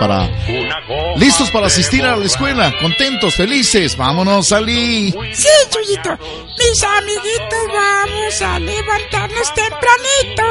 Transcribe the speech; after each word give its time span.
Para 0.00 0.30
listos 1.16 1.50
para 1.50 1.66
asistir 1.66 2.02
a 2.04 2.16
la 2.16 2.24
escuela, 2.24 2.74
contentos, 2.80 3.34
felices. 3.34 3.96
Vámonos, 3.96 4.48
salí. 4.48 5.14
Sí, 5.32 5.48
Chuyito. 5.70 6.18
Mis 6.58 6.82
amiguitos, 6.82 7.58
vamos 7.68 8.42
a 8.42 8.58
levantarnos 8.58 9.54
tempranito. 9.54 10.42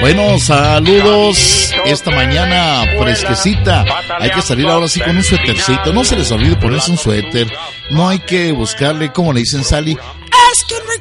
Bueno, 0.00 0.38
saludos 0.38 1.74
esta 1.84 2.10
mañana 2.10 2.84
fresquecita. 2.98 3.84
Hay 4.18 4.30
que 4.30 4.42
salir 4.42 4.66
ahora 4.66 4.88
sí 4.88 5.00
con 5.00 5.16
un 5.16 5.24
suétercito. 5.24 5.92
No 5.92 6.04
se 6.04 6.16
les 6.16 6.30
olvide 6.30 6.56
ponerse 6.56 6.90
un 6.90 6.98
suéter. 6.98 7.48
No 7.90 8.08
hay 8.08 8.20
que 8.20 8.52
buscarle, 8.52 9.10
como 9.12 9.32
le 9.32 9.40
dicen 9.40 9.64
Sally, 9.64 9.98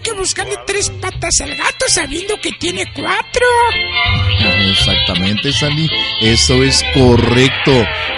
que 0.01 0.13
buscarle 0.13 0.55
tres 0.65 0.89
patas 1.01 1.41
al 1.41 1.55
gato 1.55 1.85
sabiendo 1.87 2.39
que 2.41 2.51
tiene 2.53 2.85
cuatro. 2.93 3.45
Exactamente, 4.69 5.51
Sally. 5.51 5.89
Eso 6.21 6.63
es 6.63 6.83
correcto. 6.93 7.71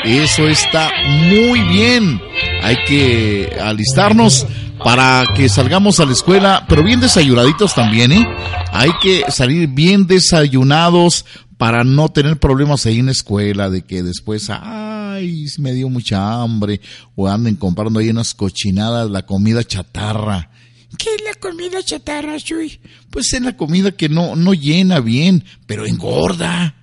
Eso 0.04 0.48
está 0.48 0.91
muy 1.29 1.62
bien. 1.62 2.21
Hay 2.63 2.77
que 2.85 3.55
alistarnos 3.62 4.46
para 4.84 5.26
que 5.35 5.48
salgamos 5.48 5.99
a 5.99 6.05
la 6.05 6.13
escuela, 6.13 6.65
pero 6.68 6.84
bien 6.84 6.99
desayunaditos 6.99 7.76
también, 7.76 8.12
¿eh? 8.12 8.27
Hay 8.71 8.90
que 9.01 9.23
salir 9.29 9.68
bien 9.68 10.07
desayunados 10.07 11.26
para 11.57 11.84
no 11.84 12.10
tener 12.10 12.40
problemas 12.40 12.85
ahí 12.85 12.99
en 12.99 13.05
la 13.05 13.12
escuela, 13.12 13.70
de 13.70 13.84
que 13.84 14.01
después, 14.01 14.49
ay, 14.49 15.45
me 15.60 15.73
dio 15.73 15.90
mucha 15.90 16.41
hambre, 16.41 16.82
o 17.16 17.27
anden 17.27 17.55
comprando 17.55 17.99
ahí 17.99 18.10
unas 18.10 18.34
cochinadas, 18.34 19.10
la 19.12 19.26
comida 19.27 19.63
chatarra. 19.63 20.49
¿Qué 20.98 21.10
es 21.16 21.24
la 21.24 21.34
comida 21.36 21.82
chatarra, 21.84 22.38
Chuy? 22.40 22.80
Pues 23.10 23.34
es 23.34 23.42
la 23.42 23.56
comida 23.56 23.92
que 23.92 24.10
no, 24.10 24.36
no 24.36 24.54
llena 24.54 25.00
bien, 25.00 25.44
pero 25.66 25.86
engorda. 25.86 26.76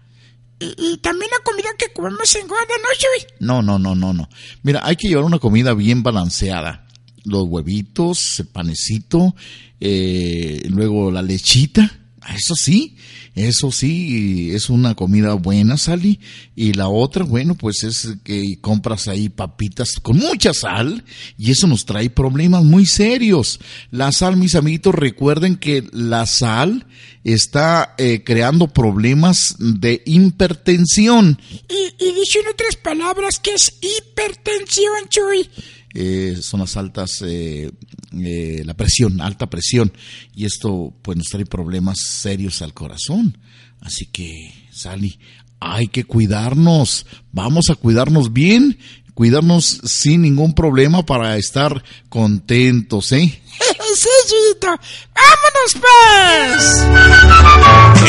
Y, 0.59 0.75
y 0.77 0.97
también 0.99 1.31
la 1.31 1.45
comida 1.45 1.69
que 1.79 1.93
comemos 1.93 2.35
engorda, 2.35 2.75
¿no, 2.83 2.89
Chuy? 2.99 3.27
No, 3.41 3.63
no, 3.63 3.79
no, 3.79 3.95
no, 3.95 4.13
no. 4.13 4.29
Mira, 4.63 4.81
hay 4.83 4.97
que 4.97 5.09
llevar 5.09 5.25
una 5.25 5.39
comida 5.39 5.75
bien 5.75 6.03
balanceada. 6.03 6.87
Los 7.25 7.45
huevitos, 7.47 8.41
el 8.41 8.47
panecito, 8.47 9.35
eh, 9.81 10.63
luego 10.71 11.11
la 11.11 11.23
lechita. 11.23 11.99
Eso 12.35 12.55
sí, 12.55 12.97
eso 13.39 13.71
sí, 13.73 14.51
es 14.53 14.69
una 14.69 14.95
comida 14.95 15.35
buena, 15.35 15.77
Sally. 15.77 16.19
Y 16.57 16.73
la 16.73 16.89
otra, 16.89 17.25
bueno, 17.25 17.55
pues 17.55 17.85
es 17.85 18.17
que 18.25 18.59
compras 18.61 19.09
ahí 19.09 19.29
papitas 19.29 20.01
con 20.03 20.19
mucha 20.19 20.53
sal 20.53 21.05
y 21.37 21.51
eso 21.53 21.67
nos 21.67 21.85
trae 21.85 22.11
problemas 22.11 22.65
muy 22.65 22.85
serios. 22.87 23.61
La 23.91 24.11
sal, 24.13 24.37
mis 24.37 24.55
amiguitos, 24.55 24.95
recuerden 24.95 25.57
que 25.57 25.85
la 25.93 26.27
sal 26.27 26.87
está 27.25 27.95
eh, 27.99 28.23
creando 28.25 28.69
problemas 28.69 29.57
de 29.59 30.03
hipertensión. 30.05 31.41
Y, 31.69 32.05
y 32.05 32.13
dicho 32.13 32.41
en 32.41 32.49
otras 32.49 32.77
palabras 32.77 33.39
que 33.39 33.55
es 33.55 33.79
hipertensión, 33.81 35.09
Chuy. 35.09 35.49
eh, 35.95 36.39
son 36.41 36.61
las 36.61 36.77
altas, 36.77 37.23
eh, 37.25 37.71
eh, 38.13 38.63
la 38.65 38.75
presión, 38.75 39.21
alta 39.21 39.49
presión, 39.49 39.93
y 40.35 40.45
esto 40.45 40.93
pues 41.03 41.19
nos 41.19 41.29
trae 41.29 41.47
problemas 41.47 41.99
serios 42.01 42.63
al 42.63 42.75
corazón. 42.75 43.39
Así 43.81 44.07
que, 44.07 44.53
Sally, 44.71 45.19
hay 45.61 45.89
que 45.89 46.05
cuidarnos, 46.05 47.05
vamos 47.33 47.71
a 47.71 47.75
cuidarnos 47.75 48.33
bien, 48.33 48.79
cuidarnos 49.15 49.81
sin 49.85 50.23
ningún 50.23 50.55
problema 50.55 51.05
para 51.05 51.37
estar 51.37 51.83
contentos, 52.09 53.11
¿eh? 53.13 53.43
sí, 53.97 54.09
Chuyito. 54.29 54.69
¡Vámonos, 55.15 55.75
pues! 55.81 56.87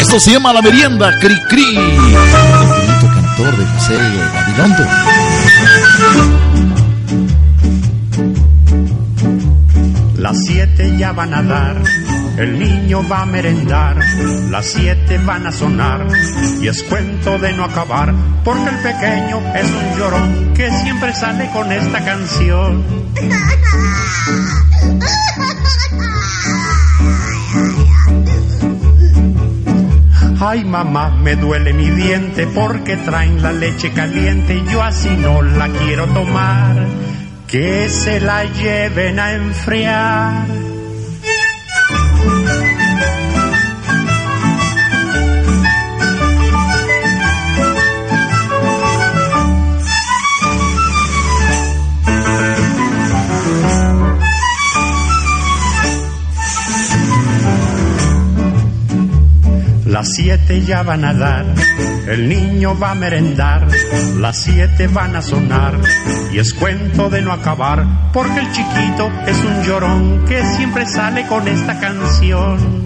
Esto 0.01 0.19
se 0.19 0.33
llama 0.33 0.53
la 0.53 0.61
merienda, 0.61 1.17
cri 1.19 1.35
cri. 1.49 1.75
El 1.75 2.13
cantor 2.99 3.57
de 3.57 3.65
José 3.65 3.95
Gabilondo. 3.95 4.83
Siete 10.59 10.97
ya 10.97 11.13
van 11.13 11.33
a 11.33 11.41
dar, 11.41 11.77
el 12.37 12.59
niño 12.59 13.07
va 13.07 13.21
a 13.21 13.25
merendar, 13.25 13.97
las 14.49 14.65
siete 14.65 15.17
van 15.19 15.47
a 15.47 15.53
sonar, 15.53 16.05
y 16.61 16.67
es 16.67 16.83
cuento 16.83 17.39
de 17.39 17.53
no 17.53 17.63
acabar, 17.63 18.13
porque 18.43 18.69
el 18.69 18.75
pequeño 18.79 19.39
es 19.55 19.71
un 19.71 19.97
llorón 19.97 20.53
que 20.53 20.69
siempre 20.69 21.13
sale 21.13 21.49
con 21.53 21.71
esta 21.71 22.03
canción. 22.03 22.83
Ay 30.41 30.65
mamá, 30.65 31.09
me 31.11 31.37
duele 31.37 31.71
mi 31.71 31.89
diente 31.89 32.47
porque 32.47 32.97
traen 32.97 33.41
la 33.41 33.53
leche 33.53 33.93
caliente 33.93 34.55
y 34.55 34.69
yo 34.69 34.83
así 34.83 35.09
no 35.21 35.41
la 35.41 35.69
quiero 35.69 36.05
tomar. 36.07 37.08
Que 37.49 37.89
se 37.89 38.19
la 38.19 38.43
lleven 38.43 39.19
a 39.19 39.33
enfriar. 39.33 40.68
Las 59.99 60.13
siete 60.13 60.63
ya 60.63 60.81
van 60.81 61.03
a 61.03 61.13
dar, 61.13 61.45
el 62.07 62.29
niño 62.29 62.73
va 62.79 62.91
a 62.91 62.95
merendar, 62.95 63.67
las 64.15 64.43
siete 64.43 64.87
van 64.87 65.13
a 65.17 65.21
sonar, 65.21 65.77
y 66.31 66.39
es 66.39 66.53
cuento 66.53 67.09
de 67.09 67.21
no 67.21 67.33
acabar, 67.33 67.85
porque 68.13 68.39
el 68.39 68.49
chiquito 68.53 69.11
es 69.27 69.37
un 69.43 69.61
llorón 69.63 70.23
que 70.25 70.41
siempre 70.55 70.85
sale 70.85 71.27
con 71.27 71.45
esta 71.49 71.77
canción. 71.81 72.85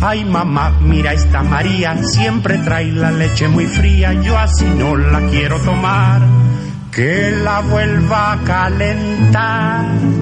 Ay 0.00 0.24
mamá, 0.24 0.70
mira 0.80 1.12
esta 1.12 1.42
María, 1.42 2.02
siempre 2.02 2.56
trae 2.64 2.90
la 2.92 3.10
leche 3.10 3.46
muy 3.46 3.66
fría, 3.66 4.14
yo 4.14 4.38
así 4.38 4.64
no 4.64 4.96
la 4.96 5.20
quiero 5.28 5.60
tomar, 5.60 6.22
que 6.92 7.30
la 7.42 7.60
vuelva 7.60 8.32
a 8.32 8.44
calentar. 8.44 10.21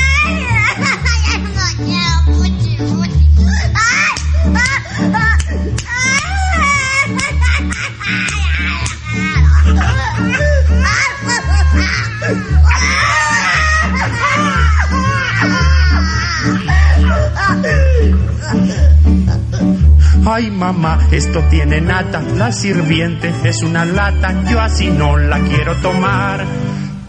Ay 20.41 20.49
mamá, 20.49 20.97
esto 21.11 21.39
tiene 21.51 21.81
nata, 21.81 22.19
la 22.19 22.51
sirviente 22.51 23.31
es 23.43 23.61
una 23.61 23.85
lata, 23.85 24.43
yo 24.49 24.59
así 24.59 24.87
no 24.87 25.15
la 25.15 25.39
quiero 25.39 25.75
tomar. 25.81 26.43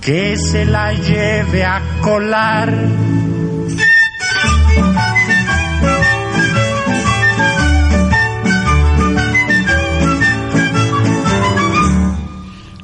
que 0.02 0.36
se 0.36 0.66
la 0.66 0.92
lleve 0.92 1.64
a 1.64 1.80
colar. 2.02 2.74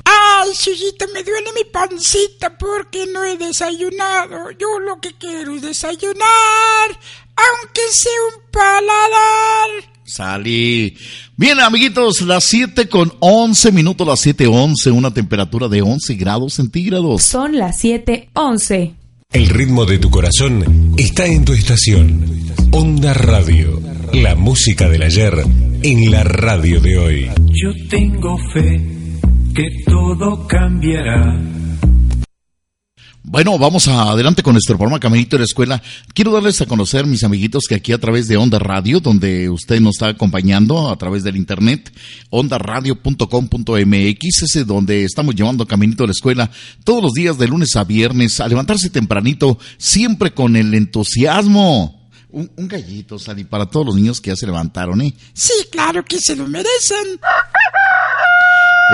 Ay, 0.07 0.51
Chuyito, 0.55 1.09
me 1.13 1.23
duele 1.25 1.53
mi 1.53 1.65
pancita 1.65 2.57
porque 2.57 3.05
no 3.13 3.23
he 3.23 3.37
desayunado. 3.37 4.51
Yo 4.53 4.79
lo 4.79 4.99
que 4.99 5.13
quiero 5.19 5.57
es 5.57 5.61
desayunar, 5.61 6.89
aunque 7.37 7.83
sea 7.91 8.23
un 8.33 8.51
paladar. 8.51 9.98
Salí. 10.09 10.97
Bien, 11.37 11.61
amiguitos, 11.61 12.23
las 12.23 12.45
7 12.45 12.89
con 12.89 13.13
11 13.21 13.73
minutos, 13.73 14.07
las 14.07 14.25
7.11, 14.27 14.91
una 14.91 15.13
temperatura 15.13 15.69
de 15.69 15.83
11 15.83 16.15
grados 16.15 16.55
centígrados. 16.55 17.23
Son 17.23 17.59
las 17.59 17.79
7:11. 17.85 18.95
El 19.31 19.49
ritmo 19.51 19.85
de 19.85 19.99
tu 19.99 20.11
corazón 20.11 20.95
está 20.97 21.27
en 21.27 21.45
tu 21.45 21.53
estación. 21.53 22.25
Onda 22.73 23.13
Radio. 23.13 23.83
La 24.15 24.35
música 24.35 24.89
del 24.89 25.03
ayer 25.03 25.35
en 25.83 26.11
la 26.11 26.25
radio 26.25 26.81
de 26.81 26.97
hoy. 26.97 27.31
Yo 27.53 27.89
tengo 27.91 28.39
fe 28.55 28.81
que 29.55 29.85
todo 29.85 30.47
cambiará. 30.47 31.39
Bueno, 33.31 33.59
vamos 33.59 33.87
adelante 33.89 34.43
con 34.43 34.55
nuestro 34.55 34.79
programa 34.79 34.99
Caminito 34.99 35.37
de 35.37 35.41
la 35.41 35.45
Escuela. 35.45 35.83
Quiero 36.15 36.33
darles 36.33 36.63
a 36.63 36.67
conocer, 36.67 37.05
mis 37.05 37.25
amiguitos, 37.25 37.65
que 37.69 37.75
aquí 37.75 37.93
a 37.93 37.99
través 37.99 38.27
de 38.27 38.39
Onda 38.39 38.59
Radio, 38.59 39.01
donde 39.01 39.51
usted 39.51 39.81
nos 39.81 39.97
está 39.97 40.09
acompañando 40.09 40.89
a 40.89 40.97
través 40.97 41.25
del 41.25 41.37
internet, 41.37 41.93
ondaradio.com.mx, 42.31 44.57
es 44.57 44.67
donde 44.67 45.05
estamos 45.05 45.35
llevando 45.35 45.67
Caminito 45.67 46.05
de 46.05 46.07
la 46.07 46.13
Escuela 46.13 46.51
todos 46.85 47.03
los 47.03 47.13
días 47.13 47.37
de 47.37 47.49
lunes 47.49 47.77
a 47.77 47.85
viernes, 47.85 48.41
a 48.41 48.49
levantarse 48.49 48.89
tempranito, 48.89 49.59
siempre 49.77 50.33
con 50.33 50.57
el 50.57 50.73
entusiasmo. 50.73 52.09
Un, 52.31 52.51
un 52.57 52.67
gallito, 52.67 53.19
Sally, 53.19 53.45
para 53.45 53.67
todos 53.67 53.85
los 53.85 53.95
niños 53.95 54.23
que 54.23 54.31
ya 54.31 54.37
se 54.37 54.47
levantaron, 54.47 55.03
¿eh? 55.03 55.13
Sí, 55.35 55.53
claro 55.71 56.03
que 56.03 56.19
se 56.19 56.35
lo 56.35 56.49
merecen. 56.49 57.21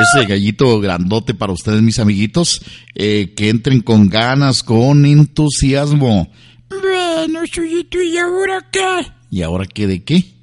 Ese 0.01 0.27
gallito 0.27 0.81
grandote 0.81 1.35
para 1.35 1.53
ustedes, 1.53 1.81
mis 1.81 1.99
amiguitos, 1.99 2.63
eh, 2.95 3.33
que 3.37 3.49
entren 3.49 3.81
con 3.81 4.09
ganas, 4.09 4.63
con 4.63 5.07
entusiasmo. 5.07 6.31
Bueno, 6.69 7.47
Chuyito, 7.47 8.03
¿y 8.03 8.19
ahora 8.19 8.67
qué? 8.73 9.07
¿Y 9.31 9.43
ahora 9.43 9.67
qué 9.67 9.87
de 9.87 10.03
qué? 10.03 10.35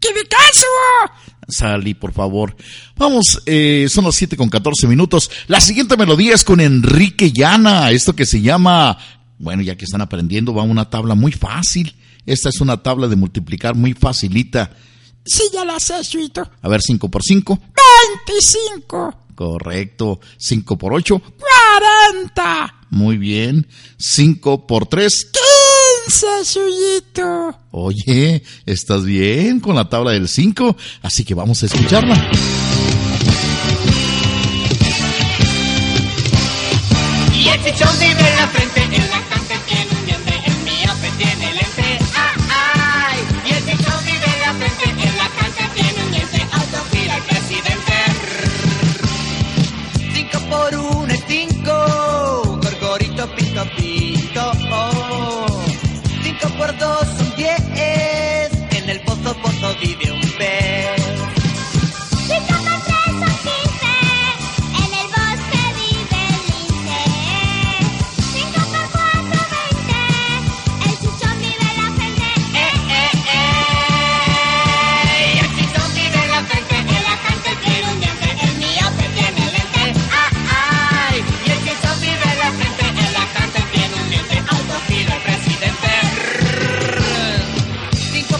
¿Qué 0.00 0.08
de 0.14 0.26
caso? 0.28 0.66
Sally, 1.48 1.94
por 1.94 2.12
favor. 2.12 2.56
Vamos, 2.96 3.42
eh, 3.46 3.86
son 3.88 4.04
las 4.04 4.16
7 4.16 4.36
con 4.36 4.48
14 4.48 4.86
minutos. 4.86 5.30
La 5.46 5.60
siguiente 5.60 5.96
melodía 5.96 6.34
es 6.34 6.44
con 6.44 6.60
Enrique 6.60 7.32
Llana, 7.32 7.90
esto 7.90 8.14
que 8.14 8.26
se 8.26 8.40
llama, 8.40 8.98
bueno, 9.38 9.62
ya 9.62 9.76
que 9.76 9.84
están 9.84 10.00
aprendiendo, 10.00 10.52
va 10.54 10.62
una 10.62 10.90
tabla 10.90 11.14
muy 11.14 11.32
fácil. 11.32 11.94
Esta 12.26 12.50
es 12.50 12.60
una 12.60 12.82
tabla 12.82 13.08
de 13.08 13.16
multiplicar 13.16 13.74
muy 13.74 13.94
facilita. 13.94 14.72
Sí, 15.24 15.42
ya 15.52 15.64
la 15.64 15.78
sé, 15.78 15.94
Chuyito. 16.02 16.48
A 16.62 16.68
ver, 16.68 16.80
5 16.82 17.08
por 17.10 17.22
5. 17.22 17.58
25, 18.26 19.14
Correcto. 19.34 20.18
5 20.36 20.76
por 20.78 20.92
8. 20.94 21.20
40, 21.20 22.74
Muy 22.90 23.18
bien. 23.18 23.66
5 23.98 24.66
por 24.66 24.86
3. 24.86 25.30
15, 26.06 26.26
Chuyito. 26.44 27.58
Oye, 27.70 28.42
¿estás 28.66 29.04
bien 29.04 29.60
con 29.60 29.76
la 29.76 29.88
tabla 29.88 30.12
del 30.12 30.28
5? 30.28 30.76
Así 31.02 31.24
que 31.24 31.34
vamos 31.34 31.62
a 31.62 31.66
escucharla. 31.66 32.30
Y 37.34 37.48
el 37.48 37.64
chichón 37.64 37.98
vive 38.00 38.28
en 38.28 38.36
la 38.36 38.48
frente, 38.48 38.87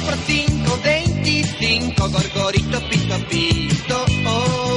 por 0.09 0.17
cinco, 0.27 0.79
veinticinco, 0.83 2.09
gorgorito, 2.09 2.81
pito, 2.89 3.19
pito, 3.29 4.07
oh. 4.27 4.68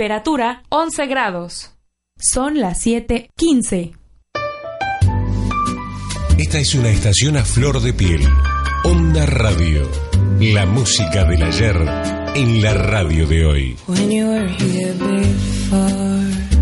Temperatura 0.00 0.62
11 0.70 1.06
grados. 1.08 1.72
Son 2.16 2.58
las 2.58 2.86
7:15. 2.86 3.92
Esta 6.38 6.58
es 6.58 6.74
una 6.74 6.88
estación 6.88 7.36
a 7.36 7.44
flor 7.44 7.82
de 7.82 7.92
piel. 7.92 8.26
Onda 8.84 9.26
Radio. 9.26 9.86
La 10.40 10.64
música 10.64 11.24
del 11.24 11.42
ayer 11.42 11.76
en 12.34 12.62
la 12.62 12.72
radio 12.72 13.26
de 13.26 13.44
hoy. 13.44 13.76
When 13.88 14.10
you 14.10 14.26
were 14.26 14.48
here 14.48 14.94
before. 14.94 16.59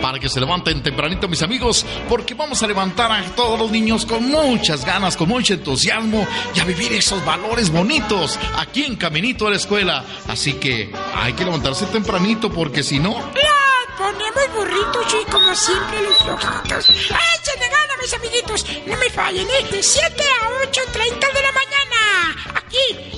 Para 0.00 0.18
que 0.18 0.28
se 0.28 0.40
levanten 0.40 0.82
tempranito, 0.82 1.28
mis 1.28 1.42
amigos, 1.42 1.84
porque 2.08 2.34
vamos 2.34 2.62
a 2.62 2.66
levantar 2.66 3.12
a 3.12 3.22
todos 3.34 3.58
los 3.58 3.70
niños 3.70 4.06
con 4.06 4.30
muchas 4.30 4.84
ganas, 4.84 5.16
con 5.16 5.28
mucho 5.28 5.54
entusiasmo 5.54 6.26
y 6.54 6.60
a 6.60 6.64
vivir 6.64 6.92
esos 6.94 7.22
valores 7.24 7.70
bonitos 7.70 8.38
aquí 8.56 8.84
en 8.84 8.96
Caminito 8.96 9.46
a 9.46 9.50
la 9.50 9.56
Escuela. 9.56 10.04
Así 10.28 10.54
que 10.54 10.90
hay 11.14 11.34
que 11.34 11.44
levantarse 11.44 11.84
tempranito, 11.86 12.50
porque 12.50 12.82
si 12.82 12.98
no, 12.98 13.12
¡La 13.12 13.96
ponemos 13.98 14.54
burritos 14.54 15.16
y 15.20 15.30
como 15.30 15.54
siempre 15.54 16.02
los 16.02 16.16
flojitos. 16.22 16.88
¡Échenle 16.88 17.68
gana, 17.68 17.94
mis 18.00 18.14
amiguitos! 18.14 18.66
No 18.86 18.96
me 18.96 19.10
fallen, 19.10 19.46
¿eh? 19.46 19.66
De 19.70 19.82
7 19.82 20.06
a 20.22 20.48
8.30 20.66 21.32
de 21.32 21.42
la 21.42 21.52
mañana. 21.52 22.36
Aquí, 22.54 23.15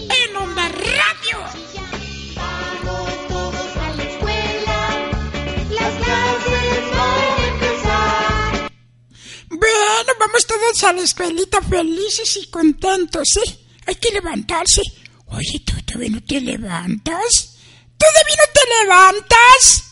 Bueno, 9.99 10.13
vamos 10.21 10.47
todos 10.47 10.85
a 10.85 10.93
la 10.93 11.03
escuelita 11.03 11.61
felices 11.61 12.37
y 12.37 12.49
contentos, 12.51 13.27
¿sí? 13.35 13.67
Hay 13.85 13.97
que 13.97 14.13
levantarse. 14.13 14.81
Oye, 15.27 15.61
¿tú 15.67 15.73
todavía 15.85 16.11
no 16.11 16.23
te 16.23 16.41
levantas? 16.41 17.59
¿Todavía 17.99 18.37
no 18.37 18.53
te 18.55 18.61
levantas? 18.81 19.85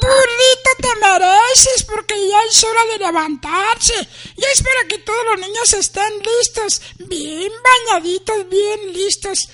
Burrito 0.00 0.70
te 0.80 1.00
mereces 1.00 1.82
porque 1.82 2.28
ya 2.28 2.38
es 2.48 2.62
hora 2.62 2.84
de 2.92 2.98
levantarse. 2.98 4.08
Ya 4.36 4.48
es 4.54 4.62
para 4.62 4.86
que 4.88 4.98
todos 4.98 5.24
los 5.24 5.40
niños 5.40 5.72
estén 5.72 6.12
listos, 6.38 6.80
bien 7.08 7.50
bañaditos, 7.88 8.48
bien 8.48 8.92
listos. 8.92 9.48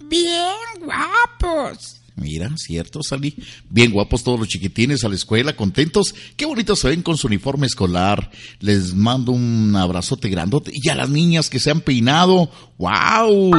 Bien 0.00 0.58
guapos. 0.80 2.02
Mira, 2.18 2.50
cierto, 2.56 3.02
salí. 3.02 3.36
Bien 3.70 3.92
guapos 3.92 4.24
todos 4.24 4.40
los 4.40 4.48
chiquitines 4.48 5.04
a 5.04 5.08
la 5.08 5.14
escuela, 5.14 5.54
contentos. 5.54 6.14
Qué 6.36 6.46
bonitos 6.46 6.80
se 6.80 6.88
ven 6.88 7.02
con 7.02 7.16
su 7.16 7.28
uniforme 7.28 7.66
escolar. 7.66 8.30
Les 8.60 8.94
mando 8.94 9.32
un 9.32 9.74
abrazote 9.76 10.28
grandote. 10.28 10.72
Y 10.74 10.88
a 10.88 10.96
las 10.96 11.08
niñas 11.08 11.48
que 11.48 11.60
se 11.60 11.70
han 11.70 11.80
peinado. 11.80 12.50
¡Wow! 12.78 13.50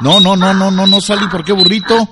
No, 0.00 0.20
no, 0.20 0.36
no, 0.36 0.52
no, 0.52 0.70
no, 0.70 0.86
no 0.86 1.00
salí. 1.00 1.26
¿Por 1.28 1.44
qué 1.44 1.52
burrito? 1.52 2.08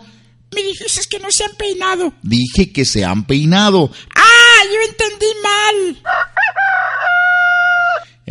Me 0.54 0.62
dijiste 0.62 1.08
que 1.08 1.18
no 1.18 1.30
se 1.30 1.44
han 1.44 1.54
peinado. 1.56 2.12
Dije 2.22 2.72
que 2.72 2.84
se 2.84 3.04
han 3.04 3.24
peinado. 3.24 3.90
¡Ah! 4.14 4.64
Yo 4.64 4.90
entendí 4.90 5.26
mal. 5.42 6.02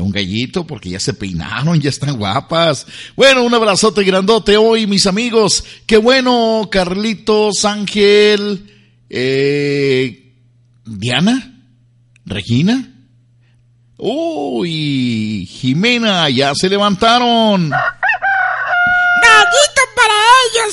Un 0.02 0.12
gallito 0.12 0.66
porque 0.66 0.90
ya 0.90 1.00
se 1.00 1.14
peinaron, 1.14 1.80
ya 1.80 1.90
están 1.90 2.18
guapas. 2.18 2.86
Bueno, 3.16 3.44
un 3.44 3.54
abrazote 3.54 4.04
grandote 4.04 4.58
hoy, 4.58 4.88
mis 4.88 5.08
amigos. 5.08 5.64
Qué 5.86 5.98
bueno, 5.98 6.68
Carlitos, 6.72 7.66
Ángel, 7.66 8.66
eh, 9.10 10.34
Diana, 10.86 11.64
Regina. 12.26 12.88
Uy, 13.98 15.48
Jimena, 15.50 16.30
ya 16.30 16.56
se 16.56 16.70
levantaron. 16.70 17.72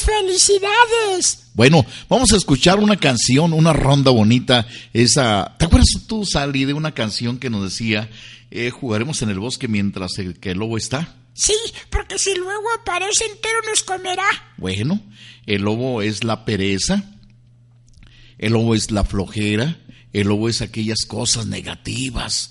¡Felicidades! 0.04 1.50
Bueno, 1.54 1.84
vamos 2.08 2.32
a 2.32 2.36
escuchar 2.36 2.78
una 2.78 2.96
canción, 2.96 3.52
una 3.52 3.72
ronda 3.72 4.10
bonita. 4.10 4.66
Esa, 4.92 5.56
¿te 5.58 5.64
acuerdas 5.64 5.88
tú, 6.06 6.24
Sally, 6.24 6.64
de 6.64 6.72
una 6.72 6.92
canción 6.92 7.38
que 7.38 7.50
nos 7.50 7.64
decía, 7.64 8.08
eh, 8.50 8.70
jugaremos 8.70 9.22
en 9.22 9.30
el 9.30 9.38
bosque 9.38 9.68
mientras 9.68 10.18
el, 10.18 10.38
que 10.38 10.52
el 10.52 10.58
lobo 10.58 10.76
está? 10.76 11.16
Sí, 11.34 11.54
porque 11.90 12.18
si 12.18 12.34
luego 12.34 12.64
aparece 12.80 13.24
entero 13.26 13.58
nos 13.68 13.82
comerá. 13.82 14.26
Bueno, 14.56 15.00
el 15.46 15.62
lobo 15.62 16.02
es 16.02 16.24
la 16.24 16.44
pereza, 16.44 17.04
el 18.38 18.52
lobo 18.52 18.74
es 18.74 18.90
la 18.90 19.04
flojera, 19.04 19.78
el 20.12 20.28
lobo 20.28 20.48
es 20.48 20.62
aquellas 20.62 21.06
cosas 21.06 21.46
negativas 21.46 22.48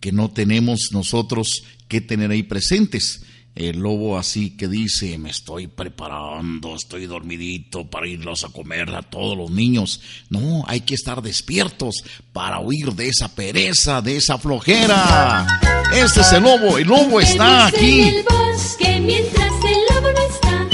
que 0.00 0.12
no 0.12 0.30
tenemos 0.30 0.90
nosotros 0.92 1.64
que 1.88 2.00
tener 2.00 2.30
ahí 2.30 2.42
presentes. 2.42 3.22
El 3.56 3.78
lobo 3.78 4.18
así 4.18 4.50
que 4.50 4.68
dice, 4.68 5.16
me 5.16 5.30
estoy 5.30 5.66
preparando, 5.66 6.76
estoy 6.76 7.06
dormidito 7.06 7.86
para 7.86 8.06
irlos 8.06 8.44
a 8.44 8.50
comer 8.50 8.90
a 8.94 9.00
todos 9.00 9.34
los 9.36 9.50
niños. 9.50 10.02
No, 10.28 10.62
hay 10.66 10.82
que 10.82 10.94
estar 10.94 11.22
despiertos 11.22 12.04
para 12.34 12.60
huir 12.60 12.92
de 12.92 13.08
esa 13.08 13.34
pereza, 13.34 14.02
de 14.02 14.18
esa 14.18 14.36
flojera. 14.36 15.46
Este 15.94 16.20
es 16.20 16.32
el 16.32 16.42
lobo, 16.42 16.76
el 16.76 16.86
lobo 16.86 17.18
está 17.18 17.70
Juguemos 17.70 17.74
aquí. 17.74 18.00
en 18.02 18.08
el 18.14 18.24
bosque 18.24 19.00
mientras 19.00 19.52
el 19.64 19.94
lobo 19.94 20.08
no 20.12 20.20
está. 20.34 20.68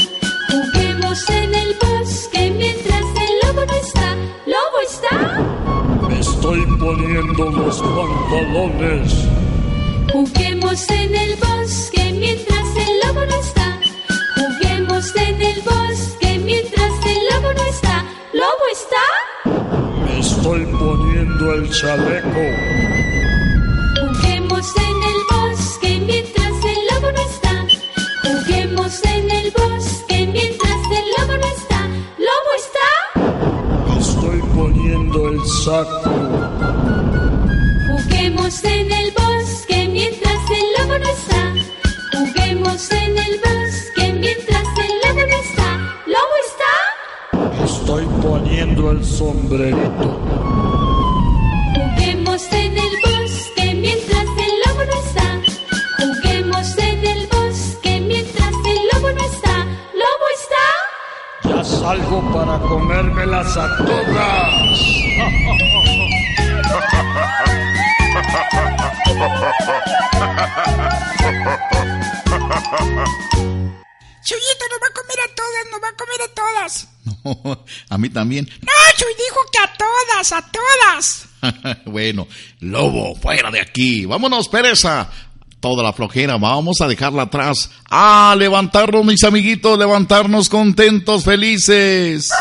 Juguemos 0.51 1.31
en 1.31 1.55
el 1.55 1.75
bosque 1.75 2.51
mientras 2.51 3.05
el 3.17 3.47
lobo 3.47 3.65
no 3.65 3.75
está. 3.75 4.17
¿Lobo 4.47 4.79
está? 4.91 6.09
Me 6.09 6.19
estoy 6.19 6.67
poniendo 6.81 7.51
los 7.51 7.77
pantalones. 7.79 9.13
Juguemos 10.13 10.91
en 10.91 11.15
el 11.15 11.37
bosque 11.37 12.13
mientras 12.19 12.62
Juguemos 14.37 15.17
en 15.17 15.43
el 15.43 15.63
bosque 15.63 16.39
mientras 16.45 16.93
el 17.07 17.19
lobo 17.31 17.53
no 17.55 17.65
está. 17.65 18.05
¿Lobo 18.33 18.65
está? 18.71 19.05
Me 20.05 20.19
estoy 20.21 20.67
poniendo 20.67 21.55
el 21.55 21.71
chaleco. 21.71 22.45
Juguemos 24.01 24.67
en 24.77 24.97
el 25.11 25.19
bosque 25.31 26.01
mientras 26.07 26.57
el 26.65 26.79
lobo 26.91 27.09
no 27.13 27.23
está. 27.31 27.55
Juguemos 28.23 29.05
en 29.05 29.31
el 29.31 29.51
bosque 29.51 30.29
mientras 30.33 30.81
el 30.99 31.07
lobo 31.19 31.35
no 31.43 31.49
está. 31.59 31.81
¿Lobo 32.29 32.53
está? 32.65 32.89
Estoy 33.99 34.41
poniendo 34.55 35.19
el 35.29 35.39
saco. 35.65 36.11
Juguemos 37.89 38.65
en 38.65 38.93
el 38.93 39.11
bosque 39.13 39.72
Juguemos 42.83 42.91
en 42.91 43.19
el 43.19 43.39
bosque 43.39 44.13
mientras 44.15 44.67
el 44.79 44.93
lobo 45.05 45.23
no 45.29 45.37
está. 45.37 45.69
¿Lobo 46.07 46.35
está? 46.47 46.73
Estoy 47.65 48.05
poniendo 48.23 48.91
el 48.91 49.05
sombrerito. 49.05 50.21
Juguemos 51.75 52.53
en 52.53 52.79
el 52.79 52.95
bosque 53.05 53.75
mientras 53.75 54.25
el 54.25 54.53
lobo 54.67 54.85
no 54.85 54.95
está. 55.05 55.41
Juguemos 55.99 56.79
en 56.79 57.07
el 57.07 57.27
bosque 57.29 58.01
mientras 58.01 58.55
el 58.67 58.79
lobo 58.93 59.13
no 59.13 59.25
está. 59.25 59.57
¿Lobo 59.95 60.27
está? 60.41 60.65
Ya 61.57 61.65
salgo 61.65 62.21
para 62.33 62.59
comérmelas 62.59 63.57
a 63.57 63.77
todas. 63.77 64.53
Chuyito 74.25 74.65
nos 74.71 74.81
va 74.81 74.87
a 74.87 74.95
comer 74.95 75.19
a 75.21 75.35
todas, 75.35 75.71
nos 75.71 75.83
va 75.83 75.89
a 75.89 75.97
comer 75.97 76.23
a 76.23 76.29
todas. 76.35 76.89
No, 77.25 77.65
a 77.89 77.99
mí 77.99 78.09
también. 78.09 78.49
No, 78.61 78.73
Chuy 78.97 79.15
dijo 79.15 79.41
que 79.51 79.59
a 79.59 79.73
todas, 79.77 80.33
a 80.33 80.51
todas. 80.51 81.29
bueno, 81.87 82.29
lobo, 82.61 83.15
fuera 83.17 83.51
de 83.51 83.61
aquí. 83.61 84.07
Vámonos, 84.07 84.49
pereza. 84.49 85.11
Toda 85.61 85.85
la 85.85 85.93
flojera, 85.93 86.39
vamos 86.39 86.81
a 86.81 86.89
dejarla 86.89 87.23
atrás. 87.23 87.71
A 87.89 88.35
levantarnos, 88.37 89.05
mis 89.05 89.23
amiguitos, 89.23 89.79
levantarnos 89.79 90.49
contentos, 90.49 91.25
felices. 91.25 92.31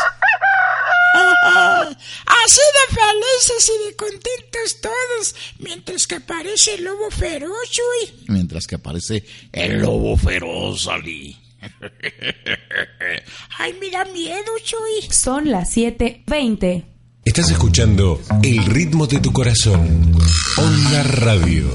Así 1.14 2.60
de 2.60 2.96
felices 2.96 3.70
y 3.70 3.86
de 3.86 3.96
contentos 3.96 4.80
todos, 4.80 5.34
mientras 5.58 6.06
que 6.06 6.16
aparece 6.16 6.74
el 6.74 6.84
lobo 6.84 7.10
feroz, 7.10 7.70
Chuy. 7.70 8.24
Mientras 8.28 8.66
que 8.66 8.74
aparece 8.76 9.24
el 9.52 9.80
lobo 9.80 10.16
feroz, 10.16 10.88
Ali. 10.88 11.41
Ay, 13.58 13.74
me 13.80 13.90
da 13.90 14.04
miedo, 14.06 14.52
Chuy. 14.62 15.08
Son 15.10 15.50
las 15.50 15.76
7:20. 15.76 16.84
Estás 17.24 17.50
escuchando 17.50 18.20
El 18.42 18.64
ritmo 18.64 19.06
de 19.06 19.20
tu 19.20 19.32
corazón. 19.32 20.16
Onda 20.56 21.02
Radio. 21.04 21.68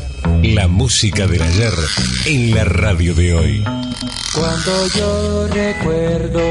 La 0.44 0.68
música 0.68 1.26
del 1.26 1.42
ayer 1.42 1.74
en 2.26 2.54
la 2.54 2.66
radio 2.66 3.16
de 3.16 3.34
hoy. 3.34 3.64
Cuando 4.34 4.88
yo 4.88 5.48
recuerdo 5.48 6.42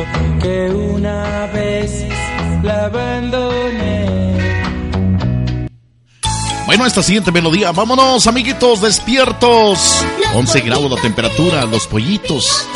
que 0.41 0.71
una 0.71 1.47
vez 1.49 2.07
la 2.63 2.87
abandoné. 2.87 4.07
Bueno, 6.65 6.87
esta 6.87 7.03
siguiente 7.03 7.31
melodía, 7.31 7.73
vámonos, 7.73 8.27
amiguitos, 8.27 8.81
despiertos. 8.81 10.05
11 10.35 10.61
grados 10.63 10.91
la 10.91 11.01
temperatura, 11.01 11.65
los 11.67 11.87
pollitos. 11.87 12.67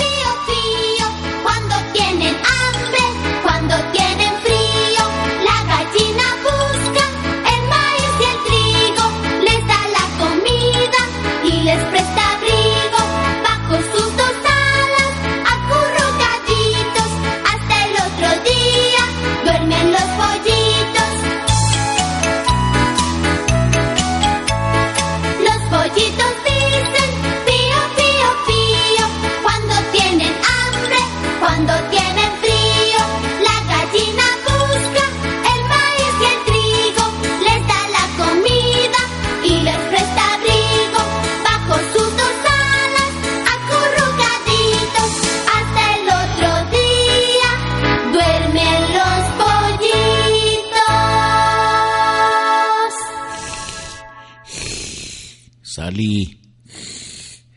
Sally. 55.91 56.39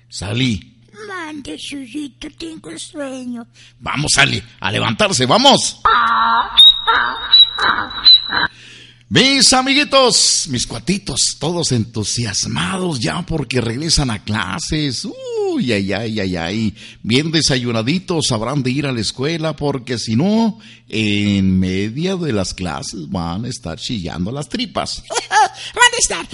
Sally. 0.09 0.59
Mande, 1.07 1.55
Chuyito, 1.57 2.27
tengo 2.35 2.77
sueño. 2.79 3.45
Vamos, 3.79 4.11
Sally, 4.15 4.41
a 4.59 4.71
levantarse, 4.71 5.27
vamos. 5.27 5.79
Mis 9.09 9.53
amiguitos, 9.53 10.47
mis 10.49 10.65
cuatitos, 10.65 11.37
todos 11.39 11.71
entusiasmados 11.71 12.99
ya 12.99 13.21
porque 13.21 13.61
regresan 13.61 14.09
a 14.09 14.23
clases. 14.23 15.05
Uy, 15.05 15.71
ay, 15.71 15.93
ay, 15.93 16.19
ay, 16.19 16.35
ay. 16.35 16.75
Bien 17.03 17.31
desayunaditos 17.31 18.31
habrán 18.31 18.63
de 18.63 18.71
ir 18.71 18.87
a 18.87 18.91
la 18.91 19.01
escuela 19.01 19.55
porque 19.55 19.99
si 19.99 20.15
no, 20.15 20.57
en 20.89 21.59
medio 21.59 22.17
de 22.17 22.33
las 22.33 22.55
clases 22.55 23.07
van 23.09 23.45
a 23.45 23.49
estar 23.49 23.77
chillando 23.77 24.31
las 24.31 24.49
tripas. 24.49 25.03
Van 25.75 25.93
a 25.93 25.97
estar. 25.97 26.27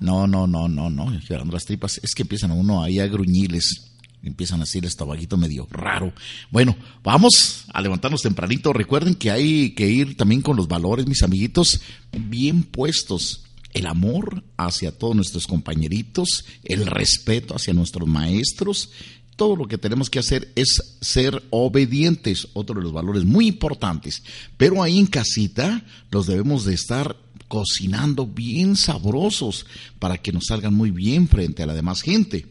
No, 0.00 0.26
no, 0.26 0.46
no, 0.46 0.68
no, 0.68 0.90
no, 0.90 1.20
chillando 1.20 1.52
las 1.52 1.64
tripas. 1.64 2.00
Es 2.02 2.14
que 2.14 2.22
empiezan 2.22 2.50
a 2.50 2.54
uno 2.54 2.82
ahí 2.82 2.98
a 2.98 3.06
gruñiles. 3.06 3.92
Empiezan 4.22 4.60
a 4.60 4.64
decir 4.64 4.84
este 4.84 5.02
vaguito 5.02 5.36
medio 5.36 5.66
raro. 5.70 6.12
Bueno, 6.50 6.76
vamos 7.02 7.64
a 7.72 7.80
levantarnos 7.80 8.22
tempranito. 8.22 8.72
Recuerden 8.72 9.16
que 9.16 9.30
hay 9.30 9.70
que 9.70 9.88
ir 9.88 10.16
también 10.16 10.42
con 10.42 10.56
los 10.56 10.68
valores, 10.68 11.06
mis 11.06 11.22
amiguitos, 11.22 11.80
bien 12.12 12.62
puestos. 12.62 13.44
El 13.72 13.86
amor 13.86 14.44
hacia 14.56 14.96
todos 14.96 15.16
nuestros 15.16 15.46
compañeritos, 15.46 16.44
el 16.62 16.86
respeto 16.86 17.56
hacia 17.56 17.72
nuestros 17.72 18.06
maestros. 18.06 18.90
Todo 19.34 19.56
lo 19.56 19.66
que 19.66 19.78
tenemos 19.78 20.10
que 20.10 20.18
hacer 20.18 20.52
es 20.54 20.98
ser 21.00 21.42
obedientes, 21.50 22.48
otro 22.52 22.76
de 22.76 22.82
los 22.82 22.92
valores 22.92 23.24
muy 23.24 23.48
importantes. 23.48 24.22
Pero 24.56 24.82
ahí 24.82 24.98
en 24.98 25.06
casita 25.06 25.84
los 26.10 26.26
debemos 26.26 26.64
de 26.64 26.74
estar 26.74 27.16
cocinando 27.52 28.26
bien 28.26 28.76
sabrosos 28.76 29.66
para 29.98 30.16
que 30.16 30.32
nos 30.32 30.46
salgan 30.46 30.72
muy 30.72 30.90
bien 30.90 31.28
frente 31.28 31.62
a 31.62 31.66
la 31.66 31.74
demás 31.74 32.00
gente. 32.00 32.46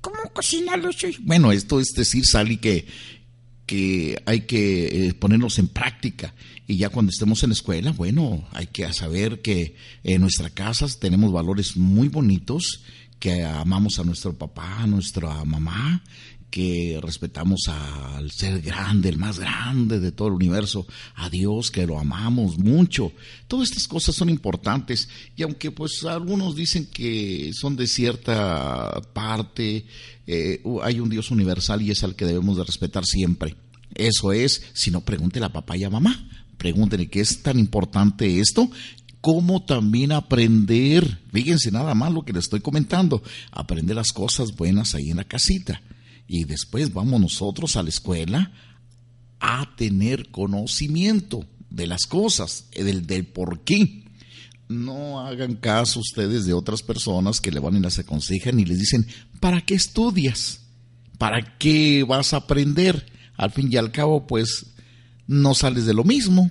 ¿Cómo 0.00 0.16
cocinarlo, 0.32 0.92
Chuy? 0.92 1.16
Bueno, 1.20 1.52
esto 1.52 1.78
es 1.78 1.92
decir, 1.94 2.24
Sally, 2.26 2.56
que, 2.56 2.84
que 3.64 4.20
hay 4.26 4.40
que 4.40 5.06
eh, 5.06 5.14
ponernos 5.14 5.60
en 5.60 5.68
práctica. 5.68 6.34
Y 6.66 6.78
ya 6.78 6.88
cuando 6.88 7.10
estemos 7.10 7.44
en 7.44 7.50
la 7.50 7.54
escuela, 7.54 7.92
bueno, 7.92 8.44
hay 8.50 8.66
que 8.66 8.92
saber 8.92 9.40
que 9.40 9.76
en 10.02 10.22
nuestra 10.22 10.50
casa 10.50 10.88
tenemos 10.98 11.30
valores 11.30 11.76
muy 11.76 12.08
bonitos, 12.08 12.82
que 13.20 13.44
amamos 13.44 14.00
a 14.00 14.04
nuestro 14.04 14.36
papá, 14.36 14.82
a 14.82 14.88
nuestra 14.88 15.44
mamá, 15.44 16.02
que 16.54 17.00
respetamos 17.02 17.62
al 17.66 18.30
ser 18.30 18.60
grande, 18.60 19.08
el 19.08 19.18
más 19.18 19.40
grande 19.40 19.98
de 19.98 20.12
todo 20.12 20.28
el 20.28 20.34
universo, 20.34 20.86
a 21.16 21.28
Dios, 21.28 21.72
que 21.72 21.84
lo 21.84 21.98
amamos 21.98 22.58
mucho. 22.58 23.10
Todas 23.48 23.70
estas 23.70 23.88
cosas 23.88 24.14
son 24.14 24.30
importantes 24.30 25.08
y 25.36 25.42
aunque 25.42 25.72
pues 25.72 26.04
algunos 26.04 26.54
dicen 26.54 26.86
que 26.86 27.50
son 27.52 27.74
de 27.74 27.88
cierta 27.88 29.02
parte, 29.12 29.84
eh, 30.28 30.62
hay 30.84 31.00
un 31.00 31.08
Dios 31.08 31.32
universal 31.32 31.82
y 31.82 31.90
es 31.90 32.04
al 32.04 32.14
que 32.14 32.24
debemos 32.24 32.56
de 32.56 32.62
respetar 32.62 33.04
siempre. 33.04 33.56
Eso 33.92 34.32
es, 34.32 34.62
si 34.74 34.92
no 34.92 35.00
pregúntele 35.00 35.46
a 35.46 35.52
papá 35.52 35.76
y 35.76 35.82
a 35.82 35.90
mamá, 35.90 36.24
pregúntenle 36.56 37.08
qué 37.08 37.20
es 37.20 37.42
tan 37.42 37.58
importante 37.58 38.38
esto 38.38 38.70
cómo 39.20 39.64
también 39.64 40.12
aprender, 40.12 41.18
fíjense 41.32 41.72
nada 41.72 41.94
más 41.94 42.12
lo 42.12 42.24
que 42.24 42.32
les 42.34 42.44
estoy 42.44 42.60
comentando, 42.60 43.24
aprender 43.50 43.96
las 43.96 44.12
cosas 44.12 44.54
buenas 44.54 44.94
ahí 44.94 45.10
en 45.10 45.16
la 45.16 45.24
casita. 45.24 45.80
Y 46.26 46.44
después 46.44 46.92
vamos 46.92 47.20
nosotros 47.20 47.76
a 47.76 47.82
la 47.82 47.90
escuela 47.90 48.52
a 49.40 49.74
tener 49.76 50.30
conocimiento 50.30 51.46
de 51.70 51.86
las 51.86 52.06
cosas, 52.06 52.66
del, 52.72 53.06
del 53.06 53.26
por 53.26 53.60
qué. 53.64 54.04
No 54.68 55.20
hagan 55.20 55.56
caso 55.56 56.00
ustedes 56.00 56.46
de 56.46 56.54
otras 56.54 56.82
personas 56.82 57.40
que 57.40 57.50
le 57.50 57.60
van 57.60 57.76
y 57.76 57.80
las 57.80 57.98
aconsejan 57.98 58.58
y 58.58 58.64
les 58.64 58.78
dicen, 58.78 59.06
¿para 59.40 59.60
qué 59.60 59.74
estudias? 59.74 60.60
¿Para 61.18 61.58
qué 61.58 62.04
vas 62.04 62.32
a 62.32 62.38
aprender? 62.38 63.06
Al 63.36 63.50
fin 63.50 63.68
y 63.70 63.76
al 63.76 63.92
cabo, 63.92 64.26
pues, 64.26 64.66
no 65.26 65.54
sales 65.54 65.84
de 65.84 65.94
lo 65.94 66.04
mismo. 66.04 66.50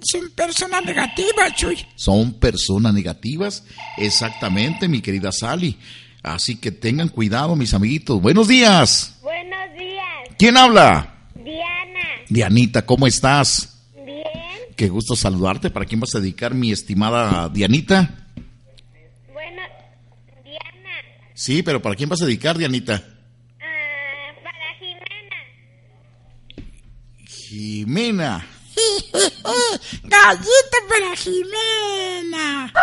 Son 0.00 0.30
personas 0.30 0.84
negativas, 0.84 1.54
Chuy. 1.56 1.76
Son 1.96 2.34
personas 2.34 2.94
negativas, 2.94 3.64
exactamente, 3.96 4.88
mi 4.88 5.00
querida 5.00 5.32
Sally. 5.32 5.76
Así 6.22 6.56
que 6.56 6.70
tengan 6.72 7.08
cuidado, 7.08 7.54
mis 7.56 7.74
amiguitos. 7.74 8.20
Buenos 8.20 8.48
días. 8.48 9.18
Buenos 9.22 9.72
días, 9.78 10.04
¿Quién 10.38 10.56
habla? 10.56 11.14
Diana. 11.34 12.00
Dianita, 12.28 12.84
¿cómo 12.84 13.06
estás? 13.06 13.80
Bien, 14.04 14.22
Qué 14.76 14.88
gusto 14.88 15.14
saludarte. 15.16 15.70
¿Para 15.70 15.86
quién 15.86 16.00
vas 16.00 16.14
a 16.14 16.20
dedicar, 16.20 16.54
mi 16.54 16.72
estimada 16.72 17.48
Dianita? 17.48 18.26
bueno, 19.32 19.62
Diana. 20.44 20.90
Sí, 21.34 21.62
pero 21.62 21.80
¿para 21.80 21.94
quién 21.94 22.08
vas 22.08 22.20
a 22.22 22.26
dedicar, 22.26 22.58
Dianita? 22.58 23.02
Ah, 23.60 24.34
para 24.42 24.74
Jimena. 24.78 25.36
Jimena. 27.26 28.46
Gallito 30.04 30.78
para 30.88 31.16
Jimena. 31.16 31.48
Jimena, 32.36 32.72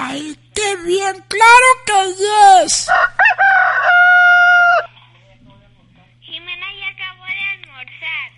Ay, 0.00 0.38
qué 0.54 0.76
bien, 0.76 1.24
claro 1.28 1.68
que 1.86 1.98
yes. 2.14 2.86
Jimena 6.20 6.66
ya 6.80 6.88
acabó 6.94 7.24
de 7.24 7.44
almorzar. 7.54 8.28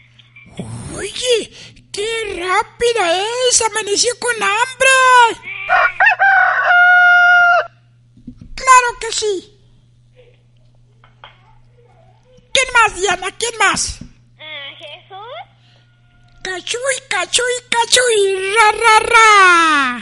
Oye, 0.98 1.36
qué 1.92 2.08
rápida 2.38 3.04
es, 3.48 3.62
amaneció 3.62 4.12
con 4.18 4.34
hambre. 4.42 4.96
Claro 8.54 8.88
que 9.00 9.12
sí. 9.12 9.56
¿Quién 12.52 12.68
más, 12.74 12.96
Diana? 13.00 13.28
¿Quién 13.38 13.56
más? 13.58 13.98
Ah, 14.38 14.70
Jesús, 14.78 15.36
Cachuy, 16.42 16.96
cachuy, 17.08 17.54
cachuy, 17.70 18.54
ra, 18.54 18.72
ra, 18.72 18.98
ra. 19.12 20.00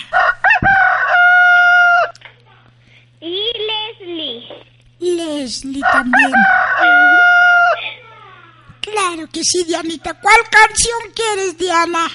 y 3.20 3.52
Leslie. 3.68 4.48
Leslie 5.48 5.82
también. 5.92 6.32
Claro 8.82 9.26
que 9.32 9.42
sí, 9.42 9.64
Dianita. 9.64 10.12
¿Cuál 10.20 10.40
canción 10.50 11.00
quieres, 11.14 11.56
Diana? 11.56 12.06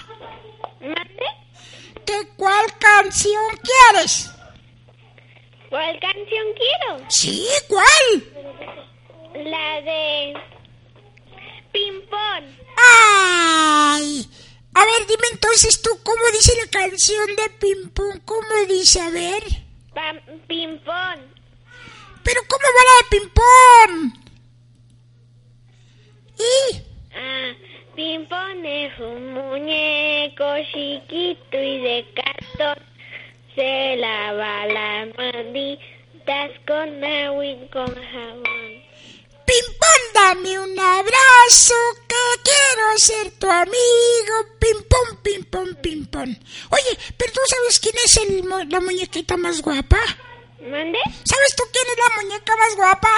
¿Qué 2.05 2.27
cuál 2.37 2.65
canción 2.77 3.43
quieres? 3.63 4.31
¿Cuál 5.69 5.99
canción 5.99 6.45
quiero? 6.55 7.05
Sí, 7.09 7.47
¿cuál? 7.67 8.23
La 9.45 9.81
de 9.81 10.33
Pimpón. 11.71 12.55
¡Ay! 12.77 14.29
A 14.75 14.85
ver, 14.85 15.07
dime 15.07 15.27
entonces 15.31 15.81
tú, 15.81 15.89
¿cómo 16.03 16.21
dice 16.33 16.53
la 16.63 16.69
canción 16.69 17.27
de 17.35 17.49
Pim 17.59 17.89
Pum? 17.89 18.19
¿Cómo 18.25 18.65
dice? 18.69 19.01
A 19.01 19.09
ver. 19.09 19.43
Pimpón. 20.47 21.42
¿Pero 22.23 22.41
cómo 22.47 22.63
va 22.63 22.83
la 22.89 22.97
de 23.09 23.19
Pum? 23.38 24.13
¿Y? 26.38 26.77
Ah, 27.15 27.53
Pimpón 27.95 28.65
es 28.65 28.99
un 28.99 29.33
muñeco 29.33 30.45
chiquito 30.71 31.57
y 31.57 31.79
de 31.81 32.05
cartón. 32.15 32.83
Se 33.55 33.95
lava 33.97 34.65
las 34.65 35.07
manitas 35.15 36.51
con 36.65 37.03
agua 37.03 37.45
y 37.45 37.69
con 37.71 37.93
jabón. 37.93 38.83
Pim 39.45 39.65
Pum, 39.79 40.01
dame 40.13 40.59
un 40.59 40.79
abrazo, 40.79 41.75
que 42.07 42.15
quiero 42.43 42.97
ser 42.97 43.31
tu 43.38 43.49
amigo. 43.49 44.36
Pim 44.59 44.77
Pum, 44.89 45.17
Pim 45.21 45.43
Pum, 45.43 45.75
Pim 45.75 46.05
Pum. 46.07 46.36
Oye, 46.71 46.97
¿pero 47.17 47.33
tú 47.33 47.41
sabes 47.47 47.79
quién 47.79 47.95
es 48.03 48.17
el 48.17 48.69
la 48.69 48.79
muñequita 48.79 49.38
más 49.38 49.62
guapa? 49.62 49.99
¿Mande? 50.69 50.99
¿Sabes 51.26 51.56
tú 51.58 51.63
quién 51.71 51.86
es 51.91 51.97
la 51.97 52.10
muñeca 52.21 52.56
más 52.56 52.76
guapa? 52.76 53.10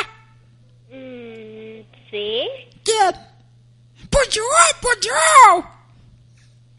Mm, 0.89 1.83
sí. 2.09 2.47
¿Quién? 2.83 3.13
Pues 4.09 4.29
yo, 4.29 4.41
pues 4.81 4.97
yo. 5.01 5.11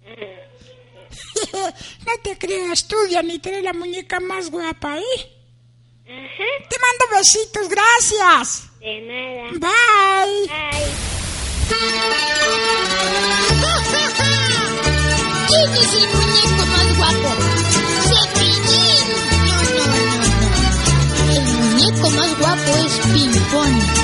no 2.06 2.12
te 2.22 2.38
creas 2.38 2.86
tú, 2.88 2.96
Dianita, 3.08 3.48
eres 3.50 3.62
la 3.62 3.72
muñeca 3.72 4.18
más 4.20 4.50
guapa, 4.50 4.98
¿eh? 4.98 5.02
Ajá. 6.04 6.44
Te 6.68 6.76
mando 6.78 7.06
besitos, 7.16 7.68
gracias. 7.68 8.64
De 8.80 9.00
nada. 9.02 9.50
Bye. 9.52 10.48
Bye. 10.48 10.92
¿Quién 15.48 15.74
es 15.74 15.94
el 15.94 16.06
muñeco 16.08 16.66
más 16.66 16.96
guapo? 16.96 17.35
Muñeco 22.46 22.86
más 23.08 23.86
guapo 23.86 23.95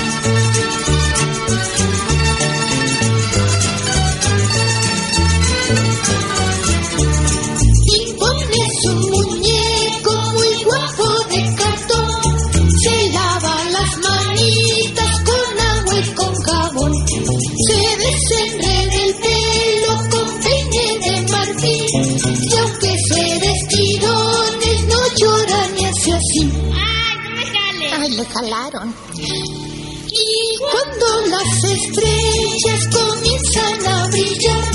regalaron. 28.33 28.93
Y 30.11 30.57
cuando 30.59 31.27
las 31.27 31.63
estrellas 31.63 32.87
comienzan 32.91 33.87
a 33.87 34.07
brillar, 34.07 34.72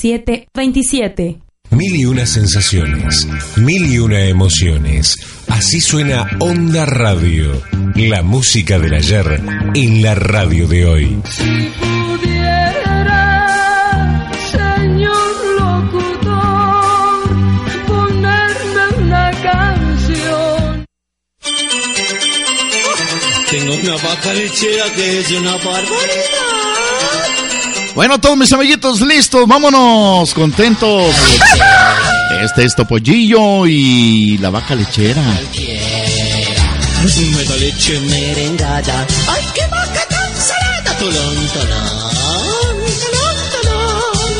7:27. 0.00 1.38
Mil 1.70 1.96
y 1.96 2.04
una 2.06 2.24
sensaciones, 2.24 3.26
mil 3.56 3.92
y 3.92 3.98
una 3.98 4.20
emociones. 4.24 5.16
Así 5.48 5.80
suena 5.80 6.30
Onda 6.38 6.86
Radio, 6.86 7.60
la 7.96 8.22
música 8.22 8.78
del 8.78 8.94
ayer 8.94 9.42
en 9.74 10.02
la 10.02 10.14
radio 10.14 10.68
de 10.68 10.86
hoy. 10.86 11.16
pudiera, 11.80 13.10
señor 14.52 15.32
locutor, 15.60 17.28
ponerme 17.86 19.04
una 19.04 19.30
canción. 19.42 20.86
Tengo 23.50 23.74
una 23.74 23.96
vaca 23.96 24.32
lechera 24.32 24.92
que 24.94 25.18
es 25.20 25.30
una 25.32 25.56
barbaridad. 25.56 26.37
Bueno, 27.98 28.14
todos 28.20 28.36
mis 28.36 28.52
amiguitos, 28.52 29.00
listos, 29.00 29.48
vámonos, 29.48 30.32
contentos. 30.32 31.12
Este 32.40 32.64
es 32.64 32.76
Topollillo 32.76 33.66
y 33.66 34.38
la 34.38 34.50
vaca 34.50 34.76
lechera. 34.76 35.20
Da 35.20 35.32
leche 37.56 37.98
merengada. 38.02 39.04
¡Ay, 39.26 39.42
qué 39.52 39.62
vaca 39.62 40.06
tan 40.08 40.32
salada! 40.32 40.96
Tolón, 40.96 41.48
tolón, 41.48 42.76
tolón, 43.02 43.36
tolón. 43.62 44.30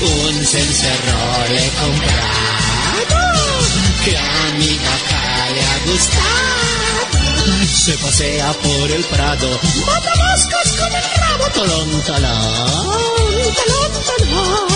Un 0.00 0.46
cencerro 0.46 1.44
le 1.50 1.66
he 1.66 1.70
comprado 1.72 3.10
que 4.02 4.16
a 4.16 4.50
mi 4.56 4.78
vaca 4.78 5.50
le 5.52 5.60
ha 5.60 5.78
gustado. 5.92 6.59
Se 7.72 7.96
pasea 7.98 8.52
por 8.52 8.90
el 8.90 9.04
prado, 9.04 9.60
mata 9.86 10.14
moscas 10.16 10.76
con 10.76 10.92
el 10.92 11.02
rabo. 11.16 11.44
Tolón, 11.54 12.02
tolón, 12.02 13.54
tolón, 13.54 13.92
tolón. 14.04 14.70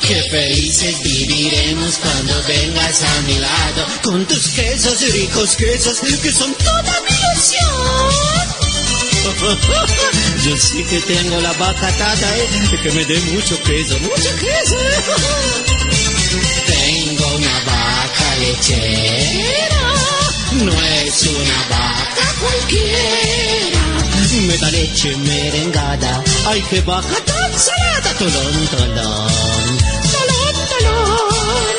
Qué 0.00 0.22
felices 0.30 1.02
viviremos 1.02 1.96
cuando 1.98 2.42
vengas 2.46 3.02
a 3.02 3.20
mi 3.22 3.38
lado 3.38 3.86
con 4.02 4.26
tus 4.26 4.48
quesos 4.48 5.00
ricos 5.12 5.56
quesos 5.56 6.00
que 6.00 6.30
son 6.30 6.54
toda 6.54 6.82
mi 6.82 7.16
ilusión. 7.16 8.44
Yo 10.44 10.56
sí 10.58 10.84
que 10.84 11.00
tengo 11.00 11.40
la 11.40 11.52
vaca 11.54 11.88
atada, 11.88 12.36
eh, 12.36 12.78
que 12.82 12.90
me 12.92 13.04
dé 13.06 13.18
mucho 13.32 13.60
queso, 13.62 13.98
mucho 14.00 14.36
queso. 14.36 14.76
Tengo 16.66 17.26
una 17.36 17.60
vaca 17.60 18.36
lechera, 18.40 19.94
no 20.62 20.72
es 20.72 21.22
una 21.22 21.58
vaca 21.70 22.34
cualquiera. 22.40 23.80
Me 24.46 24.58
da 24.58 24.70
leche 24.70 25.16
merengada, 25.16 26.22
ay 26.46 26.62
qué 26.68 26.80
vaca 26.82 27.16
tan 27.24 27.52
salada, 27.58 28.14
tolón, 28.18 28.66
tolón, 28.68 29.78
tolón, 30.14 30.54
tolón. 30.72 31.76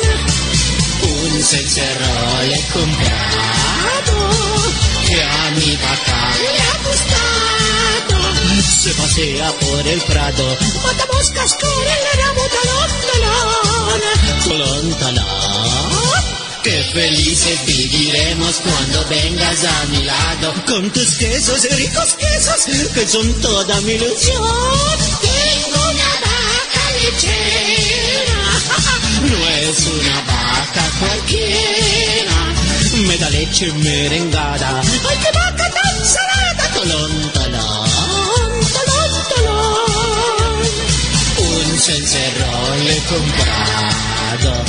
Un 1.02 1.42
cencerro 1.42 2.42
le 2.48 2.54
he 2.54 2.62
comprado, 2.72 4.14
que 5.06 5.22
a 5.22 5.50
mi 5.56 5.76
vaca 5.76 6.20
le 6.42 6.60
ha 6.60 6.74
gustado. 6.88 8.16
Se 8.82 8.90
pasea 8.94 9.52
por 9.52 9.86
el 9.86 10.00
prado, 10.02 10.56
mata 10.82 11.06
moscas 11.12 11.56
con 11.60 11.70
el 11.70 12.02
ramo, 12.20 12.42
talón, 12.56 12.90
talón, 13.12 14.00
talón, 14.48 14.84
talón. 14.98 15.45
Qué 16.66 16.82
felices 16.82 17.64
viviremos 17.64 18.56
cuando 18.56 19.04
vengas 19.08 19.64
a 19.64 19.84
mi 19.86 20.02
lado 20.02 20.52
con 20.66 20.90
tus 20.90 21.14
quesos, 21.14 21.62
ricos 21.70 22.16
quesos, 22.18 22.90
que 22.92 23.06
son 23.06 23.32
toda 23.40 23.80
mi 23.82 23.92
ilusión. 23.92 24.42
Tengo 25.22 25.80
una 25.90 26.10
vaca 26.26 26.84
lechera, 27.04 28.40
no 29.30 29.46
es 29.46 29.78
una 29.86 30.20
vaca 30.22 30.90
cualquiera. 30.98 32.36
Me 33.06 33.16
da 33.16 33.30
leche 33.30 33.72
merengada, 33.72 34.80
ay 34.80 35.18
qué 35.22 35.38
vaca 35.38 35.70
tan 35.70 36.04
salada, 36.04 36.68
tolón, 36.74 37.32
talón, 37.32 37.90
talón, 38.74 39.12
talón. 39.36 40.62
Un 41.38 41.78
cencerro 41.78 42.76
le 42.82 42.96
he 42.96 43.02
comprado 43.02 44.64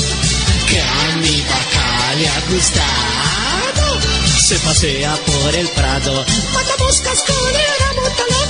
que 0.70 0.80
a 0.80 1.16
mi 1.22 1.42
vaca 1.42 1.77
le 2.18 2.28
ha 2.28 2.40
gustado. 2.50 4.00
Se 4.48 4.58
pasea 4.60 5.16
por 5.26 5.56
el 5.56 5.68
prado, 5.70 6.26
mata 6.54 6.78
moscas 6.80 7.24
con 7.28 7.56
el 7.56 7.72
ramo, 7.82 8.04
talón, 8.18 8.50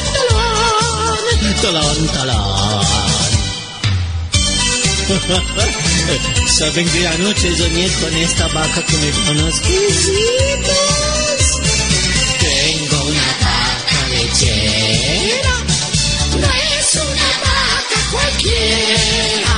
talón, 1.62 2.08
talón, 2.08 2.08
talón. 2.14 2.86
Saben 6.58 6.88
que 6.90 7.08
anoche 7.08 7.56
soñé 7.56 7.88
con 8.02 8.16
esta 8.16 8.48
vaca 8.48 8.82
que 8.86 8.98
me 8.98 9.12
quesitos. 9.62 10.78
Tengo 12.40 13.04
una 13.04 13.28
vaca 13.44 14.08
lechera, 14.10 15.56
no 16.32 16.48
es 16.48 16.96
una 16.96 17.30
vaca 17.48 18.00
cualquiera. 18.12 19.54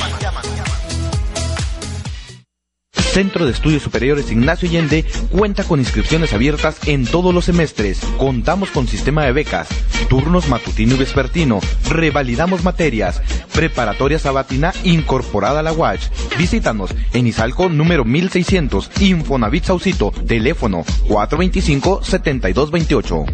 Centro 3.17 3.47
de 3.47 3.53
Estudios 3.53 3.83
Superiores 3.83 4.31
Ignacio 4.31 4.69
Allende 4.69 5.07
cuenta 5.31 5.65
con 5.65 5.81
inscripciones 5.81 6.35
abiertas 6.35 6.77
en 6.85 7.07
todos 7.07 7.35
los 7.35 7.47
semestres. 7.47 8.01
Contamos 8.19 8.71
con 8.71 8.87
sistema 8.87 9.25
de 9.25 9.33
becas, 9.33 9.69
turnos 10.11 10.51
matutino 10.51 10.97
y 10.97 10.99
vespertino, 10.99 11.61
revalidamos 11.89 12.63
materias, 12.63 13.23
preparatoria 13.55 14.19
sabatina 14.19 14.75
incorporada 14.85 15.61
a 15.61 15.63
la 15.63 15.73
UACH. 15.73 16.11
Visítanos 16.37 16.91
en 17.15 17.27
Izalco 17.27 17.71
número 17.71 18.05
1600, 18.05 18.91
Infonavit 19.01 19.65
Saucito, 19.65 20.13
teléfono 20.27 20.85
425-7228. 21.09 23.25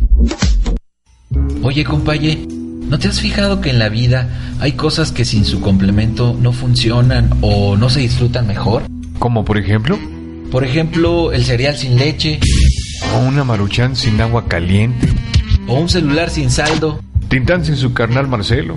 Oye, 1.65 1.83
compaye, 1.83 2.47
¿no 2.47 3.01
te 3.01 3.09
has 3.09 3.21
fijado 3.21 3.61
que 3.61 3.71
en 3.71 3.81
la 3.81 3.89
vida 3.89 4.55
hay 4.61 4.75
cosas 4.75 5.11
que 5.11 5.25
sin 5.25 5.45
su 5.45 5.61
complemento 5.61 6.37
no 6.41 6.53
funcionan 6.53 7.31
o 7.41 7.77
no 7.77 7.91
se 7.91 7.99
disfrutan 7.99 8.47
mejor? 8.47 8.85
¿Como 9.23 9.45
por 9.45 9.57
ejemplo? 9.57 9.97
Por 10.51 10.65
ejemplo, 10.65 11.31
el 11.31 11.45
cereal 11.45 11.77
sin 11.77 11.97
leche. 11.97 12.41
O 13.15 13.21
una 13.21 13.45
maruchan 13.45 13.95
sin 13.95 14.21
agua 14.21 14.49
caliente. 14.49 15.07
O 15.69 15.79
un 15.79 15.89
celular 15.89 16.29
sin 16.29 16.51
saldo. 16.51 17.01
Tintán 17.29 17.65
sin 17.65 17.77
su 17.77 17.95
carnal 17.95 18.27
Marcelo. 18.27 18.75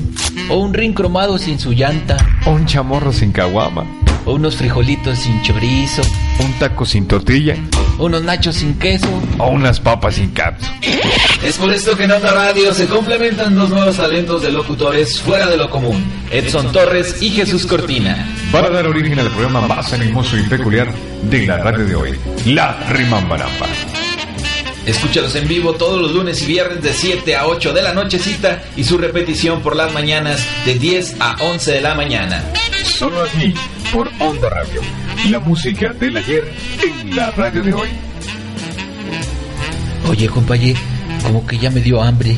O 0.52 0.58
un 0.58 0.76
ring 0.76 0.94
cromado 0.94 1.40
sin 1.40 1.58
su 1.58 1.72
llanta. 1.72 2.18
O 2.46 2.52
un 2.52 2.68
chamorro 2.68 3.12
sin 3.12 3.32
caguama. 3.32 3.86
O 4.26 4.34
unos 4.34 4.56
frijolitos 4.56 5.20
sin 5.20 5.42
chorizo. 5.44 6.02
Un 6.40 6.52
taco 6.54 6.86
sin 6.86 7.08
tortilla. 7.08 7.56
Unos 8.00 8.24
nachos 8.24 8.56
sin 8.56 8.78
queso. 8.80 9.08
O 9.38 9.50
unas 9.50 9.80
papas 9.80 10.16
sin 10.16 10.32
capsu. 10.32 10.66
Es 11.44 11.58
por 11.58 11.72
esto 11.72 11.96
que 11.96 12.06
en 12.06 12.12
Onda 12.12 12.34
Radio 12.34 12.74
se 12.74 12.88
complementan 12.88 13.56
dos 13.56 13.70
nuevos 13.70 13.98
talentos 13.98 14.42
de 14.42 14.52
locutores 14.52 15.22
fuera 15.22 15.48
de 15.48 15.58
lo 15.58 15.70
común. 15.70 16.04
Edson 16.32 16.72
Torres 16.72 17.22
y 17.22 17.30
Jesús 17.30 17.66
Cortina. 17.68 18.28
Para 18.52 18.70
dar 18.70 18.88
origen 18.88 19.20
al 19.20 19.28
programa 19.28 19.62
más 19.62 19.94
animoso 19.94 20.38
y 20.38 20.44
peculiar 20.44 20.88
de 21.30 21.46
la 21.46 21.58
radio 21.58 21.86
de 21.86 21.96
hoy. 21.96 22.20
La 22.46 22.78
Rimambaramba. 22.90 23.68
Escúchalos 24.86 25.36
en 25.36 25.48
vivo 25.48 25.74
todos 25.74 26.00
los 26.00 26.12
lunes 26.14 26.44
y 26.44 26.46
viernes 26.46 26.82
de 26.84 26.94
7 26.94 27.36
a 27.36 27.48
8 27.48 27.74
de 27.74 27.82
la 27.82 27.94
nochecita 27.94 28.64
y 28.76 28.84
su 28.84 29.00
repetición 29.00 29.62
por 29.62 29.76
las 29.76 29.92
mañanas 29.94 30.46
de 30.64 30.76
10 30.76 31.16
a 31.20 31.38
11 31.42 31.72
de 31.72 31.82
la 31.82 31.96
mañana. 31.96 32.44
Solo 32.84 33.24
aquí, 33.24 33.54
por 33.92 34.10
Onda 34.20 34.50
Radio. 34.50 34.82
La 35.30 35.40
música 35.40 35.94
del 35.94 36.18
ayer 36.18 36.44
en 36.84 37.16
la 37.16 37.32
radio 37.32 37.62
de 37.64 37.74
hoy. 37.74 37.90
Oye, 40.10 40.28
compañero, 40.28 40.80
como 41.24 41.46
que 41.46 41.58
ya 41.58 41.70
me 41.70 41.82
dio 41.82 42.02
hambre. 42.02 42.38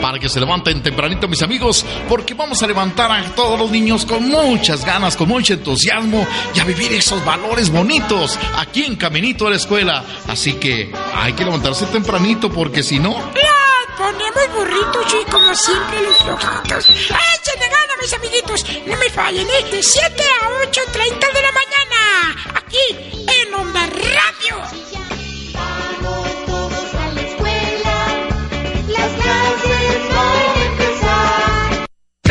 Para 0.00 0.18
que 0.18 0.28
se 0.28 0.40
levanten 0.40 0.82
tempranito 0.82 1.28
mis 1.28 1.42
amigos, 1.42 1.84
porque 2.08 2.34
vamos 2.34 2.62
a 2.62 2.66
levantar 2.66 3.10
a 3.10 3.34
todos 3.34 3.58
los 3.58 3.70
niños 3.70 4.04
con 4.04 4.28
muchas 4.28 4.84
ganas, 4.84 5.16
con 5.16 5.28
mucho 5.28 5.54
entusiasmo 5.54 6.26
y 6.54 6.60
a 6.60 6.64
vivir 6.64 6.92
esos 6.92 7.24
valores 7.24 7.70
bonitos 7.70 8.38
aquí 8.56 8.84
en 8.84 8.96
Caminito 8.96 9.46
a 9.46 9.50
la 9.50 9.56
Escuela. 9.56 10.04
Así 10.28 10.54
que 10.54 10.92
hay 11.14 11.32
que 11.34 11.44
levantarse 11.44 11.86
tempranito 11.86 12.50
porque 12.50 12.82
si 12.82 12.98
no... 12.98 13.12
¡La! 13.12 13.62
Ponemos 13.96 14.54
burritos 14.56 15.14
y 15.20 15.30
como 15.30 15.54
siempre 15.54 16.02
los 16.02 16.16
flojitos. 16.16 16.88
¡Échenle 16.88 17.68
gana, 17.68 17.94
mis 18.00 18.12
amiguitos! 18.14 18.66
No 18.86 18.96
me 18.96 19.10
fallen, 19.10 19.46
¿eh? 19.46 19.70
De 19.70 19.82
7 19.82 20.24
a 20.40 20.48
8.30 20.66 21.32
de 21.32 21.42
la 21.42 21.52
mañana. 21.52 22.52
Aquí 22.54 23.24
en 23.28 23.54
Onda 23.54 23.86
Radio. 23.86 25.01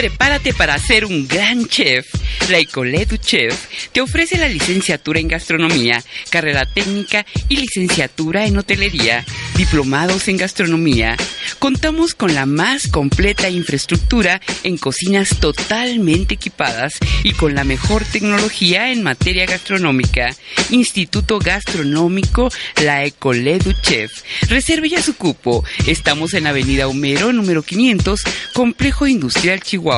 Prepárate 0.01 0.51
para 0.55 0.79
ser 0.79 1.05
un 1.05 1.27
gran 1.27 1.67
chef. 1.67 2.07
La 2.49 2.57
École 2.57 3.05
du 3.05 3.17
Chef 3.17 3.67
te 3.91 4.01
ofrece 4.01 4.35
la 4.39 4.49
licenciatura 4.49 5.19
en 5.19 5.27
gastronomía, 5.27 6.03
carrera 6.31 6.65
técnica 6.65 7.23
y 7.49 7.57
licenciatura 7.57 8.47
en 8.47 8.57
hotelería, 8.57 9.23
diplomados 9.57 10.27
en 10.27 10.37
gastronomía. 10.37 11.15
Contamos 11.59 12.15
con 12.15 12.33
la 12.33 12.47
más 12.47 12.87
completa 12.87 13.47
infraestructura 13.47 14.41
en 14.63 14.79
cocinas 14.79 15.39
totalmente 15.39 16.33
equipadas 16.33 16.93
y 17.23 17.33
con 17.33 17.53
la 17.53 17.63
mejor 17.63 18.03
tecnología 18.03 18.91
en 18.91 19.03
materia 19.03 19.45
gastronómica. 19.45 20.35
Instituto 20.71 21.37
Gastronómico 21.37 22.49
La 22.81 23.05
École 23.05 23.59
du 23.59 23.73
Chef. 23.73 24.11
Reserve 24.49 24.89
ya 24.89 25.01
su 25.03 25.15
cupo. 25.15 25.63
Estamos 25.85 26.33
en 26.33 26.47
Avenida 26.47 26.87
Homero, 26.87 27.31
número 27.33 27.61
500, 27.61 28.21
Complejo 28.53 29.05
Industrial 29.05 29.61
Chihuahua. 29.61 29.90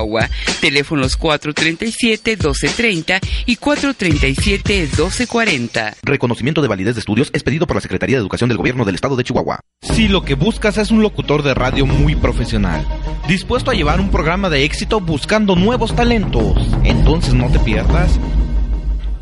Teléfonos 0.62 1.20
437-1230 1.20 3.20
y 3.46 3.58
437-1240. 3.58 5.96
Reconocimiento 6.04 6.62
de 6.62 6.68
validez 6.68 6.96
de 6.96 7.00
estudios 7.00 7.30
es 7.34 7.44
pedido 7.44 7.68
por 7.68 7.76
la 7.76 7.82
Secretaría 7.82 8.18
de 8.18 8.22
Educación 8.22 8.50
del 8.50 8.58
Gobierno 8.58 8.86
del 8.86 8.96
Estado 8.96 9.16
de 9.16 9.24
Chihuahua. 9.24 9.60
Si 9.82 10.08
lo 10.08 10.24
que 10.24 10.36
buscas 10.36 10.78
es 10.78 10.92
un 10.92 11.02
locutor 11.02 11.44
de 11.44 11.54
radio 11.54 11.86
muy 11.86 12.16
profesional, 12.16 12.86
dispuesto 13.28 13.72
a 13.72 13.74
llevar 13.74 14.00
un 14.00 14.10
programa 14.10 14.50
de 14.50 14.64
éxito 14.64 15.00
buscando 15.00 15.56
nuevos 15.56 15.96
talentos, 15.96 16.58
entonces 16.84 17.34
no 17.34 17.52
te 17.52 17.60
pierdas. 17.60 18.20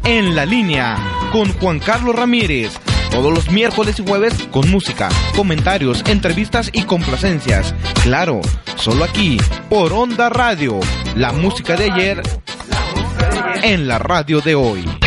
En 0.03 0.35
la 0.35 0.45
línea, 0.45 0.97
con 1.31 1.51
Juan 1.53 1.79
Carlos 1.79 2.15
Ramírez, 2.15 2.71
todos 3.11 3.33
los 3.33 3.51
miércoles 3.51 3.99
y 3.99 4.07
jueves 4.07 4.33
con 4.51 4.69
música, 4.71 5.09
comentarios, 5.35 6.03
entrevistas 6.07 6.69
y 6.73 6.83
complacencias. 6.83 7.75
Claro, 8.03 8.41
solo 8.81 9.03
aquí, 9.03 9.37
por 9.69 9.93
Onda 9.93 10.29
Radio, 10.29 10.79
la 11.15 11.31
música 11.31 11.75
de 11.75 11.91
ayer 11.91 12.21
en 13.61 13.87
la 13.87 13.99
radio 13.99 14.41
de 14.41 14.55
hoy. 14.55 15.00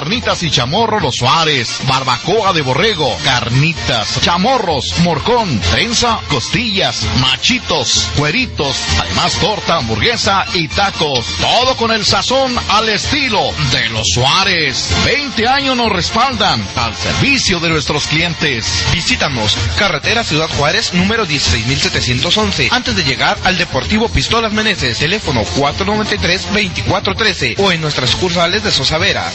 Carnitas 0.00 0.42
y 0.42 0.50
chamorro 0.50 0.98
Los 0.98 1.16
Suárez, 1.16 1.76
barbacoa 1.86 2.54
de 2.54 2.62
borrego, 2.62 3.18
carnitas, 3.22 4.18
chamorros, 4.22 4.98
morcón, 5.00 5.60
trenza, 5.60 6.20
costillas, 6.30 7.04
machitos, 7.20 8.08
cueritos, 8.16 8.78
además 8.98 9.34
torta, 9.34 9.76
hamburguesa 9.76 10.46
y 10.54 10.68
tacos. 10.68 11.26
Todo 11.38 11.76
con 11.76 11.90
el 11.90 12.06
sazón 12.06 12.56
al 12.70 12.88
estilo 12.88 13.52
de 13.72 13.90
Los 13.90 14.08
Suárez. 14.08 14.88
20 15.04 15.46
años 15.46 15.76
nos 15.76 15.92
respaldan 15.92 16.66
al 16.76 16.96
servicio 16.96 17.60
de 17.60 17.68
nuestros 17.68 18.06
clientes. 18.06 18.86
Visítanos, 18.94 19.58
carretera 19.78 20.24
Ciudad 20.24 20.48
Juárez, 20.56 20.94
número 20.94 21.26
16711, 21.26 22.70
antes 22.72 22.96
de 22.96 23.04
llegar 23.04 23.36
al 23.44 23.58
Deportivo 23.58 24.08
Pistolas 24.08 24.54
Meneses, 24.54 24.96
teléfono 24.96 25.44
493-2413, 25.58 27.56
o 27.58 27.70
en 27.70 27.82
nuestras 27.82 28.08
sucursales 28.08 28.64
de 28.64 28.70
Sosavera, 28.70 29.30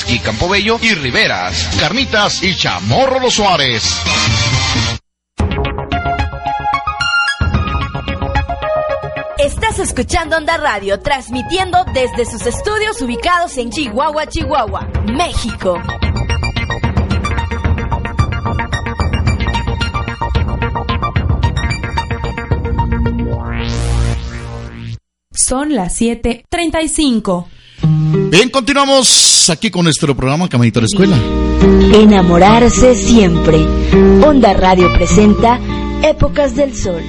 Dostoyevsky, 0.00 0.18
Campobello 0.20 0.78
y 0.80 0.94
Riveras. 0.94 1.68
Carnitas 1.78 2.42
y 2.42 2.54
chamorro 2.54 3.20
Los 3.20 3.34
Suárez. 3.34 4.00
Estás 9.38 9.78
escuchando 9.78 10.36
Onda 10.36 10.56
Radio, 10.56 11.00
transmitiendo 11.00 11.84
desde 11.92 12.24
sus 12.30 12.46
estudios 12.46 13.00
ubicados 13.00 13.56
en 13.58 13.70
Chihuahua, 13.70 14.26
Chihuahua, 14.26 14.88
México. 15.06 15.80
Son 25.32 25.74
las 25.74 25.94
7:35. 26.00 27.48
Bien, 27.82 28.50
continuamos 28.50 29.29
aquí 29.48 29.70
con 29.70 29.84
nuestro 29.84 30.14
programa 30.14 30.48
Caminito 30.48 30.80
a 30.80 30.82
la 30.82 30.86
Escuela. 30.86 31.16
Enamorarse 31.94 32.94
siempre. 32.94 33.56
Onda 34.22 34.52
Radio 34.52 34.92
presenta 34.92 35.58
Épocas 36.02 36.54
del 36.54 36.76
Sol. 36.76 37.02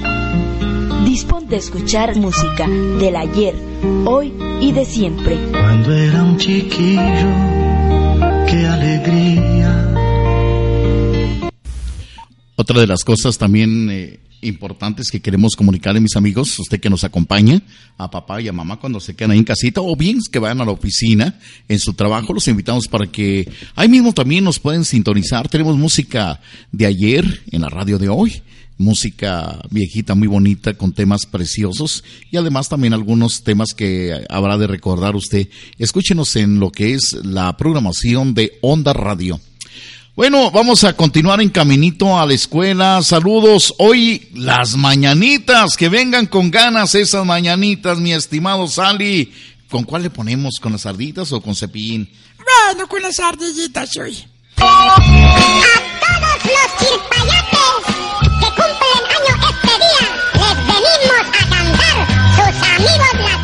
Disponte 1.04 1.56
a 1.56 1.58
escuchar 1.58 2.16
música 2.16 2.66
del 2.66 3.16
ayer, 3.16 3.54
hoy 4.06 4.32
y 4.60 4.72
de 4.72 4.84
siempre. 4.84 5.36
Cuando 5.50 5.92
era 5.92 6.22
un 6.22 6.38
chiquillo, 6.38 7.28
qué 8.48 8.66
alegría. 8.66 9.88
Otra 12.56 12.80
de 12.80 12.86
las 12.86 13.04
cosas 13.04 13.36
también 13.36 13.90
eh, 13.90 14.20
importantes 14.42 15.10
que 15.10 15.20
queremos 15.20 15.56
comunicarle, 15.56 16.00
mis 16.00 16.16
amigos, 16.16 16.58
usted 16.58 16.80
que 16.80 16.90
nos 16.90 17.04
acompaña, 17.04 17.62
a 17.96 18.10
papá 18.10 18.40
y 18.40 18.48
a 18.48 18.52
mamá 18.52 18.78
cuando 18.78 19.00
se 19.00 19.14
quedan 19.14 19.32
ahí 19.32 19.38
en 19.38 19.44
casita, 19.44 19.80
o 19.80 19.96
bien 19.96 20.18
que 20.30 20.38
vayan 20.38 20.60
a 20.60 20.64
la 20.64 20.72
oficina 20.72 21.38
en 21.68 21.78
su 21.78 21.94
trabajo, 21.94 22.32
los 22.32 22.48
invitamos 22.48 22.88
para 22.88 23.06
que 23.06 23.50
ahí 23.74 23.88
mismo 23.88 24.12
también 24.12 24.44
nos 24.44 24.58
pueden 24.58 24.84
sintonizar. 24.84 25.48
Tenemos 25.48 25.76
música 25.76 26.40
de 26.70 26.86
ayer 26.86 27.42
en 27.50 27.62
la 27.62 27.68
radio 27.68 27.98
de 27.98 28.08
hoy, 28.08 28.42
música 28.78 29.60
viejita 29.70 30.14
muy 30.14 30.28
bonita 30.28 30.74
con 30.74 30.92
temas 30.92 31.26
preciosos 31.26 32.02
y 32.30 32.36
además 32.36 32.68
también 32.68 32.92
algunos 32.92 33.44
temas 33.44 33.74
que 33.74 34.24
habrá 34.28 34.58
de 34.58 34.66
recordar 34.66 35.14
usted. 35.16 35.48
Escúchenos 35.78 36.36
en 36.36 36.58
lo 36.58 36.70
que 36.70 36.94
es 36.94 37.16
la 37.22 37.56
programación 37.56 38.34
de 38.34 38.58
Onda 38.60 38.92
Radio. 38.92 39.40
Bueno, 40.14 40.50
vamos 40.50 40.84
a 40.84 40.92
continuar 40.92 41.40
en 41.40 41.48
caminito 41.48 42.20
a 42.20 42.26
la 42.26 42.34
escuela. 42.34 43.00
Saludos. 43.00 43.74
Hoy 43.78 44.28
las 44.34 44.76
mañanitas, 44.76 45.74
que 45.74 45.88
vengan 45.88 46.26
con 46.26 46.50
ganas 46.50 46.94
esas 46.94 47.24
mañanitas, 47.24 47.96
mi 47.96 48.12
estimado 48.12 48.68
Sally. 48.68 49.32
¿Con 49.70 49.84
cuál 49.84 50.02
le 50.02 50.10
ponemos? 50.10 50.60
¿Con 50.60 50.72
las 50.72 50.82
sarditas 50.82 51.32
o 51.32 51.40
con 51.40 51.56
cepillín? 51.56 52.12
Bueno, 52.36 52.86
con 52.88 53.00
las 53.00 53.18
ardillitas 53.20 53.96
hoy. 53.96 54.22
A 54.58 54.96
todos 55.00 56.20
los 56.44 56.68
chirpayates 56.78 57.86
que 58.38 58.48
cumplen 58.48 59.02
año 59.16 59.34
este 59.48 59.74
día, 59.78 60.08
les 60.34 60.56
venimos 60.66 61.24
a 61.26 61.48
cantar 61.48 61.96
sus 62.36 62.56
amigos 62.68 63.14
las 63.30 63.41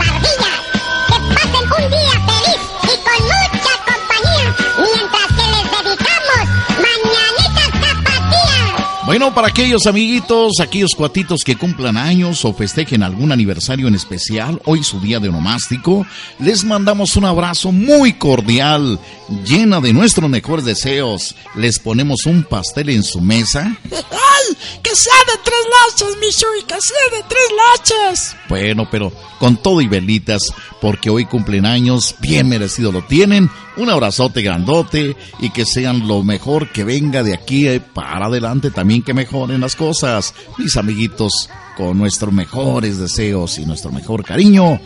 Bueno, 9.08 9.34
para 9.34 9.48
aquellos 9.48 9.86
amiguitos, 9.86 10.60
aquellos 10.60 10.90
cuatitos 10.94 11.40
que 11.42 11.56
cumplan 11.56 11.96
años 11.96 12.44
o 12.44 12.52
festejen 12.52 13.02
algún 13.02 13.32
aniversario 13.32 13.88
en 13.88 13.94
especial, 13.94 14.60
hoy 14.66 14.84
su 14.84 15.00
día 15.00 15.18
de 15.18 15.30
onomástico, 15.30 16.06
les 16.38 16.62
mandamos 16.62 17.16
un 17.16 17.24
abrazo 17.24 17.72
muy 17.72 18.12
cordial, 18.12 19.00
llena 19.46 19.80
de 19.80 19.94
nuestros 19.94 20.28
mejores 20.28 20.66
deseos. 20.66 21.34
Les 21.54 21.78
ponemos 21.78 22.26
un 22.26 22.42
pastel 22.44 22.90
en 22.90 23.02
su 23.02 23.22
mesa. 23.22 23.74
¡Ay! 23.90 24.56
¡Que 24.82 24.94
sea 24.94 25.14
de 25.26 25.40
tres 25.42 25.64
laches, 25.80 26.16
Mishui! 26.20 26.62
¡Que 26.66 26.76
sea 26.78 27.18
de 27.18 27.24
tres 27.26 27.48
laches! 27.56 28.36
Bueno, 28.50 28.90
pero 28.90 29.10
con 29.38 29.56
todo 29.56 29.80
y 29.80 29.88
velitas, 29.88 30.52
porque 30.82 31.08
hoy 31.08 31.24
cumplen 31.24 31.64
años, 31.64 32.14
bien 32.20 32.46
merecido 32.46 32.92
lo 32.92 33.02
tienen. 33.06 33.50
Un 33.78 33.90
abrazote 33.90 34.42
grandote 34.42 35.16
y 35.38 35.50
que 35.50 35.64
sean 35.64 36.08
lo 36.08 36.22
mejor 36.24 36.72
que 36.72 36.84
venga 36.84 37.22
de 37.22 37.34
aquí 37.34 37.68
eh, 37.68 37.80
para 37.80 38.26
adelante, 38.26 38.70
también 38.70 39.02
que 39.02 39.14
mejoren 39.14 39.60
las 39.60 39.76
cosas. 39.76 40.34
Mis 40.58 40.76
amiguitos, 40.76 41.48
con 41.76 41.96
nuestros 41.96 42.32
mejores 42.32 42.98
deseos 42.98 43.58
y 43.58 43.66
nuestro 43.66 43.92
mejor 43.92 44.24
cariño, 44.24 44.80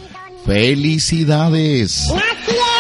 felicidades. 0.45 2.13
Nacieron 2.13 2.72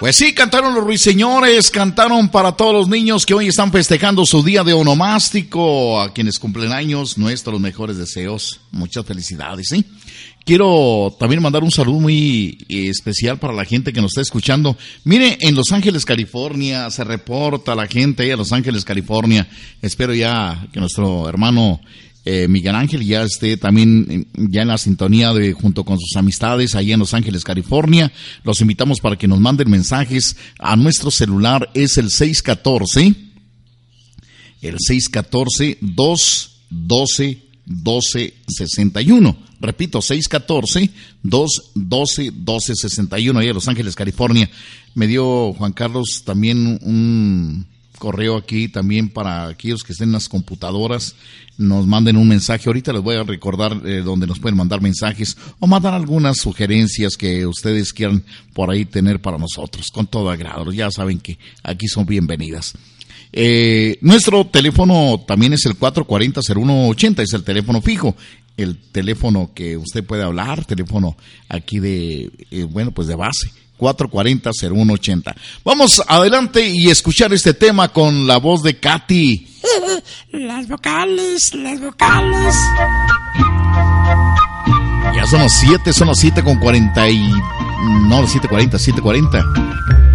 Pues 0.00 0.14
sí, 0.14 0.32
cantaron 0.32 0.76
los 0.76 0.84
ruiseñores, 0.84 1.72
cantaron 1.72 2.28
para 2.28 2.52
todos 2.52 2.72
los 2.72 2.88
niños 2.88 3.26
que 3.26 3.34
hoy 3.34 3.48
están 3.48 3.72
festejando 3.72 4.24
su 4.24 4.44
día 4.44 4.62
de 4.62 4.72
onomástico, 4.72 6.00
a 6.00 6.14
quienes 6.14 6.38
cumplen 6.38 6.70
años, 6.70 7.18
nuestros 7.18 7.60
mejores 7.60 7.96
deseos. 7.96 8.60
Muchas 8.70 9.04
felicidades, 9.04 9.66
¿sí? 9.70 9.84
Quiero 10.44 11.16
también 11.18 11.42
mandar 11.42 11.64
un 11.64 11.72
saludo 11.72 11.98
muy 11.98 12.64
eh, 12.68 12.88
especial 12.88 13.40
para 13.40 13.52
la 13.52 13.64
gente 13.64 13.92
que 13.92 14.00
nos 14.00 14.12
está 14.12 14.20
escuchando. 14.20 14.78
Mire, 15.02 15.36
en 15.40 15.56
Los 15.56 15.72
Ángeles, 15.72 16.04
California, 16.04 16.88
se 16.90 17.02
reporta 17.02 17.74
la 17.74 17.88
gente 17.88 18.22
ahí 18.22 18.30
a 18.30 18.36
Los 18.36 18.52
Ángeles, 18.52 18.84
California. 18.84 19.48
Espero 19.82 20.14
ya 20.14 20.68
que 20.72 20.78
nuestro 20.78 21.28
hermano 21.28 21.80
eh, 22.30 22.46
Miguel 22.46 22.74
Ángel 22.74 23.06
ya 23.06 23.22
esté 23.22 23.56
también 23.56 24.06
eh, 24.10 24.24
ya 24.50 24.60
en 24.60 24.68
la 24.68 24.76
sintonía 24.76 25.32
de 25.32 25.54
junto 25.54 25.84
con 25.84 25.98
sus 25.98 26.14
amistades 26.14 26.74
allá 26.74 26.92
en 26.92 27.00
Los 27.00 27.14
Ángeles, 27.14 27.42
California. 27.42 28.12
Los 28.44 28.60
invitamos 28.60 29.00
para 29.00 29.16
que 29.16 29.26
nos 29.26 29.40
manden 29.40 29.70
mensajes 29.70 30.36
a 30.58 30.76
nuestro 30.76 31.10
celular 31.10 31.70
es 31.72 31.96
el 31.96 32.10
614 32.10 33.14
el 34.60 34.76
614 34.78 35.78
212 35.80 37.42
1261. 37.64 39.38
Repito, 39.62 40.02
614 40.02 40.90
212 41.22 42.22
1261 42.24 43.40
ahí 43.40 43.48
en 43.48 43.54
Los 43.54 43.68
Ángeles, 43.68 43.94
California. 43.94 44.50
Me 44.94 45.06
dio 45.06 45.54
Juan 45.54 45.72
Carlos 45.72 46.24
también 46.26 46.78
un 46.82 47.66
correo 47.98 48.36
aquí 48.36 48.68
también 48.68 49.08
para 49.08 49.48
aquellos 49.48 49.82
que 49.82 49.92
estén 49.92 50.08
en 50.08 50.12
las 50.12 50.28
computadoras, 50.28 51.14
nos 51.56 51.86
manden 51.86 52.16
un 52.16 52.28
mensaje. 52.28 52.68
Ahorita 52.68 52.92
les 52.92 53.02
voy 53.02 53.16
a 53.16 53.24
recordar 53.24 53.80
eh, 53.84 54.02
donde 54.04 54.26
nos 54.26 54.38
pueden 54.38 54.56
mandar 54.56 54.80
mensajes 54.80 55.36
o 55.58 55.66
mandar 55.66 55.94
algunas 55.94 56.38
sugerencias 56.38 57.16
que 57.16 57.46
ustedes 57.46 57.92
quieran 57.92 58.24
por 58.54 58.70
ahí 58.70 58.84
tener 58.84 59.20
para 59.20 59.38
nosotros, 59.38 59.88
con 59.92 60.06
todo 60.06 60.30
agrado. 60.30 60.72
Ya 60.72 60.90
saben 60.90 61.18
que 61.18 61.38
aquí 61.62 61.88
son 61.88 62.06
bienvenidas. 62.06 62.74
Eh, 63.32 63.98
nuestro 64.00 64.46
teléfono 64.46 65.22
también 65.26 65.52
es 65.52 65.66
el 65.66 65.78
440-0180, 65.78 67.22
es 67.22 67.32
el 67.34 67.44
teléfono 67.44 67.82
fijo, 67.82 68.16
el 68.56 68.78
teléfono 68.78 69.50
que 69.54 69.76
usted 69.76 70.04
puede 70.04 70.22
hablar, 70.22 70.64
teléfono 70.64 71.16
aquí 71.48 71.78
de, 71.78 72.30
eh, 72.50 72.64
bueno, 72.64 72.92
pues 72.92 73.08
de 73.08 73.14
base. 73.14 73.50
440-0180. 73.78 75.34
Vamos 75.64 76.02
adelante 76.06 76.68
y 76.68 76.90
escuchar 76.90 77.32
este 77.32 77.54
tema 77.54 77.88
con 77.88 78.26
la 78.26 78.38
voz 78.38 78.62
de 78.62 78.78
Katy. 78.78 79.46
Las 80.32 80.68
vocales, 80.68 81.54
las 81.54 81.80
vocales. 81.80 82.54
Ya 85.14 85.26
son 85.26 85.40
las 85.40 85.58
7, 85.58 85.92
son 85.92 86.08
las 86.08 86.18
7 86.18 86.44
con 86.44 86.58
40 86.58 87.08
y... 87.08 87.30
No, 88.08 88.22
7.40, 88.22 88.72
7.40. 88.72 90.07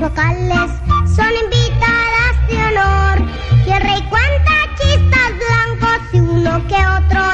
vocales 0.00 0.70
son 1.14 1.30
invitadas 1.44 2.48
de 2.48 2.56
honor. 2.56 3.28
Y 3.66 3.70
el 3.70 3.80
rey 3.82 4.02
cuenta 4.08 4.52
chistes 4.78 5.30
blancos 5.38 6.00
y 6.12 6.20
uno 6.20 6.66
que 6.66 6.74
otro 6.74 7.29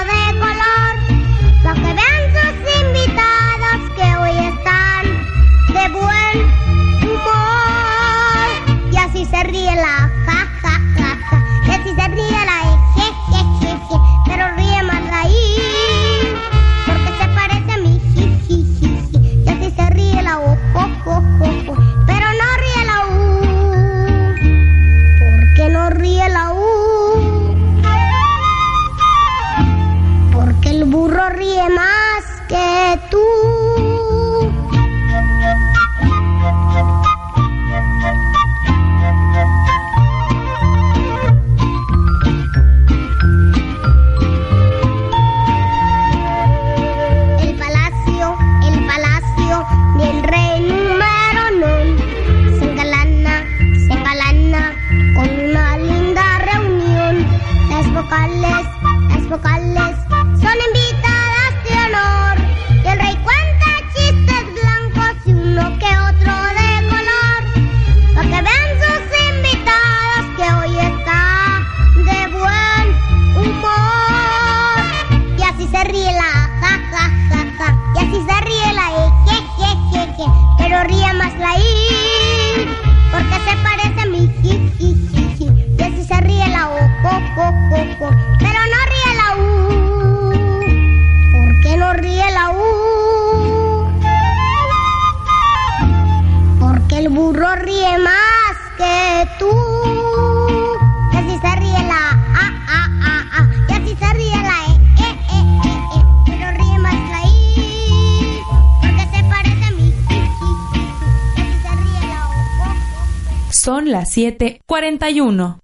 7:41. 114.16 115.60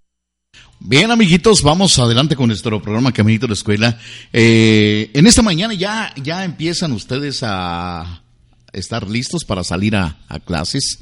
Bien, 0.79 1.11
amiguitos, 1.11 1.63
vamos 1.63 1.99
adelante 1.99 2.37
con 2.37 2.49
nuestro 2.49 2.83
programa 2.83 3.13
Caminito 3.13 3.47
de 3.47 3.51
la 3.51 3.55
Escuela. 3.55 3.99
Eh, 4.31 5.11
en 5.15 5.27
esta 5.27 5.41
mañana 5.41 5.73
ya, 5.73 6.13
ya 6.23 6.45
empiezan 6.45 6.93
ustedes 6.93 7.41
a 7.43 8.23
estar 8.75 9.09
listos 9.09 9.45
para 9.45 9.65
salir 9.65 9.97
a, 9.97 10.19
a 10.29 10.39
clases 10.39 10.99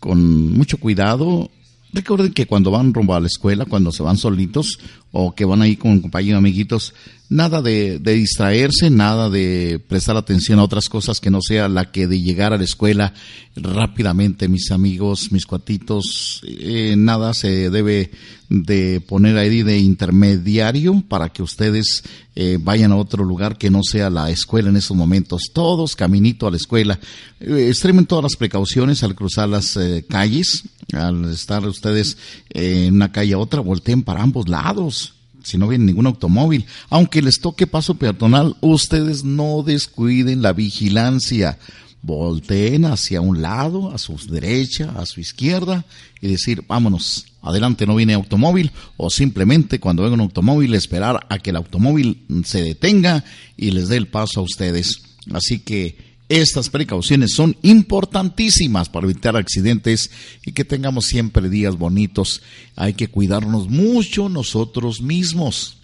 con 0.00 0.52
mucho 0.52 0.78
cuidado. 0.78 1.50
Recuerden 1.96 2.34
que 2.34 2.44
cuando 2.44 2.70
van 2.70 2.92
rumbo 2.92 3.14
a 3.14 3.20
la 3.20 3.26
escuela, 3.26 3.64
cuando 3.64 3.90
se 3.90 4.02
van 4.02 4.18
solitos 4.18 4.78
o 5.12 5.34
que 5.34 5.46
van 5.46 5.62
ahí 5.62 5.76
con 5.76 5.98
compañeros 6.00 6.36
amiguitos, 6.36 6.92
nada 7.30 7.62
de, 7.62 7.98
de 7.98 8.12
distraerse, 8.12 8.90
nada 8.90 9.30
de 9.30 9.82
prestar 9.88 10.14
atención 10.18 10.58
a 10.58 10.64
otras 10.64 10.90
cosas 10.90 11.20
que 11.20 11.30
no 11.30 11.40
sea 11.40 11.70
la 11.70 11.90
que 11.90 12.06
de 12.06 12.20
llegar 12.20 12.52
a 12.52 12.58
la 12.58 12.64
escuela 12.64 13.14
rápidamente, 13.56 14.46
mis 14.46 14.72
amigos, 14.72 15.32
mis 15.32 15.46
cuatitos, 15.46 16.42
eh, 16.46 16.96
nada 16.98 17.32
se 17.32 17.70
debe 17.70 18.10
de 18.48 19.00
poner 19.00 19.36
ahí 19.38 19.62
de 19.62 19.78
intermediario 19.78 21.02
para 21.08 21.30
que 21.30 21.42
ustedes 21.42 22.04
eh, 22.34 22.58
vayan 22.60 22.92
a 22.92 22.96
otro 22.96 23.24
lugar 23.24 23.58
que 23.58 23.70
no 23.70 23.82
sea 23.82 24.10
la 24.10 24.30
escuela 24.30 24.68
en 24.68 24.76
esos 24.76 24.96
momentos. 24.96 25.50
Todos 25.52 25.96
caminito 25.96 26.46
a 26.46 26.50
la 26.50 26.56
escuela. 26.56 27.00
Eh, 27.40 27.68
extremen 27.68 28.06
todas 28.06 28.24
las 28.24 28.36
precauciones 28.36 29.02
al 29.02 29.14
cruzar 29.14 29.48
las 29.48 29.76
eh, 29.76 30.04
calles, 30.08 30.64
al 30.92 31.32
estar 31.32 31.66
ustedes 31.66 32.16
en 32.50 32.94
una 32.94 33.12
calle 33.12 33.34
a 33.34 33.38
otra, 33.38 33.60
volteen 33.60 34.02
para 34.02 34.22
ambos 34.22 34.48
lados 34.48 35.16
si 35.46 35.58
no 35.58 35.68
viene 35.68 35.84
ningún 35.84 36.06
automóvil. 36.06 36.66
Aunque 36.90 37.22
les 37.22 37.40
toque 37.40 37.68
paso 37.68 37.94
peatonal, 37.94 38.56
ustedes 38.60 39.22
no 39.22 39.62
descuiden 39.62 40.42
la 40.42 40.52
vigilancia. 40.52 41.58
Volteen 42.02 42.84
hacia 42.84 43.20
un 43.20 43.42
lado, 43.42 43.92
a 43.92 43.98
su 43.98 44.16
derecha, 44.28 44.92
a 44.96 45.06
su 45.06 45.20
izquierda 45.20 45.84
y 46.20 46.28
decir, 46.28 46.64
vámonos, 46.66 47.26
adelante 47.42 47.86
no 47.86 47.94
viene 47.94 48.14
automóvil 48.14 48.72
o 48.96 49.08
simplemente 49.08 49.78
cuando 49.78 50.02
venga 50.02 50.14
un 50.14 50.20
automóvil 50.20 50.74
esperar 50.74 51.26
a 51.28 51.38
que 51.38 51.50
el 51.50 51.56
automóvil 51.56 52.24
se 52.44 52.62
detenga 52.62 53.24
y 53.56 53.70
les 53.70 53.88
dé 53.88 53.96
el 53.96 54.08
paso 54.08 54.40
a 54.40 54.44
ustedes. 54.44 55.00
Así 55.32 55.60
que 55.60 56.05
estas 56.28 56.70
precauciones 56.70 57.34
son 57.34 57.56
importantísimas 57.62 58.88
para 58.88 59.06
evitar 59.06 59.36
accidentes 59.36 60.10
y 60.44 60.52
que 60.52 60.64
tengamos 60.64 61.06
siempre 61.06 61.48
días 61.48 61.76
bonitos. 61.76 62.42
Hay 62.74 62.94
que 62.94 63.08
cuidarnos 63.08 63.68
mucho 63.68 64.28
nosotros 64.28 65.00
mismos 65.00 65.78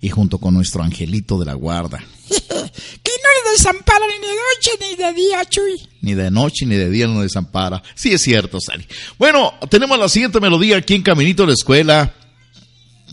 y 0.00 0.10
junto 0.10 0.38
con 0.38 0.54
nuestro 0.54 0.82
angelito 0.82 1.38
de 1.38 1.46
la 1.46 1.54
guarda. 1.54 1.98
que 2.28 3.12
no 3.12 3.44
le 3.44 3.52
desampara 3.52 4.04
ni 4.06 4.26
de 4.26 4.34
noche 4.34 4.70
ni 4.80 4.96
de 4.96 5.12
día, 5.14 5.44
Chuy. 5.46 5.88
Ni 6.02 6.14
de 6.14 6.30
noche 6.30 6.66
ni 6.66 6.76
de 6.76 6.90
día 6.90 7.06
no 7.06 7.22
desampara. 7.22 7.82
Sí 7.94 8.12
es 8.12 8.20
cierto, 8.20 8.60
Sally. 8.60 8.86
Bueno, 9.18 9.54
tenemos 9.70 9.98
la 9.98 10.08
siguiente 10.08 10.40
melodía 10.40 10.76
aquí 10.76 10.94
en 10.94 11.02
Caminito 11.02 11.44
de 11.44 11.48
la 11.48 11.54
Escuela. 11.54 12.14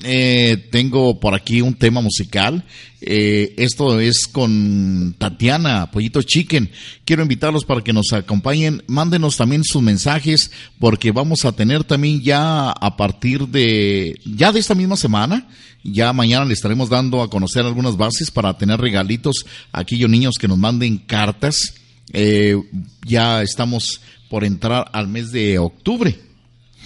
Eh, 0.03 0.67
tengo 0.69 1.19
por 1.19 1.33
aquí 1.33 1.61
un 1.61 1.73
tema 1.73 2.01
musical. 2.01 2.63
Eh, 3.01 3.53
esto 3.57 3.99
es 3.99 4.27
con 4.27 5.15
Tatiana, 5.17 5.89
Pollito 5.91 6.21
Chicken. 6.21 6.69
Quiero 7.05 7.21
invitarlos 7.21 7.65
para 7.65 7.81
que 7.81 7.93
nos 7.93 8.11
acompañen. 8.13 8.83
Mándenos 8.87 9.37
también 9.37 9.63
sus 9.63 9.81
mensajes 9.81 10.51
porque 10.79 11.11
vamos 11.11 11.45
a 11.45 11.53
tener 11.53 11.83
también 11.83 12.21
ya 12.21 12.71
a 12.71 12.97
partir 12.97 13.47
de, 13.47 14.19
ya 14.25 14.51
de 14.51 14.59
esta 14.59 14.75
misma 14.75 14.97
semana, 14.97 15.47
ya 15.83 16.13
mañana 16.13 16.45
le 16.45 16.53
estaremos 16.53 16.89
dando 16.89 17.21
a 17.21 17.29
conocer 17.29 17.65
algunas 17.65 17.97
bases 17.97 18.31
para 18.31 18.57
tener 18.57 18.79
regalitos 18.79 19.45
a 19.71 19.81
aquellos 19.81 20.09
niños 20.09 20.35
que 20.39 20.47
nos 20.47 20.57
manden 20.57 20.97
cartas. 20.97 21.75
Eh, 22.11 22.57
ya 23.05 23.41
estamos 23.41 24.01
por 24.29 24.43
entrar 24.43 24.89
al 24.93 25.07
mes 25.07 25.31
de 25.31 25.59
octubre. 25.59 26.32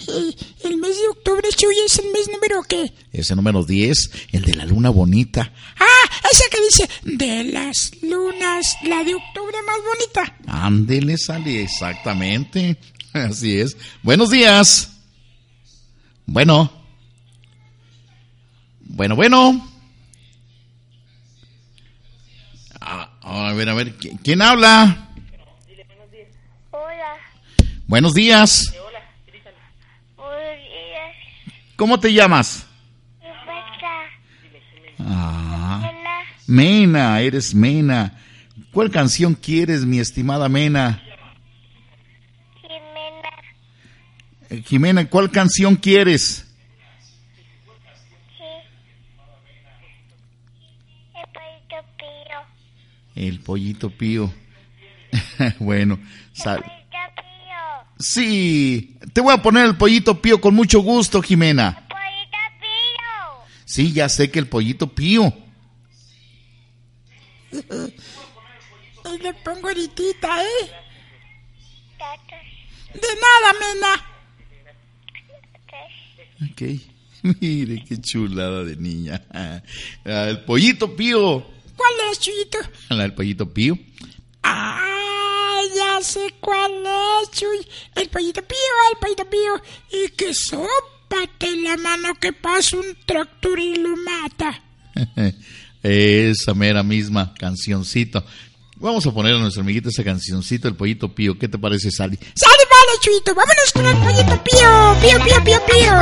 Eh, 0.06 0.36
El 0.64 0.76
mes 0.76 0.96
de 0.96 1.08
octubre, 1.08 1.48
Chuy, 1.56 1.74
es 1.86 1.98
el 1.98 2.12
mes 2.12 2.28
número 2.32 2.62
qué? 2.68 2.92
Ese 3.12 3.34
número 3.34 3.64
10, 3.64 4.10
el 4.32 4.42
de 4.42 4.54
la 4.54 4.64
luna 4.64 4.90
bonita. 4.90 5.52
Ah, 5.78 6.10
esa 6.30 6.44
que 6.50 6.60
dice 6.62 6.88
de 7.04 7.44
las 7.44 7.90
lunas, 8.02 8.76
la 8.84 9.02
de 9.04 9.14
octubre 9.14 9.56
más 9.66 9.76
bonita. 9.84 10.36
Ándele, 10.46 11.16
sale 11.18 11.62
exactamente. 11.62 12.76
Así 13.12 13.58
es. 13.60 13.76
Buenos 14.02 14.30
días. 14.30 14.92
Bueno. 16.26 16.70
Bueno, 18.80 19.16
bueno. 19.16 19.68
Ah, 22.80 23.10
a 23.22 23.52
ver, 23.54 23.68
a 23.68 23.74
ver, 23.74 23.98
¿qui- 23.98 24.18
¿quién 24.22 24.42
habla? 24.42 25.08
Hola, 26.70 27.16
Buenos 27.86 28.14
días. 28.14 28.72
¿Cómo 31.78 32.00
te 32.00 32.12
llamas? 32.12 32.66
Ah, 34.98 35.88
Mena, 36.48 37.20
eres 37.20 37.54
Mena. 37.54 38.18
¿Cuál 38.72 38.90
canción 38.90 39.36
quieres, 39.36 39.84
mi 39.84 40.00
estimada 40.00 40.48
Mena? 40.48 41.00
Jimena. 42.60 43.28
Eh, 44.50 44.62
Jimena, 44.66 45.08
¿cuál 45.08 45.30
canción 45.30 45.76
quieres? 45.76 46.52
El 51.14 51.28
pollito 51.32 51.76
pío. 51.96 52.38
El 53.14 53.40
pollito 53.40 53.90
pío. 53.90 54.34
bueno, 55.60 56.00
sal-. 56.32 56.77
Sí, 57.98 58.96
te 59.12 59.20
voy 59.20 59.34
a 59.34 59.42
poner 59.42 59.66
el 59.66 59.76
pollito 59.76 60.20
pío 60.22 60.40
con 60.40 60.54
mucho 60.54 60.80
gusto, 60.80 61.20
Jimena. 61.22 61.86
Pollito 61.88 62.38
pío. 62.60 63.46
Sí, 63.64 63.92
ya 63.92 64.08
sé 64.08 64.30
que 64.30 64.38
el 64.38 64.46
pollito 64.48 64.94
pío. 64.94 65.32
Y 67.52 69.22
le 69.22 69.34
pongo 69.34 69.68
ahorita, 69.68 70.42
¿eh? 70.42 70.70
De 72.94 73.00
nada, 73.00 73.52
mena. 73.60 74.04
Ok. 76.52 76.62
Mire 77.40 77.84
qué 77.84 78.00
chulada 78.00 78.64
de 78.64 78.76
niña. 78.76 79.22
Ah, 79.32 79.60
El 80.04 80.40
pollito 80.44 80.94
pío. 80.94 81.46
¿Cuál 81.76 81.92
es, 82.12 82.20
Chuyito? 82.20 82.58
La 82.90 83.02
del 83.02 83.14
pollito 83.14 83.52
pío. 83.52 83.78
Ah, 84.42 84.87
ya 85.98 86.04
sé 86.04 86.34
cuál 86.40 86.70
es, 87.22 87.30
Chuy. 87.30 87.66
El 87.94 88.08
pollito 88.08 88.42
pío, 88.42 88.56
el 88.92 88.98
pollito 88.98 89.24
pío. 89.28 89.60
Y 89.90 90.10
que 90.10 90.32
sópate 90.34 91.56
la 91.62 91.76
mano 91.76 92.14
que 92.20 92.32
pasa 92.32 92.76
un 92.76 92.96
tractor 93.06 93.58
y 93.58 93.76
lo 93.76 93.96
mata. 93.96 94.62
Esa 95.82 96.54
mera 96.54 96.82
misma 96.82 97.32
cancioncito. 97.34 98.24
Vamos 98.76 99.06
a 99.06 99.12
poner 99.12 99.34
a 99.34 99.38
nuestra 99.38 99.62
amiguita 99.62 99.88
esa 99.88 100.04
cancioncito, 100.04 100.68
el 100.68 100.76
pollito 100.76 101.12
pío. 101.12 101.36
¿Qué 101.36 101.48
te 101.48 101.58
parece, 101.58 101.90
Sally? 101.90 102.16
Sale, 102.16 102.62
vale, 102.70 103.00
Chuyito. 103.00 103.34
Vámonos 103.34 103.72
con 103.72 103.86
el 103.86 103.96
pollito 103.96 104.44
pío. 104.44 104.96
Pío, 105.00 105.24
pío, 105.24 105.44
pío, 105.44 105.60
pío. 105.66 105.92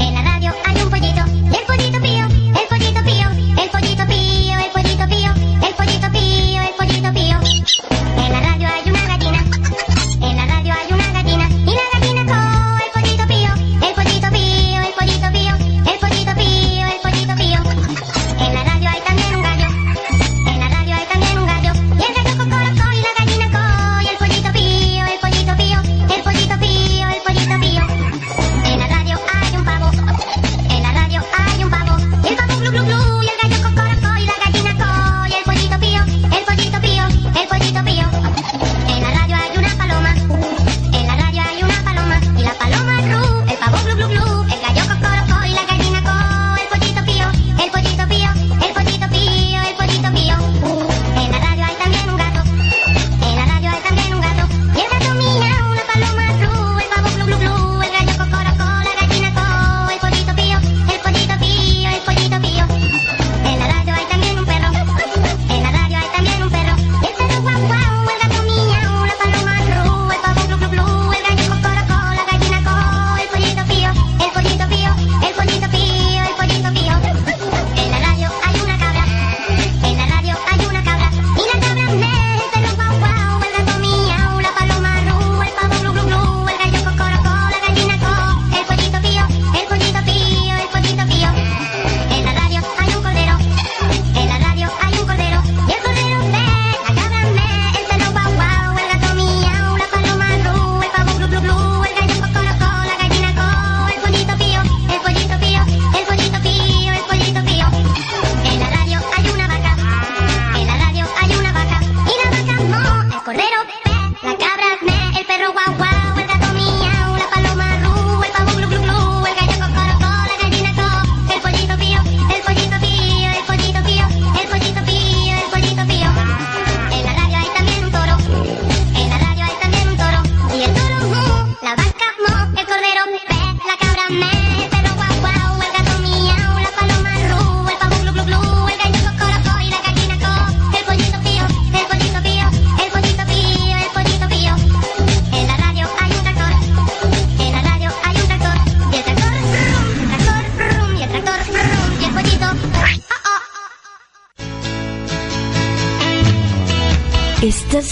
En 0.00 0.14
la 0.14 0.22
radio 0.22 0.54
hay 0.64 0.82
un 0.82 0.90
pollito, 0.90 1.24
el 1.58 1.66
pollito 1.66 2.00
pío, 2.00 2.07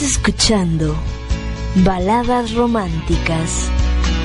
escuchando 0.06 0.94
Baladas 1.84 2.54
Románticas 2.54 3.68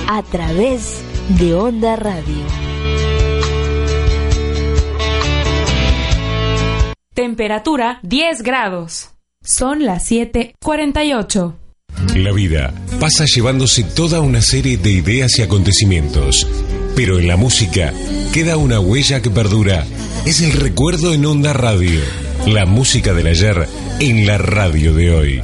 a 0.08 0.22
través 0.22 1.02
de 1.40 1.56
Onda 1.56 1.96
Radio. 1.96 2.46
Temperatura 7.16 8.00
10 8.04 8.44
grados. 8.44 9.10
Son 9.44 9.84
las 9.84 10.06
7:48. 10.06 11.56
La 12.16 12.32
vida 12.32 12.76
pasa 13.00 13.26
llevándose 13.26 13.84
toda 13.84 14.20
una 14.20 14.44
serie 14.44 14.78
de 14.78 14.92
ideas 14.92 15.40
y 15.40 15.42
acontecimientos, 15.42 16.48
pero 16.96 17.18
en 17.18 17.28
la 17.28 17.38
música 17.38 17.92
queda 18.32 18.56
una 18.58 18.80
huella 18.80 19.24
que 19.24 19.32
perdura. 19.32 19.88
Es 20.28 20.42
el 20.42 20.52
recuerdo 20.52 21.12
en 21.12 21.26
Onda 21.26 21.54
Radio, 21.54 22.02
la 22.46 22.68
música 22.68 23.14
del 23.14 23.26
ayer 23.26 23.68
en 24.00 24.28
la 24.28 24.38
radio 24.38 24.94
de 24.94 25.12
hoy. 25.12 25.42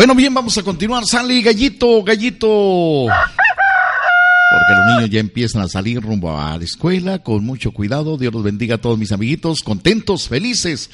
Bueno, 0.00 0.14
bien, 0.14 0.32
vamos 0.32 0.56
a 0.56 0.62
continuar. 0.62 1.04
Sale 1.04 1.42
gallito, 1.42 2.02
gallito. 2.02 3.04
Porque 4.50 4.74
los 4.74 4.86
niños 4.96 5.10
ya 5.10 5.20
empiezan 5.20 5.62
a 5.62 5.68
salir 5.68 6.00
rumbo 6.00 6.36
a 6.36 6.58
la 6.58 6.64
escuela 6.64 7.20
con 7.20 7.44
mucho 7.44 7.72
cuidado. 7.72 8.16
Dios 8.16 8.32
los 8.32 8.42
bendiga 8.42 8.76
a 8.76 8.80
todos 8.80 8.98
mis 8.98 9.12
amiguitos, 9.12 9.60
contentos, 9.60 10.28
felices. 10.28 10.90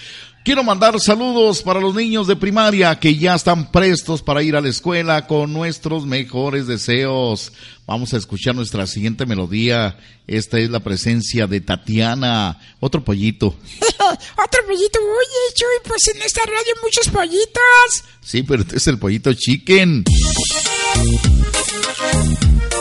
Quiero 0.47 0.63
mandar 0.63 1.01
saludos 1.01 1.61
para 1.63 1.81
los 1.81 1.93
niños 1.93 2.29
de 2.29 2.37
primaria 2.37 3.01
que 3.01 3.17
ya 3.17 3.35
están 3.35 3.73
prestos 3.73 4.23
para 4.23 4.45
ir 4.45 4.55
a 4.55 4.61
la 4.61 4.69
escuela 4.69 5.27
con 5.27 5.53
nuestros 5.53 6.07
mejores 6.07 6.69
deseos. 6.69 7.53
Vamos 7.85 8.15
a 8.15 8.17
escuchar 8.17 8.55
nuestra 8.55 8.87
siguiente 8.87 9.27
melodía. 9.27 9.99
Esta 10.29 10.61
es 10.61 10.71
la 10.71 10.79
presencia 10.79 11.49
de 11.49 11.61
Tatiana. 11.61 12.61
Otro 12.79 13.03
pollito. 13.03 13.47
Otro 13.99 14.67
pollito. 14.67 15.01
Oye, 15.01 15.55
Chuy, 15.55 15.89
pues 15.89 16.07
en 16.15 16.23
esta 16.23 16.43
radio 16.43 16.59
hay 16.59 16.81
muchos 16.81 17.09
pollitos. 17.09 18.05
Sí, 18.21 18.45
pero 18.45 18.63
este 18.63 18.77
es 18.77 18.87
el 18.87 19.01
pollito 19.01 19.35
chicken. 19.35 20.05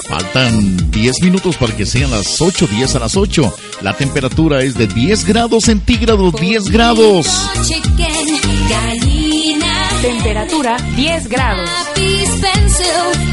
Faltan 0.08 0.92
10 0.92 1.22
minutos 1.22 1.58
para 1.58 1.76
que 1.76 1.86
sean 1.86 2.12
las 2.12 2.42
8, 2.42 2.68
10 2.68 2.96
a 2.96 3.00
las 3.00 3.18
8. 3.18 3.54
La 3.82 3.94
temperatura 3.94 4.62
es 4.62 4.76
de 4.76 4.88
10 4.88 5.26
grados 5.26 5.66
centígrados, 5.66 6.34
10 6.36 6.70
grados. 6.70 7.28
Chicken, 7.64 8.40
gallina, 8.70 9.90
Temperatura 10.02 10.78
10 10.96 11.28
grados. 11.28 11.70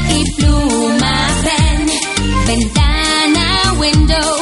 y 0.09 0.31
pluma, 0.41 1.27
pen, 1.43 1.87
ventana, 2.47 3.73
window, 3.77 4.35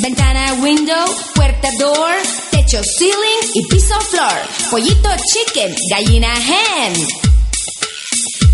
ventana 0.00 0.54
window, 0.62 1.04
puerta 1.34 1.68
door, 1.78 2.14
techo 2.50 2.82
ceiling 2.82 3.50
y 3.54 3.66
piso 3.66 4.00
floor. 4.00 4.38
Pollito 4.70 5.10
chicken, 5.32 5.74
gallina 5.90 6.32
hen. 6.34 6.94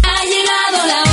Ha 0.02 0.24
llegado 0.24 0.86
la 0.86 1.03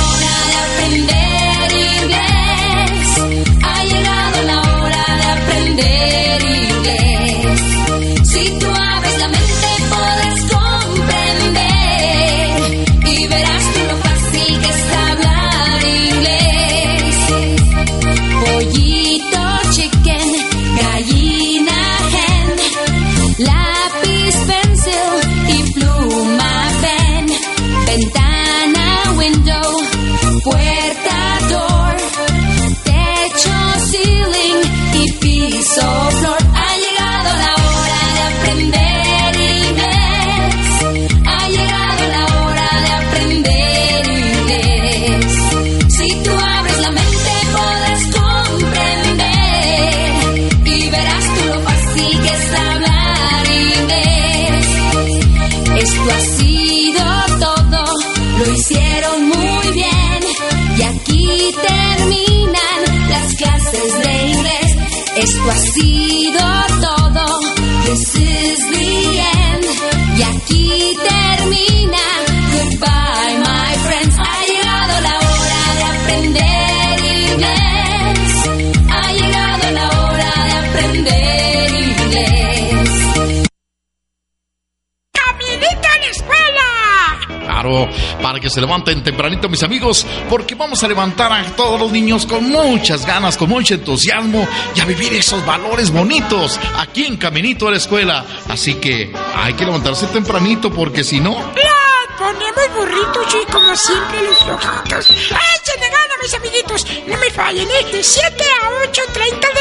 que 88.42 88.50
se 88.50 88.60
levanten 88.60 89.04
tempranito 89.04 89.48
mis 89.48 89.62
amigos, 89.62 90.04
porque 90.28 90.56
vamos 90.56 90.82
a 90.82 90.88
levantar 90.88 91.32
a 91.32 91.44
todos 91.56 91.80
los 91.80 91.92
niños 91.92 92.26
con 92.26 92.50
muchas 92.50 93.06
ganas, 93.06 93.36
con 93.36 93.48
mucho 93.48 93.74
entusiasmo 93.74 94.46
y 94.74 94.80
a 94.80 94.84
vivir 94.84 95.14
esos 95.14 95.46
valores 95.46 95.90
bonitos 95.90 96.58
aquí 96.76 97.06
en 97.06 97.16
Caminito 97.16 97.68
a 97.68 97.70
la 97.70 97.76
Escuela. 97.76 98.26
Así 98.48 98.74
que 98.74 99.12
hay 99.36 99.54
que 99.54 99.64
levantarse 99.64 100.08
tempranito 100.08 100.72
porque 100.72 101.04
si 101.04 101.20
no... 101.20 101.38
¡La! 101.38 101.92
Ponemos 102.18 102.74
burritos 102.76 103.36
y 103.42 103.50
como 103.50 103.74
siempre 103.74 104.22
los 104.22 104.38
flojitos. 104.38 105.10
¡Échenle 105.10 105.88
gana, 105.90 106.14
mis 106.22 106.34
amiguitos! 106.34 106.86
No 107.06 107.16
me 107.16 107.30
fallen, 107.30 107.68
¿eh? 107.68 107.90
De 107.90 108.04
7 108.04 108.44
a 108.60 108.86
8.30 108.86 109.51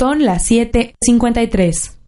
Son 0.00 0.24
las 0.24 0.50
7:53. 0.50 1.98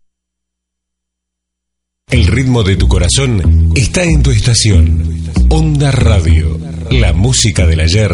El 2.11 2.27
ritmo 2.27 2.63
de 2.63 2.77
tu 2.77 2.89
corazón 2.89 3.71
está 3.77 4.03
en 4.03 4.23
tu 4.23 4.31
estación. 4.31 5.05
Onda 5.51 5.91
Radio, 5.91 6.59
La 6.91 7.13
música 7.13 7.67
del 7.67 7.81
ayer 7.81 8.13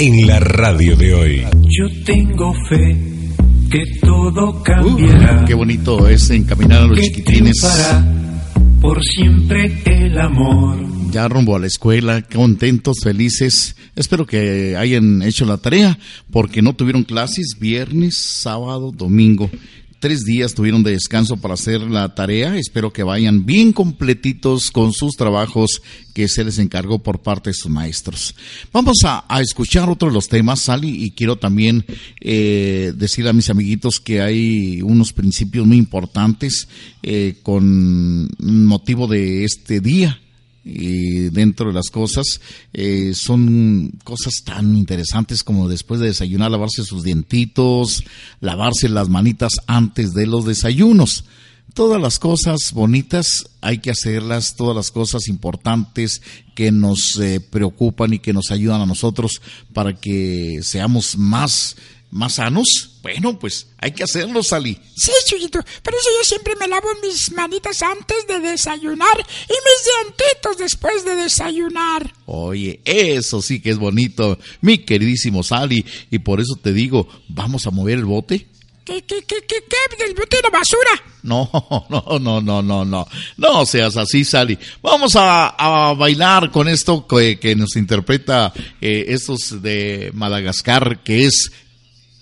en 0.00 0.26
la 0.26 0.40
radio 0.40 0.96
de 0.96 1.14
hoy. 1.14 1.46
Yo 1.62 2.04
tengo 2.04 2.52
fe 2.68 2.96
que 3.70 3.84
todo 4.00 4.64
cambiará. 4.64 5.42
Uh, 5.42 5.46
qué 5.46 5.54
bonito 5.54 6.08
es 6.08 6.28
encaminar 6.30 6.82
a 6.82 6.86
los 6.86 6.98
que 6.98 7.06
chiquitines. 7.06 7.52
triunfará 7.60 8.04
por 8.80 9.00
siempre 9.00 9.80
el 9.84 10.18
amor. 10.18 10.99
Ya 11.12 11.26
rumbo 11.26 11.56
a 11.56 11.58
la 11.58 11.66
escuela, 11.66 12.22
contentos, 12.22 12.98
felices. 13.02 13.74
Espero 13.96 14.26
que 14.26 14.76
hayan 14.76 15.22
hecho 15.22 15.44
la 15.44 15.56
tarea 15.56 15.98
porque 16.30 16.62
no 16.62 16.76
tuvieron 16.76 17.02
clases 17.02 17.56
viernes, 17.58 18.16
sábado, 18.16 18.92
domingo. 18.92 19.50
Tres 19.98 20.20
días 20.20 20.54
tuvieron 20.54 20.84
de 20.84 20.92
descanso 20.92 21.36
para 21.36 21.54
hacer 21.54 21.80
la 21.80 22.14
tarea. 22.14 22.56
Espero 22.56 22.92
que 22.92 23.02
vayan 23.02 23.44
bien 23.44 23.72
completitos 23.72 24.70
con 24.70 24.92
sus 24.92 25.16
trabajos 25.16 25.82
que 26.14 26.28
se 26.28 26.44
les 26.44 26.60
encargó 26.60 27.00
por 27.00 27.22
parte 27.22 27.50
de 27.50 27.54
sus 27.54 27.72
maestros. 27.72 28.36
Vamos 28.72 28.98
a, 29.04 29.24
escuchar 29.40 29.90
otro 29.90 30.08
de 30.08 30.14
los 30.14 30.28
temas, 30.28 30.60
Sally, 30.60 31.04
y 31.04 31.10
quiero 31.10 31.34
también 31.34 31.84
eh, 32.20 32.92
decir 32.94 33.26
a 33.26 33.32
mis 33.32 33.50
amiguitos 33.50 33.98
que 33.98 34.20
hay 34.20 34.80
unos 34.80 35.12
principios 35.12 35.66
muy 35.66 35.76
importantes 35.76 36.68
eh, 37.02 37.34
con 37.42 38.28
motivo 38.38 39.08
de 39.08 39.44
este 39.44 39.80
día 39.80 40.20
y 40.72 41.30
dentro 41.30 41.68
de 41.68 41.74
las 41.74 41.90
cosas 41.90 42.40
eh, 42.72 43.12
son 43.14 43.92
cosas 44.04 44.42
tan 44.44 44.76
interesantes 44.76 45.42
como 45.42 45.68
después 45.68 46.00
de 46.00 46.06
desayunar 46.06 46.50
lavarse 46.50 46.84
sus 46.84 47.02
dientitos, 47.02 48.04
lavarse 48.40 48.88
las 48.88 49.08
manitas 49.08 49.52
antes 49.66 50.14
de 50.14 50.26
los 50.26 50.44
desayunos. 50.44 51.24
Todas 51.74 52.00
las 52.00 52.18
cosas 52.18 52.72
bonitas 52.72 53.48
hay 53.60 53.78
que 53.78 53.90
hacerlas, 53.90 54.56
todas 54.56 54.74
las 54.74 54.90
cosas 54.90 55.28
importantes 55.28 56.20
que 56.54 56.72
nos 56.72 57.16
eh, 57.20 57.40
preocupan 57.40 58.14
y 58.14 58.18
que 58.18 58.32
nos 58.32 58.50
ayudan 58.50 58.80
a 58.80 58.86
nosotros 58.86 59.40
para 59.72 59.94
que 59.94 60.60
seamos 60.62 61.16
más, 61.16 61.76
más 62.10 62.34
sanos. 62.34 62.98
Bueno, 63.02 63.38
pues 63.38 63.68
hay 63.78 63.92
que 63.92 64.02
hacerlo, 64.02 64.42
Sally. 64.42 64.78
Sí, 64.94 65.12
Chuyito, 65.26 65.60
por 65.82 65.94
eso 65.94 66.08
yo 66.18 66.24
siempre 66.24 66.54
me 66.56 66.68
lavo 66.68 66.88
mis 67.02 67.32
manitas 67.32 67.82
antes 67.82 68.26
de 68.26 68.40
desayunar 68.40 69.18
y 69.18 69.52
mis 69.52 70.18
dientitos 70.18 70.58
después 70.58 71.04
de 71.04 71.16
desayunar. 71.16 72.12
Oye, 72.26 72.80
eso 72.84 73.40
sí 73.40 73.60
que 73.60 73.70
es 73.70 73.78
bonito, 73.78 74.38
mi 74.60 74.78
queridísimo 74.78 75.42
Sally. 75.42 75.84
Y 76.10 76.18
por 76.18 76.40
eso 76.40 76.56
te 76.60 76.72
digo, 76.72 77.08
¿vamos 77.28 77.66
a 77.66 77.70
mover 77.70 77.98
el 77.98 78.04
bote? 78.04 78.48
¿Qué, 78.84 79.02
qué, 79.02 79.22
qué, 79.22 79.36
qué, 79.46 79.62
qué? 79.68 80.04
¿Del 80.04 80.14
bote 80.14 80.36
de 80.36 80.42
la 80.42 80.50
basura? 80.50 80.90
No, 81.22 81.48
no, 81.90 82.18
no, 82.18 82.40
no, 82.40 82.62
no, 82.62 82.84
no. 82.84 83.06
No 83.36 83.66
seas 83.66 83.96
así, 83.96 84.24
Sally. 84.24 84.58
Vamos 84.82 85.16
a, 85.16 85.48
a 85.48 85.94
bailar 85.94 86.50
con 86.50 86.66
esto 86.68 87.06
que, 87.06 87.38
que 87.38 87.54
nos 87.54 87.76
interpreta 87.76 88.52
eh, 88.80 89.06
estos 89.08 89.62
de 89.62 90.10
Madagascar, 90.12 91.02
que 91.02 91.26
es 91.26 91.52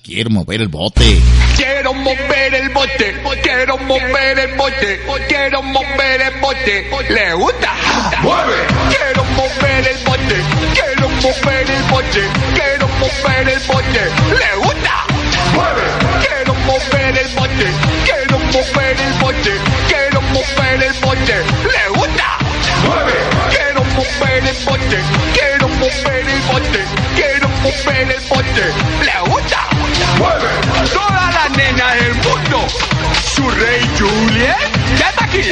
Quiero 0.09 0.31
mover 0.31 0.63
el 0.63 0.69
bote. 0.69 1.21
Quiero 1.55 1.93
mover 1.93 2.55
el 2.55 2.71
bote, 2.71 3.15
quiero 3.43 3.77
mover 3.77 4.39
el 4.39 4.55
bote, 4.57 5.01
quiero 5.29 5.63
mover 5.63 6.23
el 6.23 6.41
bote. 6.41 6.91
¿Le 7.11 7.35
gusta? 7.35 7.75
¡Mueve! 8.23 8.55
Quiero 8.89 9.23
mover 9.37 9.87
el 9.87 9.99
bote, 10.07 10.37
quiero 10.73 11.09
mover 11.11 11.71
el 11.71 11.83
bote, 11.91 12.23
quiero 12.55 12.89
mover 12.89 13.49
el 13.51 13.61
bote. 13.69 14.01
¿Le 14.33 14.57
gusta? 14.57 15.05
¡Mueve! 15.53 15.83
Quiero 16.27 16.55
mover 16.55 17.19
el 17.19 17.29
bote, 17.35 17.67
quiero 18.07 18.39
mover 18.39 18.97
el 18.99 19.13
bote, 19.21 19.53
quiero 19.89 20.21
mover 20.23 20.83
el 20.85 20.93
bote. 21.05 21.45
¿Le 21.69 21.89
gusta? 21.99 22.39
¡Mueve! 22.87 23.13
Quiero 23.51 23.85
mover 23.85 24.47
el 24.47 24.57
bote, 24.65 24.99
quiero 25.35 25.69
mover 25.69 26.29
el 26.29 26.41
bote, 26.49 26.85
quiero 27.15 27.49
mover 27.61 28.11
el 28.11 28.21
bote. 28.31 28.65
¿Le 29.05 29.31
gusta? 29.31 29.68
¡Mueve! 30.19 30.49
Todas 30.93 31.35
las 31.35 31.51
nenas 31.57 31.95
del 31.95 32.15
mundo. 32.15 32.67
Su 33.35 33.49
rey 33.51 33.89
Juliet 33.99 34.57
ya 34.99 35.11
está 35.11 35.25
aquí. 35.25 35.43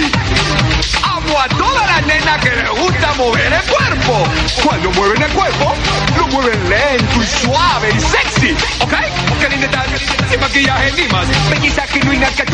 Amo 1.03 1.41
a 1.41 1.49
todas 1.49 1.87
las 1.87 2.07
nenas 2.07 2.39
que 2.43 2.51
les 2.51 2.71
gusta 2.71 3.15
mover 3.15 3.53
el 3.53 3.63
cuerpo. 3.63 4.25
Cuando 4.65 4.91
mueven 4.93 5.23
el 5.23 5.31
cuerpo, 5.31 5.75
lo 6.17 6.27
mueven 6.29 6.69
lento 6.69 7.23
y 7.23 7.27
suave 7.27 7.91
y 7.97 8.01
sexy. 8.01 8.57
¿Ok? 8.81 8.95
Qué 9.41 9.49
linda 9.51 9.67
estás, 9.67 9.87
sin 10.31 10.41
maquillaje 10.41 10.93
ni 10.97 11.09
más. 11.13 11.27
Belleza 11.51 11.87
genuina 11.87 12.29
que 12.31 12.45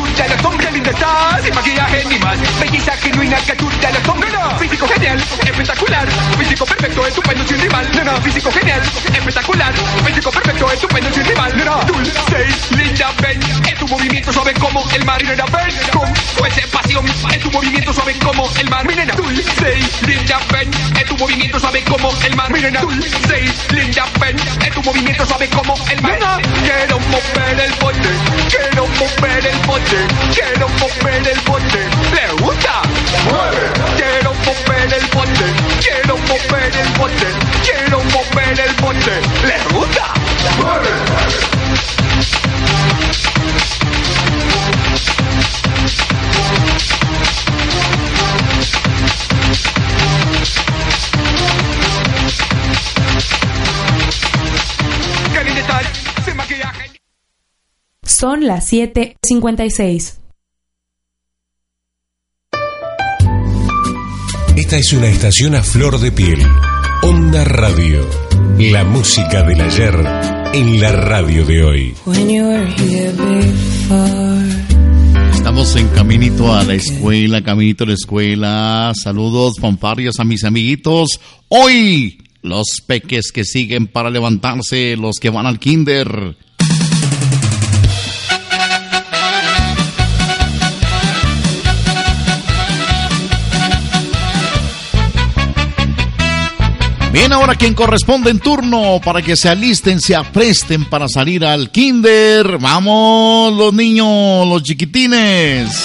más. 2.22 2.38
Belleza 2.60 2.92
genuina 2.98 3.36
que 3.38 3.54
tú 3.54 3.68
te 3.80 3.92
la 3.92 4.04
sombra. 4.04 4.56
Físico 4.58 4.86
genial, 4.88 5.18
espectacular. 5.44 6.08
Físico 6.38 6.64
perfecto, 6.66 7.06
estupendo, 7.06 7.46
sin 7.46 7.60
rival. 7.60 7.90
Nena, 7.94 8.20
físico 8.20 8.50
genial, 8.50 8.82
espectacular. 9.14 9.72
Físico 10.06 10.30
perfecto, 10.30 10.72
estupendo, 10.72 11.12
sin 11.12 11.24
rival. 11.24 11.56
Nena, 11.56 11.76
dulce 11.86 12.46
y 12.70 12.74
linda, 12.76 13.12
ven. 13.20 13.40
En 13.68 13.76
tu 13.78 13.88
movimiento 13.88 14.32
suave 14.32 14.54
como 14.54 14.84
el 14.90 15.04
mar. 15.04 15.22
Nena, 15.24 15.44
ven 15.46 15.76
con 15.92 16.14
fuerza 16.16 16.60
y 16.60 16.70
pasión. 16.70 17.04
En 17.32 17.40
tu 17.40 17.50
movimiento 17.50 17.92
suave 17.92 18.14
como 18.18 18.48
el 18.58 18.70
mar. 18.70 18.86
Mi 18.86 18.94
nena, 18.94 19.14
dulce 19.14 19.78
linda, 20.06 20.38
ven. 20.52 20.70
En 20.98 21.06
tu 21.06 21.16
movimiento 21.16 21.60
suave 21.60 21.82
como 21.84 22.12
el 22.24 22.36
mar. 22.36 22.52
Mi 22.52 22.60
nena, 22.60 22.80
dulce 22.80 23.52
linda, 23.70 24.04
ven. 24.20 24.36
En 24.64 24.72
tu 24.72 24.82
movimiento 24.82 25.26
suave 25.26 25.48
como 25.48 25.74
el 25.90 26.02
mar. 26.02 26.12
Nena, 26.12 26.38
quiero 26.62 26.98
mover 26.98 27.60
el 27.60 27.72
bote. 27.74 28.08
Quiero 28.48 28.86
mover 28.86 29.46
el 29.46 29.58
bote. 29.66 30.06
Quiero 30.34 30.68
mover 30.68 31.28
el 31.28 31.40
bote. 31.40 32.11
¿Le 32.14 32.42
gusta? 32.42 32.82
Quiero 33.96 34.32
mover 34.34 34.94
el 34.94 35.06
bote. 35.14 35.46
Quiero 35.80 36.16
mover 36.18 36.76
el 36.76 36.88
bote. 36.98 37.28
Quiero 37.64 37.98
mover 38.04 38.60
el 38.60 38.74
bote. 38.74 39.20
¿Le 39.46 39.58
gusta? 39.74 40.12
Maquillaje. 56.34 56.90
Son 58.02 58.46
las 58.46 58.72
7:56. 58.72 60.21
Esta 64.72 64.80
es 64.80 64.92
una 64.94 65.08
estación 65.08 65.54
a 65.54 65.62
flor 65.62 66.00
de 66.00 66.10
piel. 66.10 66.40
Onda 67.02 67.44
Radio. 67.44 68.08
La 68.58 68.84
música 68.84 69.42
del 69.42 69.60
ayer 69.60 69.94
en 70.54 70.80
la 70.80 70.92
radio 70.92 71.44
de 71.44 71.62
hoy. 71.62 71.94
When 72.06 72.30
you 72.30 72.42
were 72.42 72.72
here 72.78 73.10
before. 73.10 74.48
Estamos 75.34 75.76
en 75.76 75.88
caminito 75.88 76.54
a 76.54 76.64
la 76.64 76.72
escuela, 76.72 77.42
caminito 77.42 77.84
a 77.84 77.88
la 77.88 77.92
escuela. 77.92 78.92
Saludos, 78.94 79.56
fanfarrias 79.60 80.18
a 80.18 80.24
mis 80.24 80.42
amiguitos. 80.42 81.20
Hoy, 81.48 82.22
los 82.40 82.80
peques 82.86 83.30
que 83.30 83.44
siguen 83.44 83.88
para 83.88 84.08
levantarse, 84.08 84.96
los 84.96 85.16
que 85.20 85.28
van 85.28 85.44
al 85.44 85.58
kinder. 85.58 86.34
Bien, 97.12 97.30
ahora 97.30 97.56
quien 97.56 97.74
corresponde 97.74 98.30
en 98.30 98.38
turno 98.38 98.98
para 99.04 99.20
que 99.20 99.36
se 99.36 99.50
alisten, 99.50 100.00
se 100.00 100.16
apresten 100.16 100.86
para 100.86 101.08
salir 101.08 101.44
al 101.44 101.70
kinder. 101.70 102.56
Vamos, 102.56 103.52
los 103.54 103.74
niños, 103.74 104.48
los 104.48 104.62
chiquitines. 104.62 105.84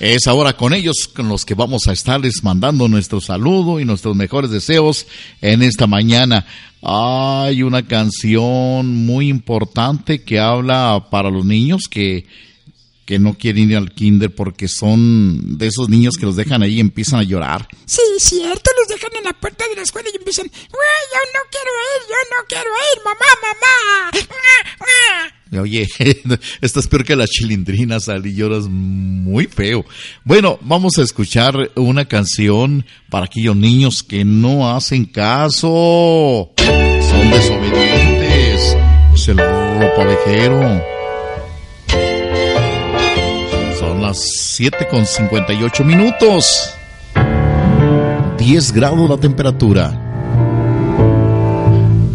Es 0.00 0.26
ahora 0.26 0.54
con 0.54 0.74
ellos 0.74 1.08
con 1.14 1.28
los 1.28 1.44
que 1.44 1.54
vamos 1.54 1.86
a 1.86 1.92
estarles 1.92 2.42
mandando 2.42 2.88
nuestro 2.88 3.20
saludo 3.20 3.78
y 3.78 3.84
nuestros 3.84 4.16
mejores 4.16 4.50
deseos 4.50 5.06
en 5.40 5.62
esta 5.62 5.86
mañana. 5.86 6.44
Hay 6.82 7.62
una 7.62 7.86
canción 7.86 9.06
muy 9.06 9.28
importante 9.28 10.24
que 10.24 10.40
habla 10.40 11.06
para 11.12 11.30
los 11.30 11.44
niños 11.44 11.86
que 11.88 12.26
que 13.04 13.18
no 13.18 13.34
quieren 13.34 13.70
ir 13.70 13.76
al 13.76 13.90
kinder 13.92 14.32
porque 14.34 14.68
son 14.68 15.58
de 15.58 15.66
esos 15.66 15.88
niños 15.88 16.14
que 16.16 16.26
los 16.26 16.36
dejan 16.36 16.62
ahí 16.62 16.74
y 16.76 16.80
empiezan 16.80 17.18
a 17.20 17.24
llorar. 17.24 17.66
Sí, 17.84 18.00
cierto, 18.18 18.70
los 18.78 18.86
dejan 18.88 19.10
en 19.18 19.24
la 19.24 19.32
puerta 19.32 19.64
de 19.68 19.74
la 19.76 19.82
escuela 19.82 20.08
y 20.12 20.16
empiezan, 20.16 20.46
"Güey, 20.46 21.02
yo 21.12 21.18
no 21.34 21.40
quiero 21.50 21.70
ir, 21.94 22.02
yo 22.08 22.16
no 22.30 22.36
quiero 22.48 22.70
ir, 22.70 22.98
mamá, 23.04 23.30
mamá. 23.42 24.10
Oye, 25.60 25.86
esto 26.62 26.80
es 26.80 26.86
peor 26.88 27.04
que 27.04 27.14
las 27.14 27.28
chilindrinas, 27.28 28.08
Ali, 28.08 28.34
lloras 28.34 28.64
muy 28.68 29.46
feo. 29.46 29.84
Bueno, 30.24 30.58
vamos 30.62 30.96
a 30.98 31.02
escuchar 31.02 31.54
una 31.76 32.06
canción 32.06 32.86
para 33.10 33.26
aquellos 33.26 33.54
niños 33.56 34.02
que 34.02 34.24
no 34.24 34.74
hacen 34.74 35.04
caso. 35.04 36.52
Son 36.56 37.30
desobedientes. 37.30 38.76
Es 39.14 39.28
el 39.28 39.36
ropavejero. 39.36 41.01
Las 44.02 44.18
7 44.18 44.88
con 44.88 45.06
58 45.06 45.84
minutos. 45.84 46.74
10 48.36 48.72
grados 48.72 49.08
la 49.08 49.16
temperatura. 49.16 49.92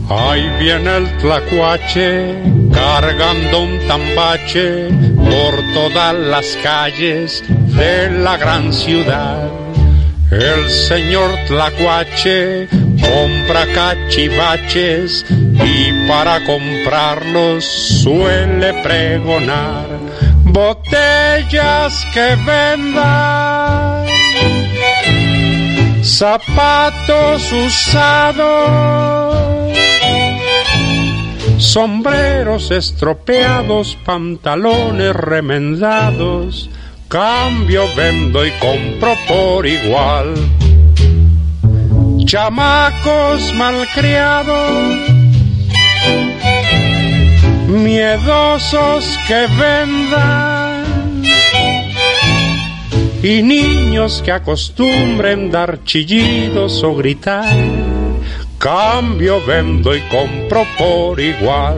Ahí 0.09 0.49
viene 0.59 0.97
el 0.97 1.17
tlacuache 1.19 2.43
cargando 2.73 3.61
un 3.61 3.88
tambache 3.88 4.89
por 5.15 5.55
todas 5.73 6.13
las 6.13 6.57
calles 6.61 7.41
de 7.47 8.09
la 8.19 8.35
gran 8.35 8.73
ciudad. 8.73 9.49
El 10.29 10.69
señor 10.69 11.31
tlacuache 11.47 12.67
compra 12.99 13.65
cachivaches 13.73 15.25
y 15.31 16.05
para 16.05 16.43
comprarlos 16.43 17.63
suele 17.63 18.73
pregonar 18.83 19.96
botellas 20.51 22.05
que 22.13 22.35
vendan 22.45 24.07
zapatos 26.07 27.51
usados, 27.51 28.69
sombreros 31.57 32.71
estropeados, 32.71 33.97
pantalones 34.05 35.13
remendados, 35.15 36.69
cambio, 37.07 37.83
vendo 37.95 38.45
y 38.45 38.51
compro 38.51 39.15
por 39.27 39.67
igual. 39.67 40.33
Chamacos 42.25 43.53
malcriados, 43.53 45.07
miedosos 47.68 49.18
que 49.28 49.47
vendan 49.59 50.68
y 53.22 53.41
niños 53.41 54.22
que 54.24 54.32
acostumbren 54.32 55.51
dar 55.51 55.84
chillidos 55.84 56.84
o 56.84 56.95
gritar. 56.95 57.55
Cambio, 58.57 59.43
vendo 59.45 59.95
y 59.95 60.01
compro 60.01 60.65
por 60.78 61.20
igual. 61.20 61.78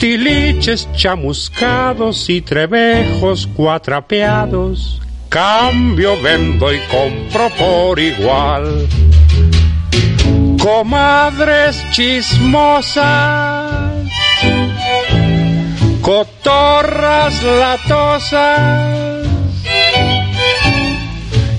tiliches 0.00 0.88
chamuscados 0.94 2.30
y 2.30 2.40
trebejos 2.40 3.46
cuatrapeados, 3.48 4.98
cambio, 5.28 6.18
vendo 6.22 6.72
y 6.72 6.78
compro 6.90 7.50
por 7.50 8.00
igual. 8.00 8.88
Comadres 10.58 11.84
chismosas, 11.90 13.04
cotorras 16.00 17.42
latosas 17.42 19.00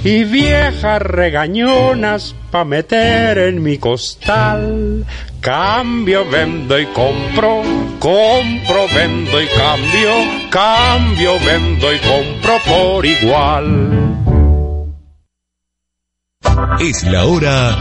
y 0.04 0.24
viejas 0.24 1.00
regañonas 1.00 2.34
pa' 2.50 2.66
meter 2.66 3.38
en 3.38 3.62
mi 3.62 3.78
costal. 3.78 5.06
Cambio, 5.42 6.28
vendo 6.28 6.80
y 6.80 6.86
compro, 6.88 7.62
compro, 8.02 8.88
vendo 8.96 9.40
y 9.40 9.48
cambio, 9.48 10.12
cambio, 10.50 11.40
vendo 11.46 11.94
y 11.94 12.00
compro 12.00 12.58
por 12.68 13.06
igual. 13.06 13.68
Es 16.80 17.04
la 17.04 17.26
hora 17.26 17.78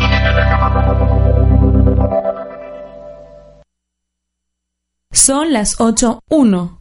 Son 5.12 5.52
las 5.52 5.78
8.1. 5.78 6.79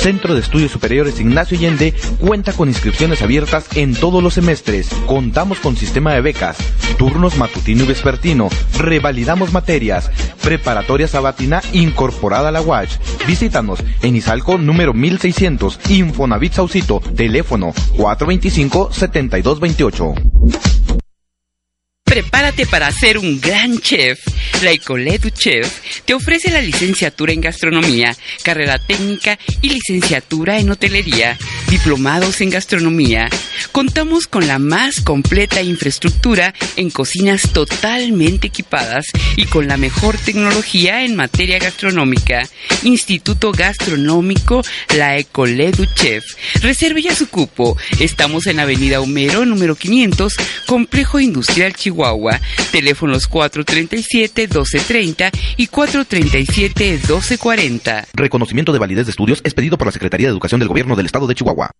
Centro 0.00 0.34
de 0.34 0.40
Estudios 0.40 0.72
Superiores 0.72 1.20
Ignacio 1.20 1.58
Allende 1.58 1.92
cuenta 2.20 2.54
con 2.54 2.68
inscripciones 2.68 3.20
abiertas 3.20 3.66
en 3.74 3.94
todos 3.94 4.22
los 4.22 4.32
semestres. 4.32 4.88
Contamos 5.04 5.60
con 5.60 5.76
sistema 5.76 6.14
de 6.14 6.22
becas, 6.22 6.56
turnos 6.96 7.36
matutino 7.36 7.84
y 7.84 7.86
vespertino, 7.86 8.48
revalidamos 8.78 9.52
materias, 9.52 10.10
preparatoria 10.42 11.06
sabatina 11.06 11.60
incorporada 11.74 12.48
a 12.48 12.52
la 12.52 12.62
UACH. 12.62 12.98
Visítanos 13.26 13.84
en 14.00 14.16
Izalco 14.16 14.56
número 14.56 14.94
1600, 14.94 15.78
Infonavit 15.90 16.54
Saucito, 16.54 17.02
teléfono 17.14 17.74
425-7228. 17.98 20.14
Prepárate 22.10 22.66
para 22.66 22.90
ser 22.90 23.18
un 23.18 23.40
gran 23.40 23.78
chef. 23.78 24.18
La 24.62 24.72
École 24.72 25.16
du 25.18 25.30
Chef 25.30 26.02
te 26.04 26.12
ofrece 26.12 26.50
la 26.50 26.60
licenciatura 26.60 27.32
en 27.32 27.40
gastronomía, 27.40 28.16
carrera 28.42 28.80
técnica 28.84 29.38
y 29.62 29.70
licenciatura 29.70 30.58
en 30.58 30.70
hotelería, 30.70 31.38
diplomados 31.68 32.40
en 32.40 32.50
gastronomía. 32.50 33.28
Contamos 33.70 34.26
con 34.26 34.48
la 34.48 34.58
más 34.58 35.00
completa 35.00 35.62
infraestructura 35.62 36.52
en 36.76 36.90
cocinas 36.90 37.52
totalmente 37.52 38.48
equipadas 38.48 39.06
y 39.36 39.44
con 39.44 39.68
la 39.68 39.76
mejor 39.76 40.18
tecnología 40.18 41.04
en 41.04 41.14
materia 41.14 41.60
gastronómica. 41.60 42.42
Instituto 42.82 43.52
Gastronómico 43.52 44.62
La 44.96 45.16
École 45.16 45.70
du 45.70 45.86
Chef. 45.94 46.24
Reserve 46.60 47.02
ya 47.02 47.14
su 47.14 47.28
cupo. 47.28 47.76
Estamos 48.00 48.48
en 48.48 48.58
Avenida 48.58 49.00
Homero, 49.00 49.46
número 49.46 49.76
500, 49.76 50.34
Complejo 50.66 51.20
Industrial 51.20 51.72
Chihuahua. 51.72 51.99
Teléfonos 52.72 53.30
437-1230 53.30 55.30
y 55.56 55.68
437-1240. 55.68 58.06
Reconocimiento 58.14 58.72
de 58.72 58.78
validez 58.78 59.06
de 59.06 59.10
estudios 59.10 59.40
es 59.44 59.54
pedido 59.54 59.78
por 59.78 59.86
la 59.86 59.92
Secretaría 59.92 60.26
de 60.28 60.32
Educación 60.32 60.60
del 60.60 60.68
Gobierno 60.68 60.96
del 60.96 61.06
Estado 61.06 61.26
de 61.26 61.34
Chihuahua. 61.34 61.70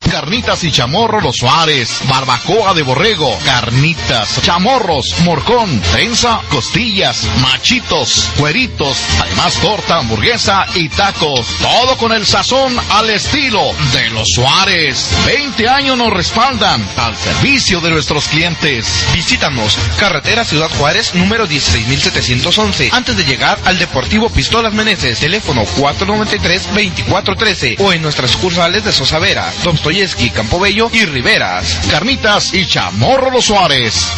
Carnitas 0.00 0.62
y 0.64 0.72
chamorro 0.72 1.20
Los 1.20 1.36
Suárez, 1.36 1.90
barbacoa 2.08 2.72
de 2.72 2.82
borrego, 2.82 3.36
carnitas, 3.44 4.40
chamorros, 4.42 5.14
morcón, 5.24 5.80
trenza, 5.92 6.40
costillas, 6.48 7.24
machitos, 7.42 8.30
cueritos, 8.38 8.96
además 9.20 9.54
torta, 9.60 9.98
hamburguesa 9.98 10.64
y 10.74 10.88
tacos. 10.88 11.46
Todo 11.60 11.98
con 11.98 12.12
el 12.12 12.24
sazón 12.24 12.74
al 12.90 13.10
estilo 13.10 13.60
de 13.92 14.08
Los 14.10 14.32
Suárez. 14.32 15.10
20 15.26 15.68
años 15.68 15.98
nos 15.98 16.12
respaldan 16.12 16.80
al 16.96 17.16
servicio 17.16 17.80
de 17.80 17.90
nuestros 17.90 18.28
clientes. 18.28 18.86
Visítanos, 19.12 19.76
carretera 19.98 20.44
Ciudad 20.44 20.70
Juárez, 20.78 21.16
número 21.16 21.44
16711, 21.46 22.90
antes 22.92 23.16
de 23.16 23.24
llegar 23.24 23.58
al 23.64 23.78
Deportivo 23.78 24.30
Pistolas 24.30 24.72
Meneses, 24.72 25.18
teléfono 25.18 25.64
493-2413 25.76 27.80
o 27.80 27.92
en 27.92 28.00
nuestras 28.00 28.30
sucursales 28.30 28.84
de 28.84 28.92
Sosavera, 28.92 29.52
Dostoyevsky, 29.88 30.28
Campobello 30.28 30.90
y 30.92 31.06
Riveras. 31.06 31.80
Carnitas 31.90 32.52
y 32.52 32.66
chamorro 32.66 33.30
Los 33.30 33.46
Suárez. 33.46 34.12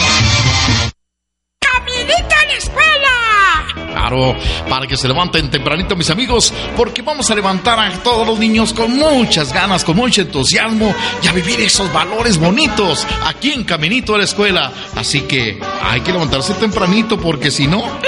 ¡Caminito 1.60 2.34
a 2.34 2.44
la 2.44 2.54
escuela! 2.54 3.92
Claro, 3.92 4.36
para 4.68 4.88
que 4.88 4.96
se 4.96 5.06
levanten 5.06 5.48
tempranito, 5.48 5.94
mis 5.94 6.10
amigos, 6.10 6.52
porque 6.76 7.02
vamos 7.02 7.30
a 7.30 7.36
levantar 7.36 7.78
a 7.78 8.02
todos 8.02 8.26
los 8.26 8.40
niños 8.40 8.72
con 8.72 8.96
muchas 8.96 9.52
ganas, 9.52 9.84
con 9.84 9.94
mucho 9.94 10.22
entusiasmo 10.22 10.92
y 11.22 11.28
a 11.28 11.32
vivir 11.32 11.60
esos 11.60 11.92
valores 11.92 12.36
bonitos 12.36 13.06
aquí 13.24 13.52
en 13.52 13.62
Caminito 13.62 14.16
a 14.16 14.18
la 14.18 14.24
Escuela. 14.24 14.72
Así 14.96 15.20
que 15.20 15.60
hay 15.84 16.00
que 16.00 16.10
levantarse 16.10 16.54
tempranito 16.54 17.16
porque 17.20 17.52
si 17.52 17.68
no... 17.68 18.00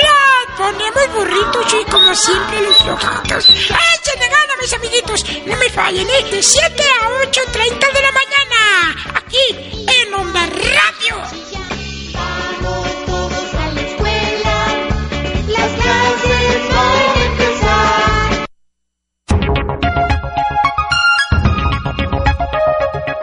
Ponemos 0.63 1.07
burritos 1.17 1.75
y 1.75 1.91
como 1.91 2.15
siempre 2.15 2.61
los 2.63 2.77
flojitos. 2.77 3.49
¡Échenle 3.49 4.29
gana, 4.29 4.55
mis 4.61 4.73
amiguitos! 4.73 5.25
No 5.45 5.57
me 5.57 5.69
fallen, 5.71 6.09
¿eh? 6.09 6.25
De 6.31 6.41
7 6.41 6.85
a 7.01 7.09
8.30 7.27 7.93
de 7.93 8.01
la 8.01 8.13
mañana. 8.13 8.95
Aquí, 9.17 9.47
en 9.91 10.15
Onda 10.15 10.47
Radio. 10.47 11.17
Vamos 12.15 12.89
todos 13.07 13.55
a 13.55 13.73
la 13.73 13.81
escuela, 13.81 14.55
las 15.49 15.71
clases 15.83 16.69
van 16.69 16.99
a 17.09 17.25
empezar. 17.27 18.47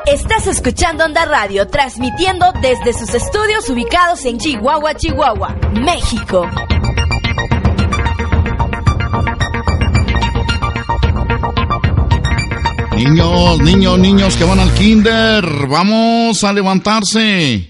Estás 0.07 0.47
escuchando 0.47 1.05
Onda 1.05 1.23
Radio, 1.23 1.67
transmitiendo 1.67 2.51
desde 2.61 2.91
sus 2.91 3.13
estudios 3.13 3.69
ubicados 3.69 4.25
en 4.25 4.39
Chihuahua, 4.39 4.93
Chihuahua, 4.95 5.55
México. 5.71 6.45
Niños, 12.99 13.59
niños, 13.61 13.97
niños 13.97 14.35
que 14.35 14.43
van 14.43 14.59
al 14.59 14.73
kinder, 14.73 15.45
vamos 15.69 16.43
a 16.43 16.51
levantarse. 16.51 17.67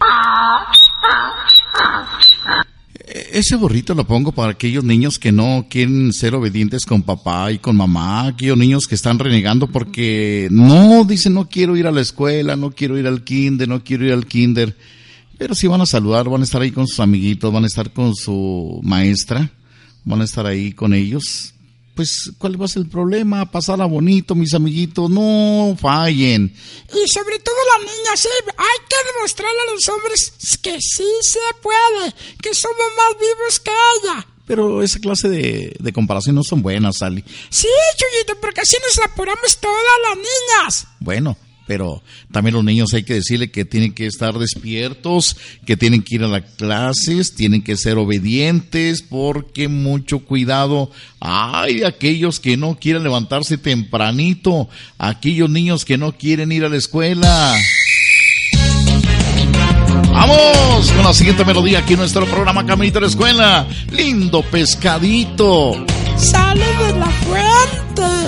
E- 3.05 3.29
Ese 3.33 3.55
burrito 3.55 3.93
lo 3.93 4.05
pongo 4.07 4.31
para 4.31 4.53
aquellos 4.53 4.83
niños 4.83 5.19
que 5.19 5.31
no 5.31 5.67
quieren 5.69 6.13
ser 6.13 6.33
obedientes 6.33 6.83
con 6.83 7.03
papá 7.03 7.51
y 7.51 7.59
con 7.59 7.75
mamá, 7.77 8.25
aquellos 8.25 8.57
niños 8.57 8.87
que 8.87 8.95
están 8.95 9.19
renegando 9.19 9.67
porque 9.67 10.47
no, 10.49 11.03
dicen 11.03 11.35
no 11.35 11.47
quiero 11.47 11.77
ir 11.77 11.85
a 11.85 11.91
la 11.91 12.01
escuela, 12.01 12.55
no 12.55 12.71
quiero 12.71 12.97
ir 12.97 13.05
al 13.05 13.23
kinder, 13.23 13.67
no 13.69 13.83
quiero 13.83 14.05
ir 14.05 14.13
al 14.13 14.25
kinder. 14.25 14.75
Pero 15.37 15.53
sí 15.53 15.67
van 15.67 15.81
a 15.81 15.85
saludar, 15.85 16.27
van 16.27 16.41
a 16.41 16.43
estar 16.43 16.61
ahí 16.63 16.71
con 16.71 16.87
sus 16.87 16.99
amiguitos, 16.99 17.53
van 17.53 17.65
a 17.65 17.67
estar 17.67 17.91
con 17.91 18.15
su 18.15 18.79
maestra, 18.83 19.51
van 20.05 20.21
a 20.21 20.23
estar 20.23 20.47
ahí 20.47 20.71
con 20.73 20.93
ellos. 20.95 21.53
Pues, 21.99 22.31
¿cuál 22.37 22.61
va 22.61 22.63
a 22.63 22.69
ser 22.69 22.83
el 22.83 22.87
problema? 22.87 23.51
Pasarla 23.51 23.85
bonito, 23.85 24.33
mis 24.33 24.53
amiguitos, 24.53 25.09
no 25.09 25.75
fallen. 25.77 26.45
Y 26.45 27.13
sobre 27.13 27.39
todo 27.39 27.55
las 27.77 27.93
niñas, 27.93 28.23
¿eh? 28.23 28.53
Hay 28.55 28.85
que 28.87 29.13
demostrarle 29.13 29.59
a 29.67 29.73
los 29.73 29.89
hombres 29.89 30.31
que 30.61 30.77
sí 30.79 31.03
se 31.19 31.39
puede, 31.61 32.13
que 32.41 32.53
somos 32.53 32.77
más 32.95 33.19
vivos 33.19 33.59
que 33.59 33.71
ella. 33.71 34.27
Pero 34.47 34.81
esa 34.81 34.99
clase 34.99 35.27
de, 35.27 35.75
de 35.77 35.91
comparación 35.91 36.35
no 36.35 36.43
son 36.45 36.61
buenas, 36.61 36.99
Sally. 36.99 37.21
Sí, 37.49 37.67
Chuyito, 37.97 38.39
porque 38.39 38.61
así 38.61 38.77
nos 38.81 39.05
apuramos 39.05 39.57
todas 39.57 39.83
las 40.07 40.15
niñas. 40.15 40.87
Bueno, 41.01 41.35
pero 41.69 42.01
también 42.31 42.55
los 42.55 42.63
niños 42.63 42.95
hay 42.95 43.03
que 43.03 43.13
decirle 43.13 43.51
que 43.51 43.63
tienen 43.63 43.93
que 43.93 44.07
estar 44.07 44.39
despiertos, 44.39 45.37
que 45.67 45.77
tienen 45.77 46.01
que 46.01 46.15
ir 46.15 46.23
a 46.23 46.27
las 46.27 46.41
clases, 46.57 47.35
tienen 47.35 47.61
que 47.61 47.77
ser 47.77 47.99
obedientes, 47.99 49.03
porque 49.03 49.67
mucho 49.67 50.17
cuidado. 50.25 50.89
Hay 51.19 51.83
aquellos 51.83 52.39
que 52.39 52.57
no 52.57 52.79
quieren 52.79 53.03
levantarse 53.03 53.59
tempranito, 53.59 54.67
aquellos 54.97 55.47
niños 55.47 55.85
que 55.85 55.99
no 55.99 56.11
quieren 56.13 56.51
ir 56.51 56.65
a 56.65 56.69
la 56.69 56.77
escuela. 56.77 57.55
Vamos 60.11 60.91
con 60.91 61.03
la 61.03 61.13
siguiente 61.13 61.45
melodía 61.45 61.79
aquí 61.79 61.93
en 61.93 61.99
nuestro 61.99 62.25
programa 62.25 62.65
Caminito 62.65 62.97
a 62.97 63.01
la 63.01 63.07
Escuela. 63.09 63.67
Lindo 63.91 64.41
pescadito. 64.41 65.85
Sale 66.17 66.65
de 66.65 66.93
la 66.97 67.09
fuente. 67.11 68.18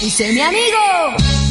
Y 0.00 0.10
sé 0.10 0.32
mi 0.32 0.40
amigo. 0.40 1.47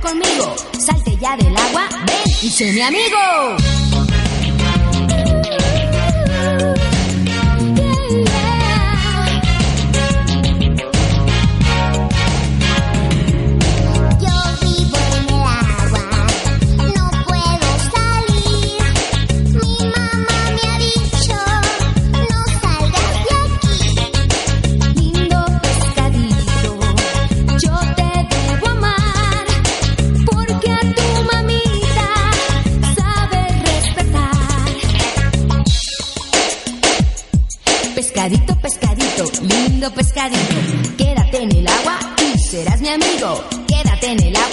Conmigo. 0.00 0.54
Salte 0.78 1.16
ya 1.16 1.36
del 1.36 1.56
agua, 1.56 1.88
ven 2.06 2.34
y 2.42 2.50
sé 2.50 2.72
mi 2.72 2.80
amigo. 2.82 3.16
En 44.10 44.26
el 44.26 44.34
agua 44.34 44.49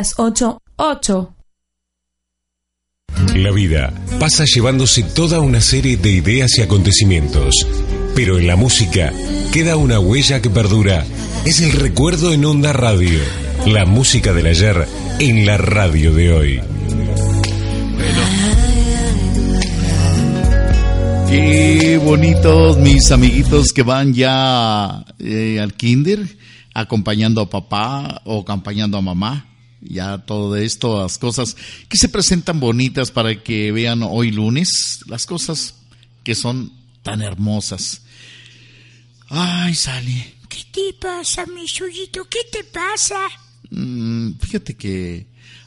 las 0.00 0.14
8, 0.16 0.62
8. 0.76 1.34
La 3.34 3.50
vida 3.50 3.92
pasa 4.18 4.44
llevándose 4.46 5.02
toda 5.02 5.40
una 5.40 5.60
serie 5.60 5.98
de 5.98 6.10
ideas 6.10 6.56
y 6.56 6.62
acontecimientos, 6.62 7.54
pero 8.14 8.38
en 8.38 8.46
la 8.46 8.56
música 8.56 9.12
queda 9.52 9.76
una 9.76 10.00
huella 10.00 10.40
que 10.40 10.48
perdura. 10.48 11.04
Es 11.44 11.60
el 11.60 11.72
recuerdo 11.72 12.32
en 12.32 12.46
Onda 12.46 12.72
Radio, 12.72 13.20
la 13.66 13.84
música 13.84 14.32
del 14.32 14.46
ayer 14.46 14.88
en 15.18 15.44
la 15.44 15.58
radio 15.58 16.14
de 16.14 16.32
hoy. 16.32 16.60
Qué 21.28 22.00
bonitos 22.02 22.78
mis 22.78 23.10
amiguitos 23.10 23.74
que 23.74 23.82
van 23.82 24.14
ya 24.14 25.04
eh, 25.18 25.60
al 25.60 25.74
kinder, 25.74 26.20
acompañando 26.72 27.42
a 27.42 27.50
papá 27.50 28.22
o 28.24 28.40
acompañando 28.40 28.96
a 28.96 29.02
mamá. 29.02 29.49
Ya 29.80 30.18
todo 30.18 30.56
esto, 30.56 31.02
las 31.02 31.18
cosas 31.18 31.56
que 31.88 31.96
se 31.96 32.08
presentan 32.08 32.60
bonitas 32.60 33.10
para 33.10 33.42
que 33.42 33.72
vean 33.72 34.02
hoy 34.02 34.30
lunes, 34.30 35.00
las 35.06 35.26
cosas 35.26 35.74
que 36.22 36.34
son 36.34 36.72
tan 37.02 37.22
hermosas. 37.22 38.02
Ay, 39.28 39.74
Sally, 39.74 40.34
¿Qué 40.50 40.64
te 40.72 40.92
pasa, 41.00 41.46
mi 41.46 41.68
suyito? 41.68 42.26
¿Qué 42.28 42.40
te 42.50 42.64
pasa? 42.64 43.20
Mm, 43.70 44.32
fíjate 44.40 44.74
que 44.74 45.26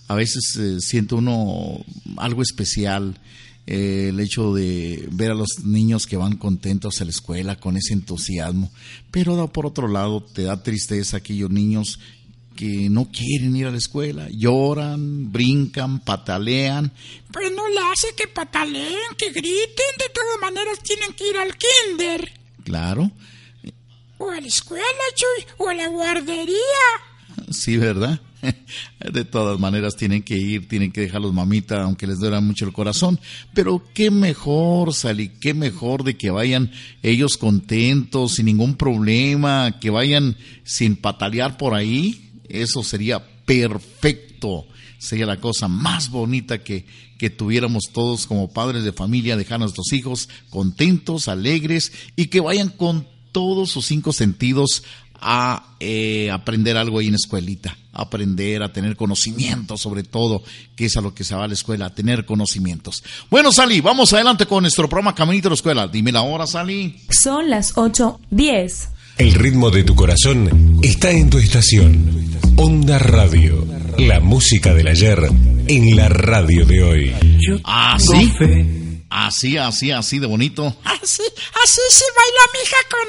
a 0.10 0.14
veces 0.14 0.58
eh, 0.58 0.82
siento 0.82 1.16
uno 1.16 1.86
algo 2.18 2.42
especial 2.42 3.18
eh, 3.66 4.08
el 4.10 4.20
hecho 4.20 4.54
de 4.54 5.08
ver 5.10 5.32
a 5.32 5.36
los 5.36 5.64
niños 5.64 6.06
que 6.06 6.18
van 6.18 6.36
contentos 6.36 7.00
a 7.00 7.06
la 7.06 7.12
escuela 7.12 7.56
con 7.56 7.78
ese 7.78 7.94
entusiasmo, 7.94 8.70
pero 9.10 9.48
por 9.54 9.66
otro 9.66 9.88
lado 9.88 10.22
te 10.22 10.44
da 10.44 10.62
tristeza 10.62 11.18
aquellos 11.18 11.50
niños 11.50 12.00
que 12.56 12.90
no 12.90 13.10
quieren 13.12 13.56
ir 13.56 13.68
a 13.68 13.72
la 13.72 13.78
escuela, 13.78 14.28
lloran, 14.30 15.32
brincan, 15.32 16.00
patalean. 16.00 16.92
Pues 17.32 17.52
no 17.52 17.68
le 17.70 17.80
hace 17.92 18.08
que 18.16 18.28
pataleen, 18.28 19.16
que 19.18 19.30
griten. 19.32 19.94
De 19.98 20.10
todas 20.14 20.40
maneras 20.42 20.80
tienen 20.84 21.14
que 21.14 21.30
ir 21.30 21.38
al 21.38 21.56
kinder. 21.58 22.32
Claro, 22.64 23.12
O 24.18 24.30
a 24.30 24.40
la 24.40 24.48
escuela, 24.48 24.84
Chuy. 25.16 25.46
O 25.58 25.68
a 25.70 25.74
la 25.74 25.88
guardería. 25.88 26.56
sí, 27.52 27.78
¿verdad? 27.78 28.20
De 29.14 29.24
todas 29.26 29.58
maneras 29.60 29.96
tienen 29.96 30.22
que 30.22 30.36
ir, 30.38 30.68
tienen 30.68 30.92
que 30.92 31.02
dejarlos 31.02 31.34
mamita, 31.34 31.82
aunque 31.84 32.08
les 32.08 32.20
duela 32.20 32.42
mucho 32.42 32.66
el 32.66 32.74
corazón. 32.74 33.20
Pero 33.54 33.84
qué 33.94 34.12
mejor, 34.12 34.94
Sally, 34.94 35.30
qué 35.30 35.54
mejor 35.54 36.04
de 36.04 36.18
que 36.18 36.30
vayan 36.30 36.72
ellos 37.04 37.38
contentos, 37.38 38.34
sin 38.36 38.46
ningún 38.48 38.76
problema, 38.76 39.80
que 39.80 39.90
vayan 39.90 40.36
sin 40.64 40.96
patalear 40.98 41.58
por 41.58 41.74
ahí. 41.74 42.23
Eso 42.48 42.84
sería 42.84 43.24
perfecto. 43.46 44.66
Sería 44.98 45.26
la 45.26 45.40
cosa 45.40 45.68
más 45.68 46.10
bonita 46.10 46.64
que, 46.64 46.86
que 47.18 47.30
tuviéramos 47.30 47.84
todos 47.92 48.26
como 48.26 48.52
padres 48.52 48.84
de 48.84 48.94
familia, 48.94 49.36
dejar 49.36 49.56
a 49.56 49.60
nuestros 49.60 49.92
hijos 49.92 50.30
contentos, 50.50 51.28
alegres 51.28 51.92
y 52.16 52.28
que 52.28 52.40
vayan 52.40 52.70
con 52.70 53.08
todos 53.32 53.72
sus 53.72 53.86
cinco 53.86 54.14
sentidos 54.14 54.84
a 55.24 55.76
eh, 55.80 56.30
aprender 56.32 56.78
algo 56.78 57.00
ahí 57.00 57.06
en 57.06 57.14
la 57.14 57.18
escuelita, 57.18 57.78
aprender, 57.94 58.62
a 58.62 58.74
tener 58.74 58.96
conocimientos 58.98 59.82
sobre 59.82 60.04
todo, 60.04 60.44
que 60.76 60.86
es 60.86 60.98
a 60.98 61.02
lo 61.02 61.16
que 61.16 61.24
se 61.24 61.34
va 61.34 61.46
a 61.46 61.48
la 61.48 61.54
escuela, 61.54 61.88
a 61.88 61.96
tener 61.96 62.26
conocimientos. 62.26 63.04
Bueno, 63.30 63.52
Sally, 63.52 63.80
vamos 63.80 64.12
adelante 64.14 64.46
con 64.46 64.64
nuestro 64.64 64.90
programa 64.90 65.16
Caminito 65.16 65.48
a 65.48 65.52
la 65.52 65.56
Escuela. 65.56 65.88
Dime 65.88 66.12
la 66.12 66.22
hora, 66.22 66.46
Sally. 66.46 67.02
Son 67.10 67.50
las 67.50 67.76
8.10. 67.76 68.90
El 69.18 69.36
ritmo 69.36 69.70
de 69.70 69.84
tu 69.84 69.96
corazón 69.96 70.80
está 70.82 71.12
en 71.12 71.30
tu 71.30 71.38
estación. 71.38 72.32
Onda 72.58 72.98
Radio, 72.98 73.64
la 74.00 74.20
música 74.20 74.74
del 74.74 74.88
ayer 74.88 75.20
en 75.68 75.96
la 75.96 76.10
radio 76.10 76.66
de 76.66 76.84
hoy. 76.84 77.14
Así, 77.64 78.32
así, 79.10 79.58
así, 79.58 79.92
así 79.92 80.18
de 80.18 80.26
bonito. 80.26 80.76
Así, 80.84 81.22
así 81.64 81.82
se 81.92 82.06
baila 82.16 82.42
mi 82.54 82.60
hija 82.64 82.76
con 82.90 83.04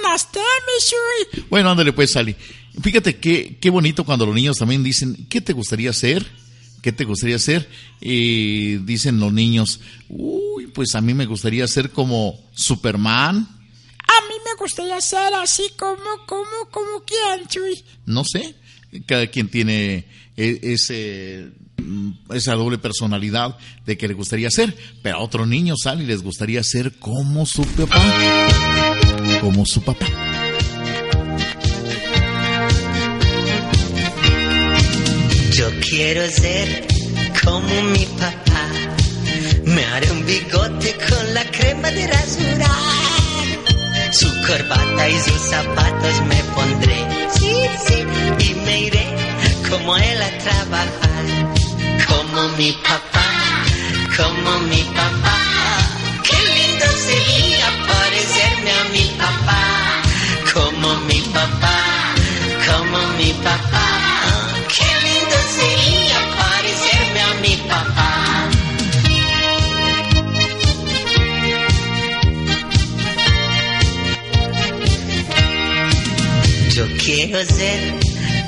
Chuy. 0.78 1.44
Bueno, 1.48 1.70
ándale 1.70 1.94
pues, 1.94 2.10
Sally. 2.10 2.36
Fíjate 2.82 3.16
qué, 3.16 3.56
qué 3.58 3.70
bonito 3.70 4.04
cuando 4.04 4.26
los 4.26 4.34
niños 4.34 4.58
también 4.58 4.84
dicen, 4.84 5.26
¿qué 5.30 5.40
te 5.40 5.54
gustaría 5.54 5.88
hacer? 5.88 6.26
¿Qué 6.82 6.92
te 6.92 7.04
gustaría 7.04 7.36
hacer? 7.36 7.66
Y 8.02 8.76
dicen 8.78 9.18
los 9.20 9.32
niños, 9.32 9.80
uy, 10.10 10.66
pues 10.66 10.94
a 10.96 11.00
mí 11.00 11.14
me 11.14 11.24
gustaría 11.24 11.66
ser 11.66 11.90
como 11.90 12.38
Superman, 12.52 13.48
A 14.16 14.28
mí 14.28 14.34
me 14.44 14.54
gustaría 14.58 15.00
ser 15.00 15.32
así 15.34 15.64
como, 15.78 16.26
como, 16.26 16.68
como 16.70 17.02
quién, 17.04 17.46
Chuy. 17.48 17.84
no 18.06 18.24
sé, 18.24 18.54
cada 19.06 19.26
quien 19.26 19.48
tiene 19.48 20.06
e- 20.36 20.60
ese 20.62 21.50
mm, 21.78 22.10
esa 22.34 22.54
doble 22.54 22.78
personalidad 22.78 23.56
de 23.86 23.96
que 23.98 24.06
le 24.08 24.14
gustaría 24.14 24.50
ser, 24.50 24.76
pero 25.02 25.16
a 25.16 25.20
otros 25.20 25.48
niños 25.48 25.78
Sally 25.82 26.06
les 26.06 26.22
gustaría 26.22 26.62
ser 26.62 26.92
como 26.98 27.44
su 27.46 27.64
papá, 27.64 28.02
como 29.40 29.64
su 29.66 29.82
papá. 29.82 30.06
Yo 35.52 35.70
quiero 35.88 36.28
ser 36.30 36.86
como 37.44 37.82
mi 37.82 38.04
papá. 38.06 38.68
Me 39.64 39.84
haré 39.84 40.10
un 40.10 40.26
bigote 40.26 40.96
con 41.08 41.34
la 41.34 41.44
crema 41.50 41.90
de 41.90 42.06
rasurar. 42.06 42.93
Corbata 44.46 45.08
y 45.08 45.18
sus 45.20 45.40
zapatos 45.40 46.20
me 46.28 46.36
pondré. 46.54 46.98
Sí, 47.32 47.54
sí. 47.86 48.04
Y 48.40 48.54
me 48.66 48.80
iré 48.82 49.06
como 49.70 49.96
él 49.96 50.22
a 50.22 50.38
trabajar. 50.38 51.24
Como 52.06 52.48
mi 52.58 52.72
papá, 52.72 53.28
como 54.16 54.58
mi 54.68 54.82
papá. 54.82 55.38
Qué 56.22 56.36
lindo 56.56 56.86
sería 57.06 57.66
parecerme 57.88 58.70
a 58.70 58.84
mi 58.92 59.04
papá. 59.18 59.43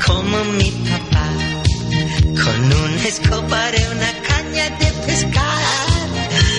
Como 0.07 0.45
mi 0.59 0.71
papá, 0.71 1.29
con 2.43 2.73
una 2.73 3.03
escoba 3.07 3.71
y 3.71 3.83
una 3.95 4.13
caña 4.27 4.71
de 4.81 4.87
pescar. 5.07 6.09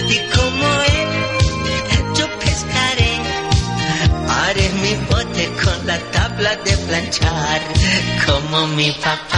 Y 0.08 0.18
como 0.36 0.68
él, 0.98 1.10
yo 2.16 2.28
pescaré. 2.40 3.14
Haré 4.30 4.70
mi 4.84 4.94
bote 5.10 5.50
con 5.64 5.88
la 5.88 5.98
tabla 6.12 6.56
de 6.58 6.78
planchar, 6.78 7.62
como 8.28 8.68
mi 8.68 8.92
papá, 8.92 9.37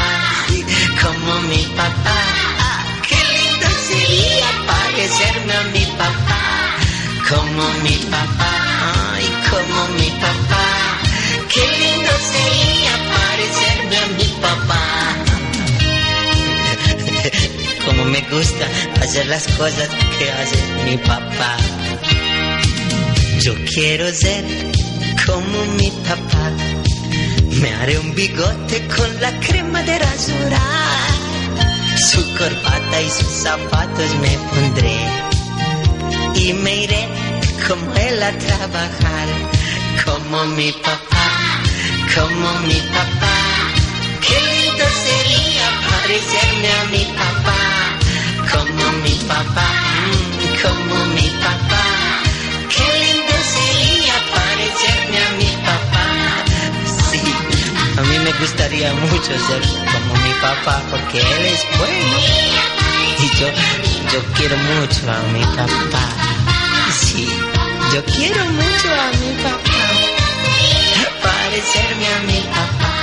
hacer 19.10 19.26
las 19.26 19.48
cosas 19.58 19.90
que 20.20 20.32
hace 20.32 20.60
mi 20.86 20.96
papá. 20.98 21.58
Yo 23.42 23.56
quiero 23.74 24.08
ser 24.14 24.46
como 25.26 25.66
mi 25.78 25.90
papá. 26.08 26.52
Me 27.60 27.74
haré 27.74 27.98
un 27.98 28.14
bigote 28.14 28.88
con 28.96 29.10
la 29.20 29.32
crema 29.40 29.82
de 29.82 29.98
rasurar. 29.98 31.10
Su 32.12 32.22
corbata 32.38 33.02
y 33.02 33.10
sus 33.10 33.34
zapatos 33.46 34.10
me 34.22 34.38
pondré. 34.52 35.00
Y 36.36 36.54
me 36.54 36.84
iré 36.84 37.08
como 37.68 37.92
él 37.96 38.22
a 38.22 38.32
trabajar. 38.32 39.28
Como 40.06 40.46
mi 40.58 40.72
papá, 40.72 41.30
como 42.14 42.60
mi 42.68 42.80
papá. 42.96 43.38
Qué 44.22 44.38
lindo 44.52 44.86
sería 45.08 45.68
parecerme 45.90 46.70
a 46.72 46.84
mi 46.92 47.06
papá. 47.18 47.89
Mi 49.04 49.16
papá, 49.28 49.68
como 50.62 51.06
mi 51.16 51.30
papá. 51.30 51.84
Qué 52.70 52.88
lindo 53.00 53.34
sería 53.54 54.16
parecerme 54.34 55.18
a 55.26 55.32
mi 55.38 55.52
papá. 55.68 56.06
Sí, 57.12 57.22
a 57.98 58.02
mí 58.02 58.20
me 58.20 58.32
gustaría 58.34 58.94
mucho 58.94 59.32
ser 59.48 59.62
como 59.92 60.14
mi 60.26 60.34
papá 60.42 60.82
porque 60.90 61.20
él 61.20 61.46
es 61.46 61.66
bueno. 61.78 62.18
Y 63.20 63.40
yo, 63.40 63.48
yo 64.12 64.24
quiero 64.36 64.58
mucho 64.58 65.12
a 65.12 65.20
mi 65.34 65.44
papá. 65.56 66.06
Sí, 67.00 67.28
yo 67.94 68.04
quiero 68.06 68.44
mucho 68.46 68.88
a 68.92 69.08
mi 69.22 69.32
papá. 69.44 69.80
Parecerme 71.24 72.08
a 72.08 72.20
mi 72.28 72.40
papá. 72.56 72.94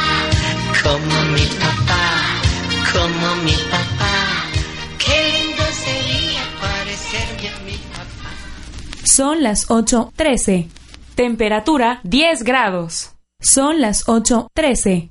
Como 0.83 1.23
mi 1.33 1.47
papá, 1.47 2.05
como 2.93 3.35
mi 3.45 3.53
papá. 3.71 4.26
Son 9.17 9.43
las 9.43 9.69
8.13. 9.69 10.67
Temperatura 11.15 12.01
10 12.05 12.43
grados. 12.43 13.13
Son 13.41 13.81
las 13.81 14.05
8.13. 14.05 15.09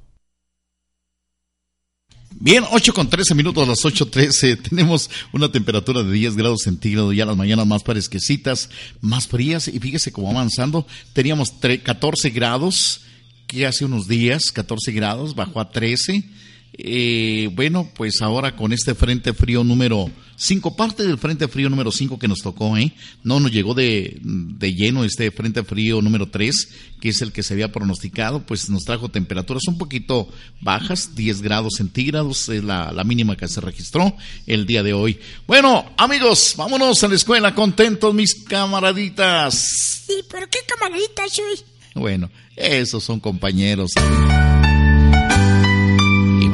Bien, 2.40 2.64
8 2.72 2.94
con 2.94 3.10
13 3.10 3.34
minutos, 3.34 3.68
las 3.68 3.80
8.13. 3.80 4.62
Tenemos 4.70 5.10
una 5.34 5.52
temperatura 5.52 6.04
de 6.04 6.12
10 6.12 6.36
grados 6.36 6.60
centígrados, 6.66 7.16
ya 7.16 7.26
las 7.26 7.36
mañanas 7.36 7.66
más 7.66 7.84
fresquecitas, 7.84 8.70
más 9.02 9.26
frías. 9.28 9.68
Y 9.68 9.80
fíjese 9.80 10.12
cómo 10.12 10.30
avanzando, 10.30 10.86
teníamos 11.14 11.60
tre- 11.60 11.82
14 11.82 12.30
grados, 12.30 13.02
que 13.48 13.66
hace 13.66 13.86
unos 13.86 14.08
días, 14.08 14.52
14 14.52 14.92
grados, 14.92 15.34
bajó 15.34 15.62
a 15.62 15.72
13. 15.72 16.30
Eh, 16.74 17.50
bueno, 17.56 17.90
pues 17.96 18.22
ahora 18.22 18.56
con 18.56 18.72
este 18.72 18.94
frente 18.94 19.34
frío 19.34 19.64
número 19.64 20.12
5, 20.38 20.76
parte 20.76 21.04
del 21.04 21.18
frente 21.18 21.48
frío 21.48 21.70
número 21.70 21.92
5 21.92 22.20
que 22.20 22.28
nos 22.28 22.40
tocó, 22.40 22.78
¿eh? 22.78 22.94
No 23.24 23.40
nos 23.40 23.52
llegó 23.52 23.74
de, 23.74 24.20
de 24.22 24.74
lleno 24.74 25.04
este 25.04 25.32
frente 25.32 25.64
frío 25.64 26.02
número 26.02 26.28
3, 26.28 26.70
que 27.00 27.10
es 27.10 27.22
el 27.22 27.32
que 27.32 27.44
se 27.44 27.54
había 27.54 27.72
pronosticado, 27.72 28.46
pues 28.46 28.70
nos 28.70 28.84
trajo 28.84 29.10
temperaturas 29.10 29.64
un 29.68 29.78
poquito 29.78 30.28
bajas, 30.62 31.16
10 31.16 31.42
grados 31.42 31.76
centígrados, 31.76 32.50
es 32.50 32.64
la, 32.64 32.92
la 32.92 33.04
mínima 33.04 33.36
que 33.36 33.48
se 33.48 33.62
registró 33.62 34.16
el 34.46 34.66
día 34.66 34.84
de 34.84 34.94
hoy. 34.94 35.20
Bueno, 35.48 35.86
amigos, 35.98 36.56
vámonos 36.58 37.04
a 37.04 37.08
la 37.08 37.16
escuela, 37.16 37.56
contentos 37.56 38.14
mis 38.14 38.36
camaraditas. 38.44 40.06
¿Y 40.10 40.24
por 40.24 40.50
qué 40.50 40.60
camaradita 40.68 41.28
soy? 41.30 41.66
Bueno, 41.96 42.30
esos 42.56 43.04
son 43.04 43.20
compañeros. 43.20 43.92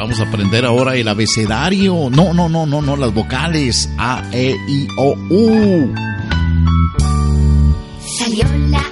Vamos 0.02 0.20
a 0.20 0.24
aprender 0.24 0.66
ahora 0.66 0.96
el 0.96 1.08
abecedario. 1.08 2.10
No, 2.10 2.34
no, 2.34 2.50
no, 2.50 2.66
no, 2.66 2.82
no, 2.82 2.96
las 2.96 3.14
vocales. 3.14 3.88
A, 4.00 4.24
E, 4.34 4.56
I, 4.68 4.88
O, 4.98 5.14
U. 5.30 5.94
Salió 8.18 8.44
la 8.72 8.84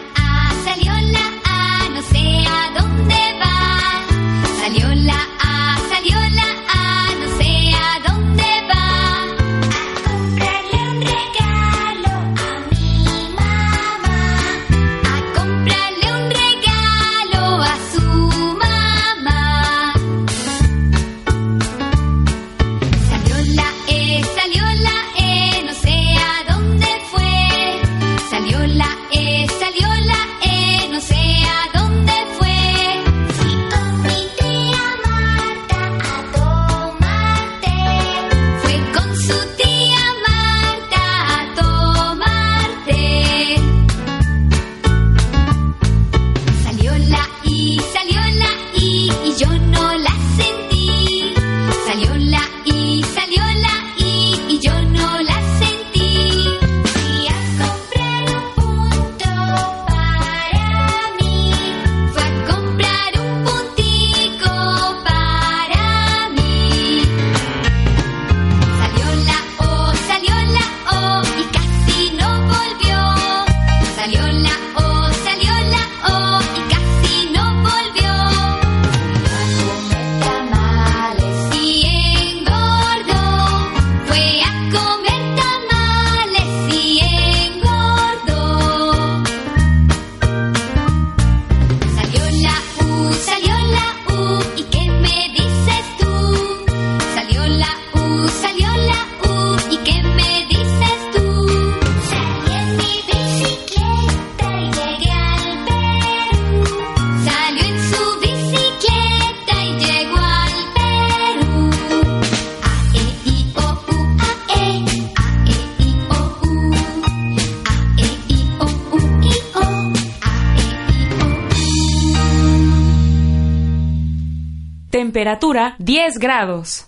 Temperatura 125.49 125.75
10 125.79 126.19
grados. 126.19 126.85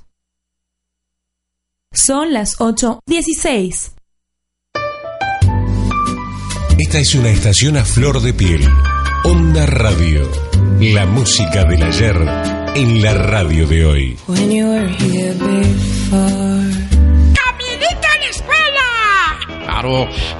Son 1.92 2.32
las 2.32 2.60
8.16. 2.60 3.94
Esta 6.78 7.00
es 7.00 7.16
una 7.16 7.30
estación 7.30 7.78
a 7.78 7.86
flor 7.86 8.22
de 8.22 8.34
piel. 8.34 8.68
Onda 9.24 9.66
Radio. 9.66 10.30
La 10.80 11.06
música 11.08 11.64
del 11.64 11.82
ayer 11.82 12.16
en 12.76 13.02
la 13.02 13.14
radio 13.16 13.68
de 13.68 13.86
hoy. 13.86 14.18
When 14.28 14.52
you 14.52 14.66
were 14.68 14.90
here 14.90 15.34
before. 15.34 16.72
¡Caminito 17.34 18.08
a 18.14 18.20
la 18.20 18.30
escuela! 18.30 18.61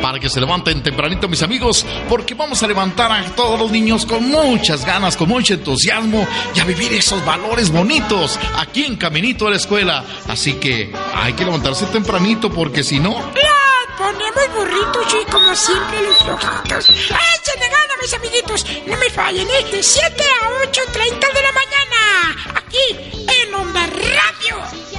Para 0.02 0.20
que 0.20 0.30
se 0.30 0.40
levanten 0.40 0.84
tempranito 0.84 1.28
mis 1.28 1.42
amigos, 1.42 1.86
porque 2.08 2.36
vamos 2.36 2.62
a 2.62 2.68
levantar 2.68 3.12
a 3.12 3.24
todos 3.36 3.60
los 3.60 3.72
niños 3.72 4.06
con 4.06 4.30
muchas 4.30 4.86
ganas, 4.86 5.18
con 5.18 5.30
mucho 5.30 5.56
entusiasmo 5.56 6.28
y 6.56 6.60
a 6.60 6.64
vivir 6.64 6.94
esos 6.94 7.24
valores 7.26 7.72
bonitos 7.72 8.40
aquí 8.58 8.86
en 8.86 8.98
Caminito 8.98 9.48
a 9.48 9.52
la 9.52 9.56
Escuela. 9.56 10.06
Así 10.28 10.54
que 10.54 10.92
hay 11.16 11.34
que 11.34 11.44
levantarse 11.44 11.86
tempranito 11.88 12.52
porque 12.52 12.84
si 12.84 13.00
no... 13.00 13.14
¡La 13.20 13.98
ponemos 13.98 14.56
burritos 14.56 15.16
y 15.22 15.32
como 15.32 15.56
siempre 15.56 16.02
los 16.04 16.18
flojitos! 16.18 16.90
¡Échenle 16.90 17.70
gana, 17.70 17.94
mis 18.00 18.14
amiguitos! 18.14 18.66
No 18.86 18.98
me 18.98 19.10
fallen, 19.10 19.48
¿eh? 19.48 19.66
De 19.72 19.82
7 19.82 20.24
a 20.24 20.68
8.30 20.68 21.34
de 21.34 21.42
la 21.42 21.52
mañana. 21.52 22.36
Aquí, 22.56 23.26
en 23.46 23.56
Onda 23.56 23.88
Radio. 23.88 24.91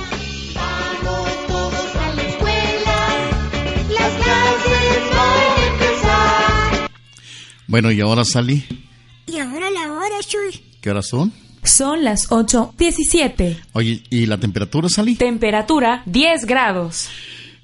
Bueno, 7.73 7.91
y 7.91 8.03
ahora 8.03 8.23
salí. 8.25 8.65
Y 9.27 9.39
ahora 9.39 9.71
la 9.71 9.93
hora, 9.93 10.23
soy. 10.29 10.61
¿Qué 10.83 10.91
horas 10.91 11.09
son? 11.09 11.33
Son 11.65 12.05
las 12.05 12.29
8.17. 12.29 13.57
Oye, 13.73 14.03
¿y 14.11 14.27
la 14.27 14.39
temperatura 14.39 14.91
salí? 14.91 15.15
Temperatura 15.15 16.03
10 16.05 16.45
grados. 16.45 17.09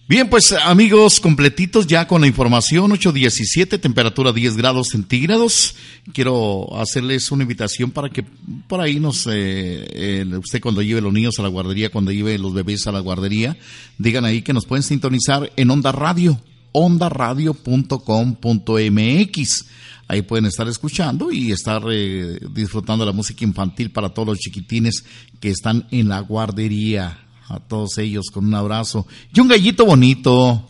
Bien, 0.08 0.30
pues 0.30 0.52
amigos, 0.52 1.20
completitos 1.20 1.86
ya 1.86 2.08
con 2.08 2.22
la 2.22 2.26
información, 2.26 2.90
8.17, 2.92 3.78
temperatura 3.78 4.32
10 4.32 4.56
grados 4.56 4.88
centígrados. 4.88 5.74
Quiero 6.14 6.74
hacerles 6.80 7.30
una 7.30 7.42
invitación 7.42 7.90
para 7.90 8.08
que 8.08 8.24
por 8.66 8.80
ahí 8.80 9.00
nos, 9.00 9.26
eh, 9.26 9.86
eh, 9.92 10.24
usted 10.38 10.62
cuando 10.62 10.80
lleve 10.80 11.02
los 11.02 11.12
niños 11.12 11.38
a 11.38 11.42
la 11.42 11.48
guardería, 11.48 11.90
cuando 11.90 12.12
lleve 12.12 12.38
los 12.38 12.54
bebés 12.54 12.86
a 12.86 12.92
la 12.92 13.00
guardería, 13.00 13.58
digan 13.98 14.24
ahí 14.24 14.40
que 14.40 14.54
nos 14.54 14.64
pueden 14.64 14.82
sintonizar 14.82 15.52
en 15.56 15.70
Onda 15.70 15.92
Radio, 15.92 16.40
ondaradio.com.mx. 16.72 19.64
Ahí 20.08 20.22
pueden 20.22 20.46
estar 20.46 20.66
escuchando 20.68 21.30
y 21.30 21.52
estar 21.52 21.82
eh, 21.90 22.38
disfrutando 22.50 23.04
de 23.04 23.10
la 23.10 23.16
música 23.16 23.44
infantil 23.44 23.90
para 23.90 24.08
todos 24.08 24.28
los 24.28 24.38
chiquitines 24.38 25.04
que 25.38 25.50
están 25.50 25.86
en 25.90 26.08
la 26.08 26.20
guardería. 26.20 27.18
A 27.48 27.60
todos 27.60 27.98
ellos 27.98 28.26
con 28.32 28.46
un 28.46 28.54
abrazo 28.54 29.06
y 29.34 29.40
un 29.40 29.48
gallito 29.48 29.86
bonito. 29.86 30.66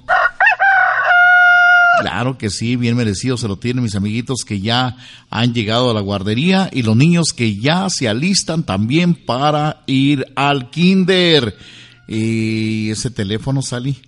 Claro 2.01 2.39
que 2.39 2.51
sí, 2.51 2.77
bien 2.77 2.97
merecido 2.97 3.37
se 3.37 3.49
lo 3.49 3.57
tienen 3.57 3.83
mis 3.83 3.97
amiguitos 3.97 4.45
que 4.47 4.61
ya 4.61 4.97
han 5.31 5.53
llegado 5.53 5.91
a 5.91 5.95
la 5.95 6.01
guardería 6.01 6.71
y 6.73 6.83
los 6.83 6.97
niños 6.97 7.33
que 7.35 7.57
ya 7.57 7.89
se 7.91 8.09
alistan 8.09 8.63
también 8.63 9.15
para 9.15 9.83
ir 9.87 10.27
al 10.37 10.71
kinder. 10.71 11.57
Y 12.07 12.91
ese 12.91 13.11
teléfono, 13.11 13.63
Sally. 13.63 14.01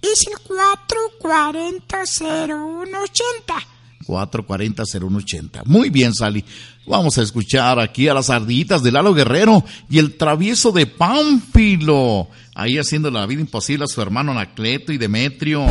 Es 0.00 0.26
el 0.26 0.38
4, 0.46 0.98
440-0180. 1.24 3.64
440-0180. 4.06 5.62
Muy 5.64 5.88
bien, 5.88 6.12
Sally. 6.14 6.44
Vamos 6.86 7.16
a 7.16 7.22
escuchar 7.22 7.80
aquí 7.80 8.08
a 8.08 8.14
las 8.14 8.28
ardillitas 8.28 8.82
de 8.82 8.92
Lalo 8.92 9.14
Guerrero 9.14 9.64
y 9.88 9.98
el 9.98 10.18
travieso 10.18 10.70
de 10.72 10.84
Pánfilo. 10.86 12.28
Ahí 12.54 12.76
haciendo 12.78 13.10
la 13.10 13.24
vida 13.24 13.40
imposible 13.40 13.84
a 13.84 13.86
su 13.86 14.02
hermano 14.02 14.32
Anacleto 14.32 14.92
y 14.92 14.98
Demetrio. 14.98 15.64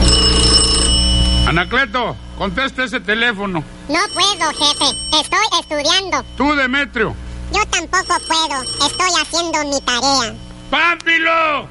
Anacleto, 1.45 2.15
contesta 2.37 2.85
ese 2.85 2.99
teléfono. 2.99 3.63
No 3.89 3.99
puedo, 4.13 4.49
jefe. 4.53 4.85
Estoy 5.21 5.45
estudiando. 5.59 6.23
Tú, 6.35 6.55
Demetrio. 6.55 7.15
Yo 7.53 7.59
tampoco 7.69 8.17
puedo. 8.27 8.63
Estoy 8.87 9.11
haciendo 9.21 9.63
mi 9.69 9.79
tarea. 9.81 10.33
¡Pámpilo! 10.71 11.67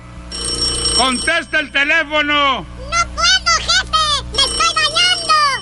¡Contesta 0.96 1.58
el 1.58 1.72
teléfono! 1.72 2.64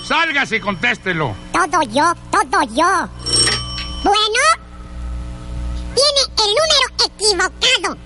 Sálgase 0.03 0.57
y 0.57 0.59
contéstelo. 0.59 1.35
Todo 1.53 1.81
yo, 1.83 2.13
todo 2.31 2.61
yo. 2.73 3.09
Bueno, 4.03 4.41
tiene 5.95 6.21
el 6.37 6.51
número 6.57 6.87
equivocado. 7.05 7.97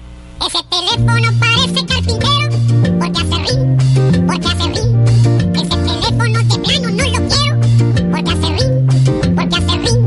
Ese 0.45 0.61
teléfono 0.69 1.27
parece 1.39 1.85
carpintero. 1.85 2.55
Porque 2.99 3.19
hace 3.21 3.37
ring, 3.45 3.63
porque 4.27 4.47
hace 4.47 4.65
ring. 4.67 4.91
Ese 5.55 5.75
teléfono 5.77 6.39
de 6.43 6.55
plano 6.59 6.87
no 6.91 7.03
lo 7.05 7.19
quiero. 7.29 7.55
Porque 8.11 8.31
hace 8.31 8.49
ring, 8.57 8.75
porque 9.35 9.55
hace 9.55 9.75
ring. 9.77 10.01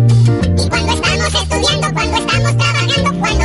Y 0.58 0.68
cuando 0.68 0.92
estamos 0.92 1.34
estudiando, 1.34 1.86
cuando 1.94 2.16
estamos 2.18 2.56
trabajando, 2.56 3.10
cuando 3.18 3.37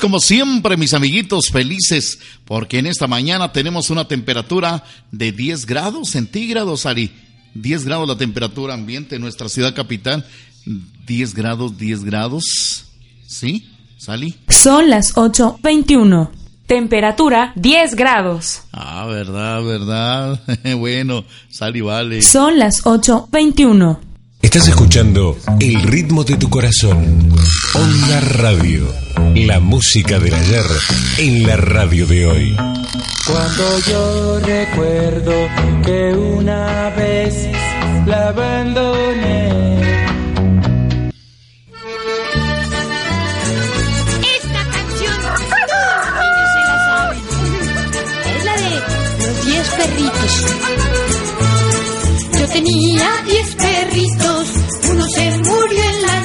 como 0.00 0.20
siempre, 0.20 0.76
mis 0.76 0.94
amiguitos, 0.94 1.48
felices, 1.50 2.18
porque 2.44 2.78
en 2.78 2.86
esta 2.86 3.06
mañana 3.06 3.52
tenemos 3.52 3.90
una 3.90 4.06
temperatura 4.06 4.84
de 5.10 5.32
10 5.32 5.66
grados 5.66 6.10
centígrados, 6.10 6.86
Ari. 6.86 7.10
10 7.54 7.84
grados 7.84 8.08
la 8.08 8.16
temperatura 8.16 8.74
ambiente 8.74 9.16
en 9.16 9.22
nuestra 9.22 9.48
ciudad 9.48 9.74
capital. 9.74 10.26
10 11.06 11.34
grados, 11.34 11.76
10 11.78 12.04
grados. 12.04 12.84
¿Sí? 13.26 13.68
¿Sali? 13.98 14.36
Son 14.48 14.90
las 14.90 15.14
8.21. 15.14 16.30
Temperatura 16.66 17.52
10 17.56 17.94
grados. 17.94 18.62
Ah, 18.72 19.06
verdad, 19.06 19.62
verdad. 19.62 20.40
bueno, 20.78 21.24
Sali 21.50 21.80
vale. 21.80 22.22
Son 22.22 22.58
las 22.58 22.84
8.21. 22.84 23.98
Estás 24.40 24.66
escuchando 24.68 25.36
El 25.60 25.82
ritmo 25.82 26.24
de 26.24 26.36
tu 26.36 26.50
corazón. 26.50 27.32
Onda 27.74 28.20
Radio. 28.20 29.01
La 29.34 29.60
música 29.60 30.18
del 30.18 30.34
ayer 30.34 30.64
en 31.16 31.46
la 31.46 31.56
radio 31.56 32.06
de 32.06 32.26
hoy. 32.26 32.56
Cuando 33.26 33.78
yo 33.88 34.40
recuerdo 34.40 35.32
que 35.84 36.14
una 36.14 36.90
vez 36.90 37.48
la 38.06 38.28
abandoné. 38.28 39.48
Esta 44.36 44.62
canción 44.70 45.16
todos 45.48 45.96
los 45.96 46.20
niños 46.20 46.48
se 46.52 46.60
la 46.68 46.76
saben. 46.86 47.22
Es 48.36 48.44
la 48.44 48.54
de 48.56 48.68
los 48.70 49.46
10 49.46 49.68
perritos. 49.70 50.32
Yo 52.38 52.46
tenía 52.48 53.08
10 53.24 53.54
perritos, 53.54 54.48
uno 54.90 55.04
se 55.08 55.30
murió 55.38 55.82
en 55.82 56.02
la 56.02 56.21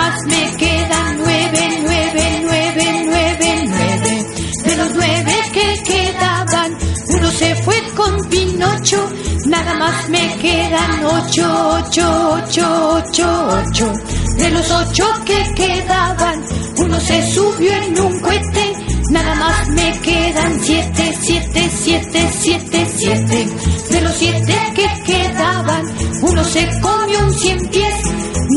más 0.00 0.18
me 0.28 0.56
quedan 0.56 1.18
nueve, 1.18 1.62
nueve, 1.82 2.40
nueve, 2.42 3.02
nueve, 3.04 3.64
nueve. 3.66 4.26
De 4.64 4.76
los 4.76 4.94
nueve 4.94 5.34
que 5.52 5.82
quedaban, 5.82 6.78
uno 7.16 7.30
se 7.30 7.54
fue 7.56 7.78
con 7.94 8.28
Pinocho, 8.30 9.00
nada 9.46 9.74
más 9.74 10.08
me 10.08 10.26
quedan 10.38 11.04
ocho, 11.04 11.44
ocho, 11.78 12.06
ocho, 12.36 12.66
ocho, 12.98 13.26
ocho. 13.58 13.92
De 14.38 14.50
los 14.50 14.70
ocho 14.70 15.04
que 15.26 15.40
quedaban, 15.54 16.44
uno 16.78 16.98
se 17.00 17.18
subió 17.34 17.72
en 17.72 18.00
un 18.00 18.20
cohete, 18.20 18.72
nada 19.10 19.34
más 19.34 19.68
me 19.68 20.00
quedan 20.00 20.60
siete, 20.62 21.14
siete, 21.20 21.70
siete, 21.82 22.30
siete, 22.40 22.86
siete. 22.96 23.48
De 23.90 24.00
los 24.00 24.14
siete 24.14 24.56
que 24.76 24.88
quedaban, 25.12 25.84
uno 26.22 26.44
se 26.44 26.80
comió 26.80 27.18
un 27.26 27.34
cien 27.34 27.68
pies, 27.68 27.96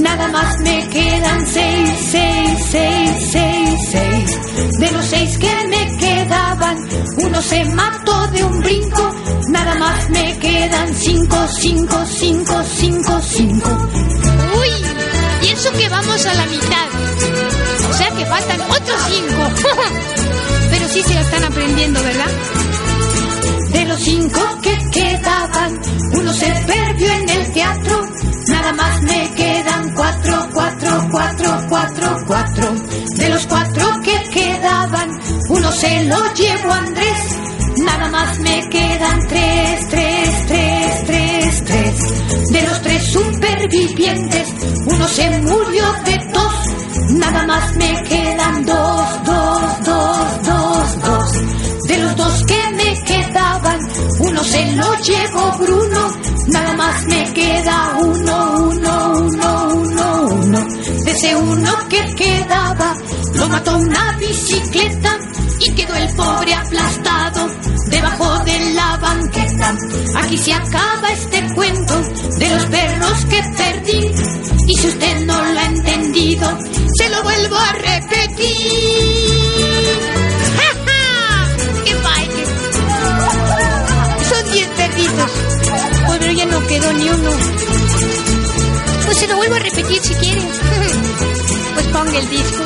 nada 0.03 0.27
más 0.27 0.59
me 0.59 0.88
quedan 0.89 1.47
seis, 1.47 1.89
seis, 2.11 2.65
seis, 2.69 3.27
seis, 3.31 3.80
seis. 3.91 4.39
De 4.80 4.91
los 4.91 5.05
seis 5.05 5.38
que 5.38 5.67
me 5.67 5.97
quedaban, 5.97 6.77
uno 7.17 7.41
se 7.41 7.65
mató 7.65 8.27
de 8.27 8.43
un 8.43 8.59
brinco, 8.61 9.15
nada 9.49 9.75
más 9.75 10.09
me 10.09 10.38
quedan 10.39 10.93
cinco, 10.93 11.38
cinco, 11.47 12.05
cinco, 12.05 12.63
cinco, 12.63 13.21
cinco. 13.21 13.69
Uy, 14.59 14.69
y 15.43 15.47
eso 15.47 15.71
que 15.71 15.89
vamos 15.89 16.25
a 16.25 16.34
la 16.34 16.45
mitad. 16.45 16.88
O 17.89 17.93
sea 17.93 18.09
que 18.09 18.25
faltan 18.25 18.61
otros 18.61 19.01
cinco. 19.07 19.69
Pero 20.69 20.88
sí 20.89 21.01
se 21.03 21.13
lo 21.13 21.19
están 21.21 21.43
aprendiendo, 21.45 22.03
¿verdad? 22.03 22.31
De 23.71 23.85
los 23.85 23.99
cinco 23.99 24.41
que 24.61 24.77
quedaban, 24.91 25.81
uno 26.13 26.34
se 26.34 26.51
perdió 26.67 27.11
en 27.11 27.30
el 27.30 27.53
teatro. 27.53 28.07
Nada 28.47 28.73
más 28.73 29.01
me 29.03 29.32
cuatro, 30.03 30.49
cuatro, 30.53 31.07
cuatro, 31.11 31.65
cuatro, 31.69 32.17
cuatro. 32.27 32.73
De 33.15 33.30
los 33.30 33.47
cuatro 33.47 33.85
que 34.03 34.30
quedaban, 34.31 35.09
uno 35.49 35.71
se 35.71 36.03
lo 36.03 36.34
llevó 36.34 36.73
Andrés. 36.73 37.39
Nada 37.77 38.09
más 38.09 38.38
me 38.39 38.67
quedan 38.69 39.27
tres, 39.30 39.88
tres, 39.89 40.45
tres, 40.47 41.03
tres, 41.05 41.63
tres. 41.63 42.51
De 42.51 42.61
los 42.63 42.81
tres 42.81 43.03
supervivientes, 43.13 44.53
uno 44.88 45.07
se 45.07 45.30
murió 45.39 45.85
de 46.05 46.17
tos. 46.34 47.11
Nada 47.11 47.45
más 47.45 47.75
me 47.77 48.03
quedan 48.03 48.65
dos, 48.65 49.23
dos, 49.25 49.85
dos, 49.85 50.43
dos, 50.43 51.01
dos. 51.01 51.62
De 51.88 51.97
los 51.97 52.15
dos 52.15 52.43
que 52.45 52.69
me 52.76 53.03
quedaban, 53.03 53.80
uno 54.19 54.43
se 54.43 54.72
lo 54.73 54.95
llevó 55.01 55.51
Bruno. 55.57 56.14
Nada 56.47 56.73
más 56.76 57.05
me 57.07 57.34
queda 57.34 57.97
uno, 57.99 58.69
uno, 58.69 59.14
uno, 59.18 59.68
uno, 59.73 60.27
uno. 60.31 60.65
De 61.03 61.11
ese 61.11 61.35
uno 61.35 61.72
que 61.89 62.15
quedaba, 62.15 62.95
lo 63.34 63.49
mató 63.49 63.77
una 63.77 64.18
bicicleta 64.18 65.18
y 65.60 65.72
quedó 65.72 65.95
el 65.95 66.15
pobre 66.15 66.53
aplastado 66.53 67.49
debajo 67.89 68.39
de 68.45 68.73
la 68.73 68.97
banqueta. 68.97 69.76
Aquí 70.15 70.38
se 70.38 70.53
acaba 70.53 71.10
este 71.11 71.53
cuento 71.53 72.01
de 72.39 72.49
los 72.49 72.65
perros 72.65 73.26
que 73.26 73.41
perdí. 73.57 74.11
Y 74.68 74.77
si 74.77 74.88
usted 74.88 75.26
no 75.26 75.41
lo 75.41 75.60
ha 75.60 75.65
entendido, 75.65 76.57
se 76.97 77.10
lo 77.10 77.23
vuelvo 77.23 77.55
a 77.57 77.72
repetir. 77.73 79.43
Ya 86.35 86.45
no 86.45 86.67
quedó 86.67 86.93
ni 86.93 87.09
uno. 87.09 87.31
Pues 89.05 89.17
se 89.17 89.27
lo 89.27 89.35
vuelvo 89.38 89.55
a 89.55 89.59
repetir 89.59 89.99
si 89.99 90.13
quiere. 90.15 90.41
Pues 91.73 91.88
ponga 91.88 92.19
el 92.19 92.30
disco. 92.30 92.63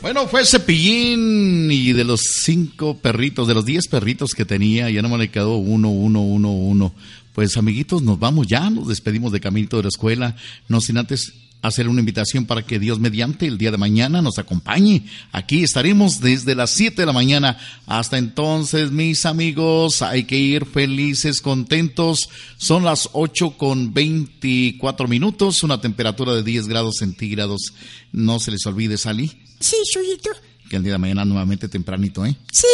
Bueno, 0.00 0.26
fue 0.26 0.46
Cepillín 0.46 1.70
y 1.70 1.92
de 1.92 2.04
los 2.04 2.20
cinco 2.42 2.96
perritos, 2.96 3.46
de 3.46 3.54
los 3.54 3.66
diez 3.66 3.88
perritos 3.88 4.30
que 4.30 4.46
tenía, 4.46 4.88
ya 4.88 5.02
no 5.02 5.10
me 5.10 5.18
le 5.18 5.30
quedó 5.30 5.56
uno, 5.56 5.90
uno, 5.90 6.22
uno, 6.22 6.50
uno. 6.50 6.94
Pues 7.34 7.58
amiguitos, 7.58 8.02
nos 8.02 8.18
vamos 8.18 8.46
ya, 8.46 8.70
nos 8.70 8.88
despedimos 8.88 9.32
de 9.32 9.40
Caminito 9.40 9.76
de 9.76 9.82
la 9.82 9.88
Escuela, 9.88 10.36
no 10.68 10.80
sin 10.80 10.96
antes 10.96 11.34
hacer 11.66 11.88
una 11.88 12.00
invitación 12.00 12.44
para 12.44 12.62
que 12.62 12.78
Dios 12.78 13.00
mediante 13.00 13.46
el 13.46 13.56
día 13.58 13.70
de 13.70 13.78
mañana 13.78 14.20
nos 14.20 14.38
acompañe. 14.38 15.06
Aquí 15.32 15.62
estaremos 15.62 16.20
desde 16.20 16.54
las 16.54 16.70
7 16.70 17.02
de 17.02 17.06
la 17.06 17.12
mañana. 17.12 17.56
Hasta 17.86 18.18
entonces, 18.18 18.90
mis 18.90 19.24
amigos, 19.24 20.02
hay 20.02 20.24
que 20.24 20.36
ir 20.36 20.66
felices, 20.66 21.40
contentos. 21.40 22.28
Son 22.58 22.84
las 22.84 23.08
8 23.14 23.56
con 23.56 23.94
24 23.94 25.08
minutos, 25.08 25.62
una 25.62 25.80
temperatura 25.80 26.34
de 26.34 26.42
10 26.42 26.68
grados 26.68 26.96
centígrados. 26.98 27.72
No 28.12 28.38
se 28.40 28.50
les 28.50 28.64
olvide, 28.66 28.98
Sally, 28.98 29.32
Sí, 29.58 29.76
Chuyito. 29.90 30.30
que 30.68 30.76
el 30.76 30.82
día 30.82 30.92
de 30.92 30.98
mañana 30.98 31.24
nuevamente 31.24 31.68
tempranito, 31.68 32.26
¿eh? 32.26 32.36
Sí, 32.52 32.66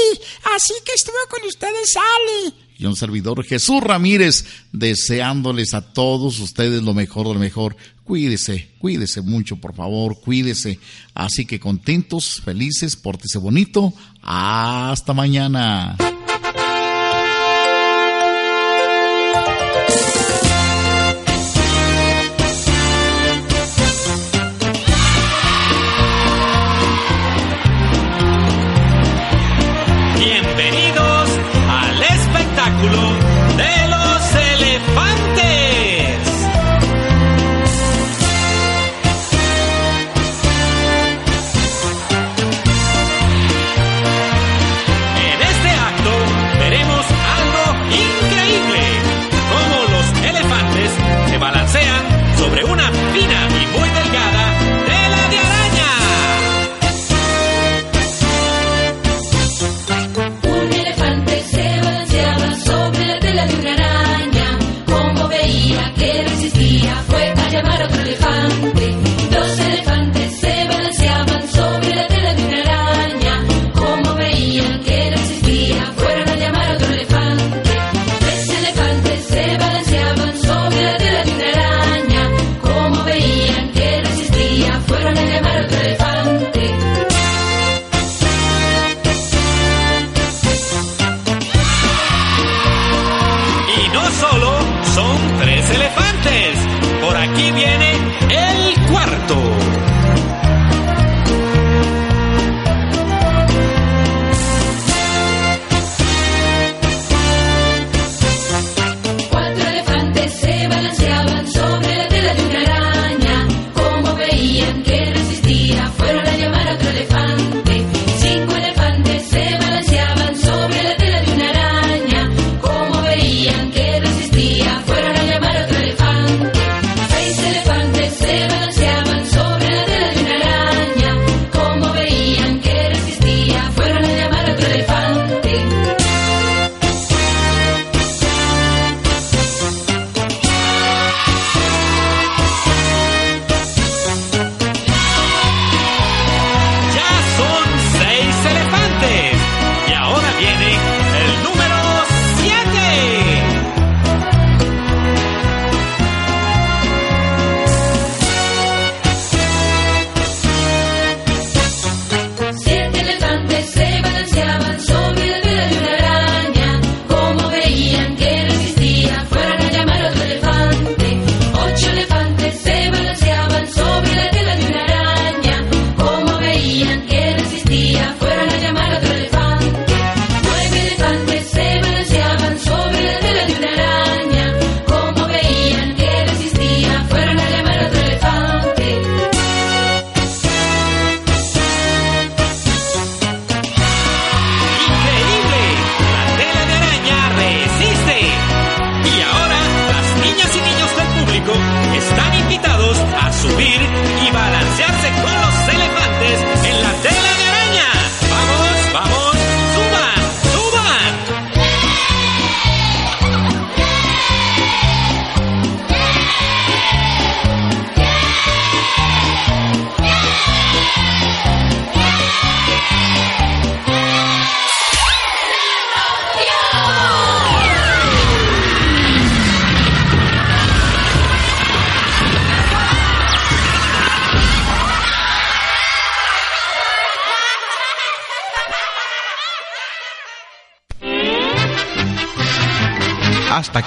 así 0.57 0.75
que 0.85 0.93
estuvo 0.95 1.15
con 1.31 1.47
ustedes, 1.49 1.95
Ale. 1.97 2.55
Y 2.81 2.87
un 2.87 2.97
servidor 2.97 3.45
Jesús 3.45 3.83
Ramírez, 3.83 4.47
deseándoles 4.73 5.75
a 5.75 5.93
todos 5.93 6.41
ustedes 6.41 6.83
lo 6.83 6.95
mejor 6.95 7.29
de 7.29 7.35
lo 7.35 7.41
mejor. 7.41 7.77
Cuídese, 8.05 8.71
cuídese 8.79 9.21
mucho, 9.21 9.57
por 9.57 9.75
favor, 9.75 10.19
cuídese. 10.19 10.81
Así 11.13 11.45
que 11.45 11.61
contentos, 11.61 12.41
felices, 12.43 12.97
pórtese 12.97 13.37
bonito. 13.37 13.93
Hasta 14.23 15.13
mañana. 15.13 15.95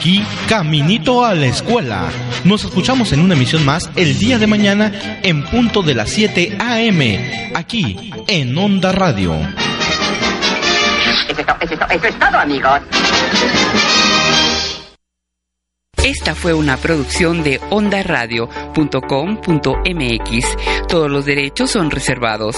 Aquí, 0.04 0.22
Caminito 0.50 1.24
a 1.24 1.34
la 1.34 1.46
Escuela. 1.46 2.10
Nos 2.44 2.66
escuchamos 2.66 3.14
en 3.14 3.22
una 3.22 3.36
emisión 3.36 3.64
más 3.64 3.90
el 3.96 4.20
día 4.20 4.38
de 4.38 4.48
mañana 4.48 4.92
en 5.24 5.46
punto 5.46 5.82
de 5.82 5.96
las 5.96 6.10
7 6.10 6.58
a.m. 6.60 7.52
aquí 7.56 8.12
en 8.28 8.58
Onda 8.58 8.92
Radio. 8.92 9.34
Eso 11.30 11.40
es, 11.40 11.46
to- 11.46 11.56
eso 11.62 11.74
es 11.74 11.80
to- 11.80 11.86
eso 11.90 12.08
es 12.08 12.20
todo, 12.20 12.38
amigos. 12.38 12.82
Esta 16.04 16.36
fue 16.36 16.54
una 16.54 16.76
producción 16.76 17.42
de 17.44 17.62
ondaradio.com.mx. 17.70 20.46
Todos 20.90 21.10
los 21.10 21.24
derechos 21.26 21.72
son 21.72 21.90
reservados. 21.92 22.58